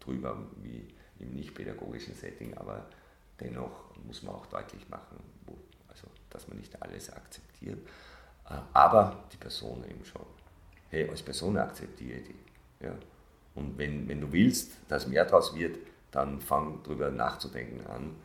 drüber 0.00 0.38
wie 0.62 0.86
im 1.18 1.34
nicht-pädagogischen 1.34 2.14
Setting, 2.14 2.56
aber 2.56 2.86
dennoch 3.40 3.94
muss 4.04 4.22
man 4.22 4.34
auch 4.34 4.46
deutlich 4.46 4.88
machen, 4.88 5.18
wo, 5.46 5.56
also, 5.88 6.06
dass 6.30 6.48
man 6.48 6.58
nicht 6.58 6.80
alles 6.82 7.10
akzeptiert, 7.12 7.78
äh, 8.48 8.54
aber 8.72 9.24
die 9.32 9.36
Person 9.36 9.84
eben 9.88 10.04
schon. 10.04 10.26
Hey, 10.90 11.08
als 11.08 11.22
Person 11.22 11.56
akzeptiere 11.58 12.18
ich 12.18 12.26
die. 12.28 12.84
Ja? 12.84 12.92
Und 13.54 13.76
wenn, 13.78 14.06
wenn 14.08 14.20
du 14.20 14.30
willst, 14.30 14.72
dass 14.88 15.06
mehr 15.06 15.24
daraus 15.24 15.54
wird, 15.54 15.78
dann 16.10 16.40
fang 16.40 16.82
darüber 16.84 17.10
nachzudenken 17.10 17.86
an, 17.86 18.16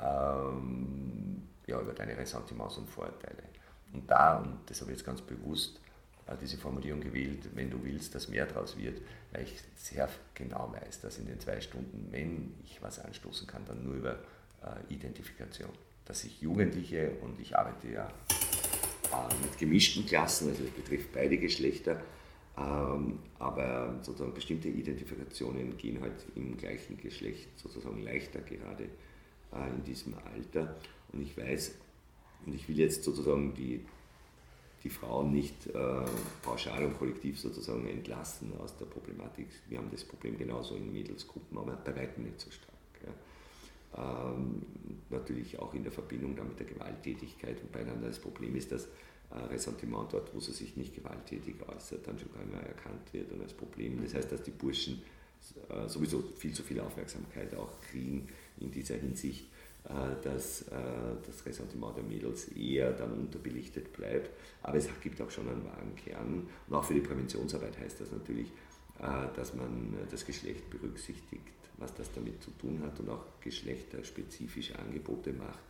ähm, 0.00 1.48
ja, 1.66 1.80
über 1.80 1.92
deine 1.92 2.16
Ressentiments 2.16 2.78
und 2.78 2.88
Vorurteile. 2.88 3.42
Und 3.92 4.10
da, 4.10 4.38
und 4.38 4.58
das 4.66 4.80
habe 4.80 4.90
ich 4.90 4.98
jetzt 4.98 5.06
ganz 5.06 5.20
bewusst, 5.22 5.80
diese 6.36 6.58
Formulierung 6.58 7.00
gewählt, 7.00 7.48
wenn 7.54 7.70
du 7.70 7.82
willst, 7.82 8.14
dass 8.14 8.28
mehr 8.28 8.46
daraus 8.46 8.76
wird, 8.76 9.00
weil 9.32 9.44
ich 9.44 9.54
sehr 9.76 10.08
genau 10.34 10.72
weiß, 10.72 11.00
dass 11.00 11.18
in 11.18 11.26
den 11.26 11.40
zwei 11.40 11.60
Stunden, 11.60 12.08
wenn 12.10 12.54
ich 12.64 12.82
was 12.82 12.98
anstoßen 12.98 13.46
kann, 13.46 13.64
dann 13.66 13.84
nur 13.84 13.94
über 13.94 14.18
äh, 14.62 14.92
Identifikation. 14.94 15.70
Dass 16.04 16.24
ich 16.24 16.40
Jugendliche, 16.40 17.12
und 17.22 17.38
ich 17.40 17.56
arbeite 17.56 17.88
ja 17.88 18.08
äh, 18.08 19.34
mit 19.42 19.58
gemischten 19.58 20.06
Klassen, 20.06 20.48
also 20.48 20.62
das 20.62 20.72
betrifft 20.72 21.12
beide 21.12 21.38
Geschlechter, 21.38 22.00
ähm, 22.58 23.20
aber 23.38 23.98
sozusagen 24.02 24.34
bestimmte 24.34 24.68
Identifikationen 24.68 25.76
gehen 25.76 26.00
halt 26.00 26.26
im 26.34 26.56
gleichen 26.56 26.96
Geschlecht 26.96 27.48
sozusagen 27.58 28.02
leichter 28.02 28.40
gerade 28.40 28.84
äh, 28.84 29.68
in 29.76 29.84
diesem 29.84 30.14
Alter. 30.14 30.76
Und 31.12 31.22
ich 31.22 31.36
weiß, 31.36 31.74
und 32.46 32.54
ich 32.54 32.68
will 32.68 32.78
jetzt 32.78 33.04
sozusagen 33.04 33.54
die, 33.54 33.84
die 34.84 34.90
Frauen 34.90 35.32
nicht 35.32 35.66
äh, 35.66 36.04
pauschal 36.42 36.84
und 36.84 36.98
kollektiv 36.98 37.38
sozusagen 37.40 37.86
entlassen 37.88 38.52
aus 38.58 38.76
der 38.76 38.86
Problematik. 38.86 39.48
Wir 39.68 39.78
haben 39.78 39.90
das 39.90 40.04
Problem 40.04 40.38
genauso 40.38 40.76
in 40.76 40.92
Mädelsgruppen, 40.92 41.58
aber 41.58 41.76
bei 41.76 41.96
weitem 41.96 42.24
nicht 42.24 42.40
so 42.40 42.50
stark. 42.50 42.68
Ja. 43.04 44.34
Ähm, 44.34 44.62
natürlich 45.10 45.58
auch 45.58 45.74
in 45.74 45.82
der 45.82 45.92
Verbindung 45.92 46.36
dann 46.36 46.48
mit 46.48 46.60
der 46.60 46.66
Gewalttätigkeit, 46.66 47.62
wobei 47.62 47.84
dann 47.84 48.02
das 48.02 48.18
Problem 48.18 48.54
ist, 48.54 48.70
dass 48.70 48.84
äh, 48.84 49.38
Ressentiment 49.50 50.12
dort, 50.12 50.34
wo 50.34 50.40
sie 50.40 50.52
sich 50.52 50.76
nicht 50.76 50.94
gewalttätig 50.94 51.56
äußert, 51.66 52.06
dann 52.06 52.18
schon 52.18 52.32
gar 52.32 52.40
nicht 52.40 52.52
mehr 52.52 52.62
erkannt 52.62 53.12
wird 53.12 53.32
und 53.32 53.42
als 53.42 53.54
Problem. 53.54 54.00
Das 54.02 54.14
heißt, 54.14 54.30
dass 54.30 54.42
die 54.42 54.52
Burschen 54.52 55.02
äh, 55.68 55.88
sowieso 55.88 56.22
viel 56.36 56.52
zu 56.52 56.62
viel 56.62 56.80
Aufmerksamkeit 56.80 57.54
auch 57.54 57.80
kriegen 57.90 58.28
in 58.60 58.70
dieser 58.70 58.96
Hinsicht 58.96 59.46
dass 60.22 60.66
das 61.26 61.46
Ressentiment 61.46 61.96
der 61.96 62.04
Mädels 62.04 62.48
eher 62.48 62.92
dann 62.92 63.12
unterbelichtet 63.12 63.92
bleibt. 63.92 64.30
Aber 64.62 64.76
es 64.76 64.88
gibt 65.02 65.20
auch 65.22 65.30
schon 65.30 65.48
einen 65.48 65.64
wahren 65.64 65.94
Kern. 65.96 66.46
Und 66.68 66.74
auch 66.74 66.84
für 66.84 66.94
die 66.94 67.00
Präventionsarbeit 67.00 67.78
heißt 67.78 68.00
das 68.00 68.12
natürlich, 68.12 68.52
dass 69.34 69.54
man 69.54 69.94
das 70.10 70.26
Geschlecht 70.26 70.68
berücksichtigt, 70.68 71.42
was 71.78 71.94
das 71.94 72.12
damit 72.12 72.42
zu 72.42 72.50
tun 72.52 72.80
hat 72.82 73.00
und 73.00 73.08
auch 73.08 73.24
geschlechterspezifische 73.40 74.78
Angebote 74.78 75.32
macht. 75.32 75.60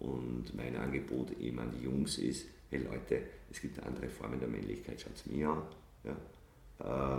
Und 0.00 0.54
mein 0.54 0.76
Angebot 0.76 1.30
eben 1.40 1.58
an 1.60 1.72
die 1.78 1.84
Jungs 1.84 2.18
ist, 2.18 2.46
hey 2.70 2.82
Leute, 2.82 3.22
es 3.50 3.60
gibt 3.60 3.82
andere 3.82 4.08
Formen 4.08 4.40
der 4.40 4.48
Männlichkeit, 4.48 5.00
schaut 5.00 5.14
es 5.14 5.26
mir 5.26 5.48
an. 5.48 5.62
Ja? 6.04 6.16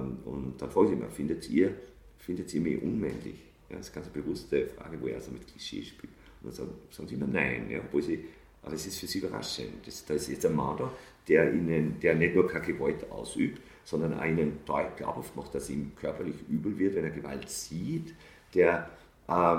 Ähm, 0.01 0.17
und 0.25 0.61
dann 0.61 0.69
frage 0.69 0.87
ich 0.87 0.93
immer, 0.93 1.09
findet 1.09 1.49
ihr, 1.49 1.73
findet 2.17 2.53
ihr 2.53 2.61
mich 2.61 2.81
unmännlich? 2.81 3.39
Ja, 3.69 3.77
das 3.77 3.87
ist 3.87 3.93
ganz 3.93 4.07
eine 4.07 4.21
bewusste 4.21 4.67
Frage, 4.67 4.99
wo 4.99 5.07
er 5.07 5.21
so 5.21 5.31
mit 5.31 5.47
Klischee 5.47 5.83
spielt. 5.83 6.11
Und 6.43 6.57
dann 6.57 6.69
sagen, 6.91 7.07
sie 7.07 7.15
immer 7.15 7.27
nein, 7.27 7.69
ja, 7.69 7.79
obwohl 7.79 8.03
sie, 8.03 8.25
aber 8.61 8.73
es 8.73 8.85
ist 8.85 8.99
für 8.99 9.07
sie 9.07 9.19
überraschend. 9.19 9.85
Das, 9.85 10.05
da 10.05 10.13
ist 10.13 10.29
jetzt 10.29 10.45
ein 10.45 10.55
Mann 10.55 10.77
da, 10.77 10.91
der, 11.27 11.53
ihnen, 11.53 11.99
der 12.01 12.15
nicht 12.15 12.35
nur 12.35 12.47
keine 12.47 12.65
Gewalt 12.65 13.09
ausübt, 13.11 13.61
sondern 13.85 14.19
auch 14.19 14.25
ihnen 14.25 14.59
glaubhaft 14.65 15.35
macht, 15.35 15.55
dass 15.55 15.69
ihm 15.69 15.91
körperlich 15.95 16.35
übel 16.49 16.77
wird, 16.77 16.95
wenn 16.95 17.05
er 17.05 17.11
Gewalt 17.11 17.49
sieht, 17.49 18.13
der 18.53 18.89
äh, 19.27 19.57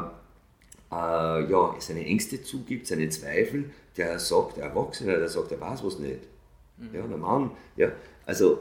äh, 0.93 1.51
ja, 1.51 1.74
seine 1.78 2.05
Ängste 2.05 2.43
zugibt, 2.43 2.87
seine 2.87 3.09
Zweifel, 3.09 3.70
der 3.97 4.18
sagt, 4.18 4.57
der 4.57 4.64
Erwachsene, 4.64 5.18
der 5.18 5.28
sagt, 5.28 5.53
er 5.53 5.61
weiß 5.61 5.85
was 5.85 5.99
nicht. 5.99 6.20
Mhm. 6.78 6.91
Ja, 6.93 7.07
der 7.07 7.16
Mann, 7.16 7.51
ja, 7.76 7.93
also 8.26 8.61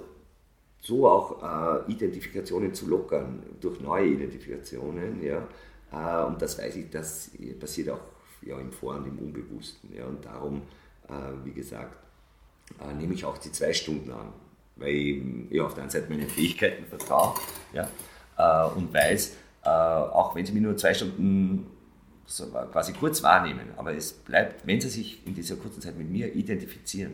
so 0.82 1.08
auch 1.08 1.88
äh, 1.88 1.92
Identifikationen 1.92 2.74
zu 2.74 2.88
lockern 2.88 3.44
durch 3.62 3.80
neue 3.80 4.08
Identifikationen, 4.08 5.24
ja, 5.24 5.48
äh, 5.92 6.26
und 6.26 6.42
das 6.42 6.58
weiß 6.58 6.76
ich, 6.76 6.90
das 6.90 7.32
passiert 7.60 7.90
auch 7.90 8.00
ja, 8.46 8.60
im 8.60 8.72
Vor- 8.72 8.96
und 8.96 9.08
im 9.08 9.20
Unbewussten, 9.20 9.94
ja, 9.96 10.06
und 10.06 10.24
darum, 10.26 10.62
äh, 11.08 11.14
wie 11.44 11.54
gesagt, 11.54 11.96
äh, 12.82 12.94
nehme 12.94 13.14
ich 13.14 13.26
auch 13.26 13.38
die 13.38 13.52
zwei 13.52 13.74
Stunden 13.74 14.12
an, 14.12 14.34
weil 14.76 14.94
ich 14.94 15.24
ja, 15.52 15.64
auf 15.64 15.74
der 15.74 15.84
einen 15.84 15.92
Seite 15.92 16.08
meine 16.10 16.28
Fähigkeiten 16.28 16.86
vertraue, 16.86 17.36
ja, 17.74 17.88
äh, 18.38 18.76
und 18.76 18.94
weiß, 18.94 19.36
äh, 19.66 19.70
auch 19.70 20.36
wenn 20.36 20.46
sie 20.46 20.54
mir 20.54 20.62
nur 20.62 20.78
zwei 20.78 20.94
Stunden 20.94 21.68
so 22.26 22.48
quasi 22.48 22.94
kurz 22.94 23.22
wahrnehmen, 23.22 23.72
aber 23.78 23.94
es 23.94 24.14
bleibt, 24.14 24.66
wenn 24.66 24.80
sie 24.80 24.90
sich 24.90 25.26
in 25.28 25.36
dieser 25.36 25.56
kurzen 25.56 25.82
Zeit 25.82 25.98
mit 25.98 26.10
mir 26.10 26.34
identifizieren, 26.34 27.14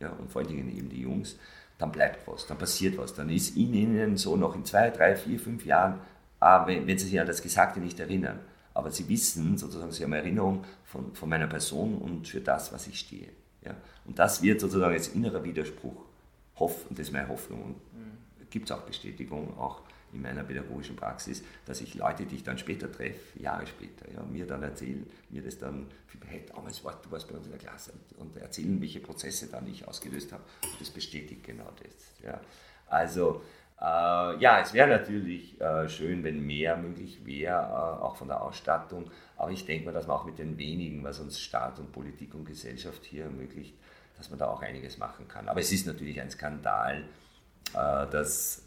ja, 0.00 0.10
und 0.10 0.30
vor 0.30 0.42
allen 0.42 0.50
Dingen 0.50 0.76
eben 0.76 0.88
die 0.88 1.00
Jungs, 1.00 1.36
dann 1.78 1.92
bleibt 1.92 2.26
was, 2.28 2.46
dann 2.46 2.58
passiert 2.58 2.98
was, 2.98 3.14
dann 3.14 3.30
ist 3.30 3.56
in 3.56 3.72
ihnen 3.72 4.16
so 4.16 4.36
noch 4.36 4.54
in 4.54 4.64
zwei, 4.64 4.90
drei, 4.90 5.16
vier, 5.16 5.40
fünf 5.40 5.64
Jahren, 5.64 6.00
ah, 6.38 6.66
wenn, 6.66 6.86
wenn 6.86 6.98
sie 6.98 7.06
sich 7.06 7.18
an 7.18 7.26
das 7.26 7.42
Gesagte 7.42 7.80
nicht 7.80 7.98
erinnern, 7.98 8.40
aber 8.74 8.90
sie 8.90 9.08
wissen 9.08 9.58
sozusagen, 9.58 9.92
sie 9.92 10.04
haben 10.04 10.12
Erinnerung 10.12 10.64
von, 10.84 11.14
von 11.14 11.28
meiner 11.28 11.46
Person 11.46 11.98
und 11.98 12.28
für 12.28 12.40
das, 12.40 12.72
was 12.72 12.86
ich 12.86 12.98
stehe. 12.98 13.28
Ja? 13.64 13.74
Und 14.04 14.18
das 14.18 14.42
wird 14.42 14.60
sozusagen 14.60 14.94
als 14.94 15.08
innerer 15.08 15.42
Widerspruch, 15.42 16.04
hoff, 16.56 16.86
und 16.88 16.98
das 16.98 17.08
ist 17.08 17.12
meine 17.12 17.28
Hoffnung, 17.28 17.62
und 17.62 17.74
mhm. 17.74 18.48
gibt 18.50 18.70
es 18.70 18.76
auch 18.76 18.82
Bestätigung, 18.82 19.56
auch 19.58 19.82
in 20.12 20.22
meiner 20.22 20.42
pädagogischen 20.42 20.96
Praxis, 20.96 21.42
dass 21.66 21.80
ich 21.80 21.94
Leute, 21.94 22.26
die 22.26 22.36
ich 22.36 22.44
dann 22.44 22.58
später 22.58 22.90
treffe, 22.90 23.38
Jahre 23.38 23.66
später, 23.66 24.10
ja, 24.12 24.22
mir 24.22 24.46
dann 24.46 24.62
erzählen, 24.62 25.06
mir 25.28 25.42
das 25.42 25.58
dann, 25.58 25.86
hey, 26.26 26.44
damals 26.52 26.82
war, 26.84 27.00
du 27.02 27.10
warst 27.10 27.28
bei 27.28 27.36
uns 27.36 27.46
in 27.46 27.52
der 27.52 27.60
Klasse 27.60 27.92
und 28.18 28.36
erzählen, 28.36 28.80
welche 28.80 29.00
Prozesse 29.00 29.46
dann 29.46 29.68
ich 29.68 29.86
ausgelöst 29.86 30.32
habe. 30.32 30.42
Und 30.62 30.80
das 30.80 30.90
bestätigt 30.90 31.44
genau 31.44 31.70
das. 31.82 32.24
Ja. 32.24 32.40
Also, 32.88 33.42
ja, 33.80 34.60
es 34.60 34.74
wäre 34.74 34.88
natürlich 34.88 35.58
äh, 35.60 35.88
schön, 35.88 36.22
wenn 36.22 36.44
mehr 36.44 36.76
möglich 36.76 37.24
wäre, 37.24 37.62
äh, 37.62 38.02
auch 38.02 38.16
von 38.16 38.28
der 38.28 38.42
Ausstattung. 38.42 39.10
Aber 39.36 39.50
ich 39.52 39.64
denke 39.64 39.86
mal, 39.86 39.92
dass 39.92 40.06
man 40.06 40.18
auch 40.18 40.26
mit 40.26 40.38
den 40.38 40.58
wenigen, 40.58 41.02
was 41.02 41.18
uns 41.18 41.40
Staat 41.40 41.78
und 41.78 41.90
Politik 41.90 42.34
und 42.34 42.44
Gesellschaft 42.44 43.04
hier 43.04 43.24
ermöglicht, 43.24 43.74
dass 44.18 44.28
man 44.28 44.38
da 44.38 44.48
auch 44.48 44.60
einiges 44.60 44.98
machen 44.98 45.26
kann. 45.28 45.48
Aber 45.48 45.60
es 45.60 45.72
ist 45.72 45.86
natürlich 45.86 46.20
ein 46.20 46.30
Skandal, 46.30 47.04
äh, 47.72 48.06
dass 48.10 48.64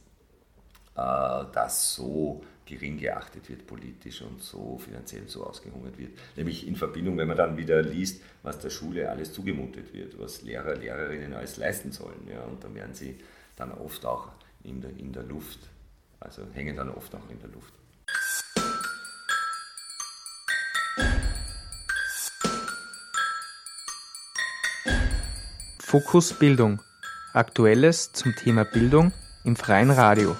äh, 0.95 1.45
das 1.53 1.93
so 1.93 2.43
gering 2.65 2.97
geachtet 2.97 3.49
wird 3.49 3.67
politisch 3.67 4.21
und 4.21 4.41
so 4.41 4.79
finanziell 4.79 5.27
so 5.27 5.45
ausgehungert 5.45 5.97
wird. 5.97 6.11
Nämlich 6.35 6.67
in 6.67 6.75
Verbindung, 6.75 7.17
wenn 7.17 7.27
man 7.27 7.37
dann 7.37 7.57
wieder 7.57 7.83
liest, 7.83 8.23
was 8.41 8.57
der 8.57 8.71
Schule 8.71 9.09
alles 9.09 9.33
zugemutet 9.33 9.93
wird, 9.93 10.19
was 10.19 10.41
Lehrer, 10.41 10.75
Lehrerinnen 10.75 11.33
alles 11.33 11.57
leisten 11.57 11.91
sollen. 11.91 12.27
Ja, 12.27 12.41
und 12.43 12.63
dann 12.63 12.73
werden 12.73 12.95
sie 12.95 13.19
dann 13.55 13.71
oft 13.73 14.05
auch 14.05 14.29
in 14.63 14.81
der, 14.81 14.91
in 14.91 15.11
der 15.11 15.23
Luft, 15.23 15.59
also 16.19 16.41
hängen 16.53 16.75
dann 16.75 16.89
oft 16.89 17.13
auch 17.15 17.29
in 17.29 17.39
der 17.39 17.49
Luft. 17.49 17.73
Fokus 25.79 26.33
Bildung. 26.33 26.81
Aktuelles 27.33 28.13
zum 28.13 28.35
Thema 28.35 28.63
Bildung 28.63 29.11
im 29.43 29.55
freien 29.55 29.91
Radio. 29.91 30.35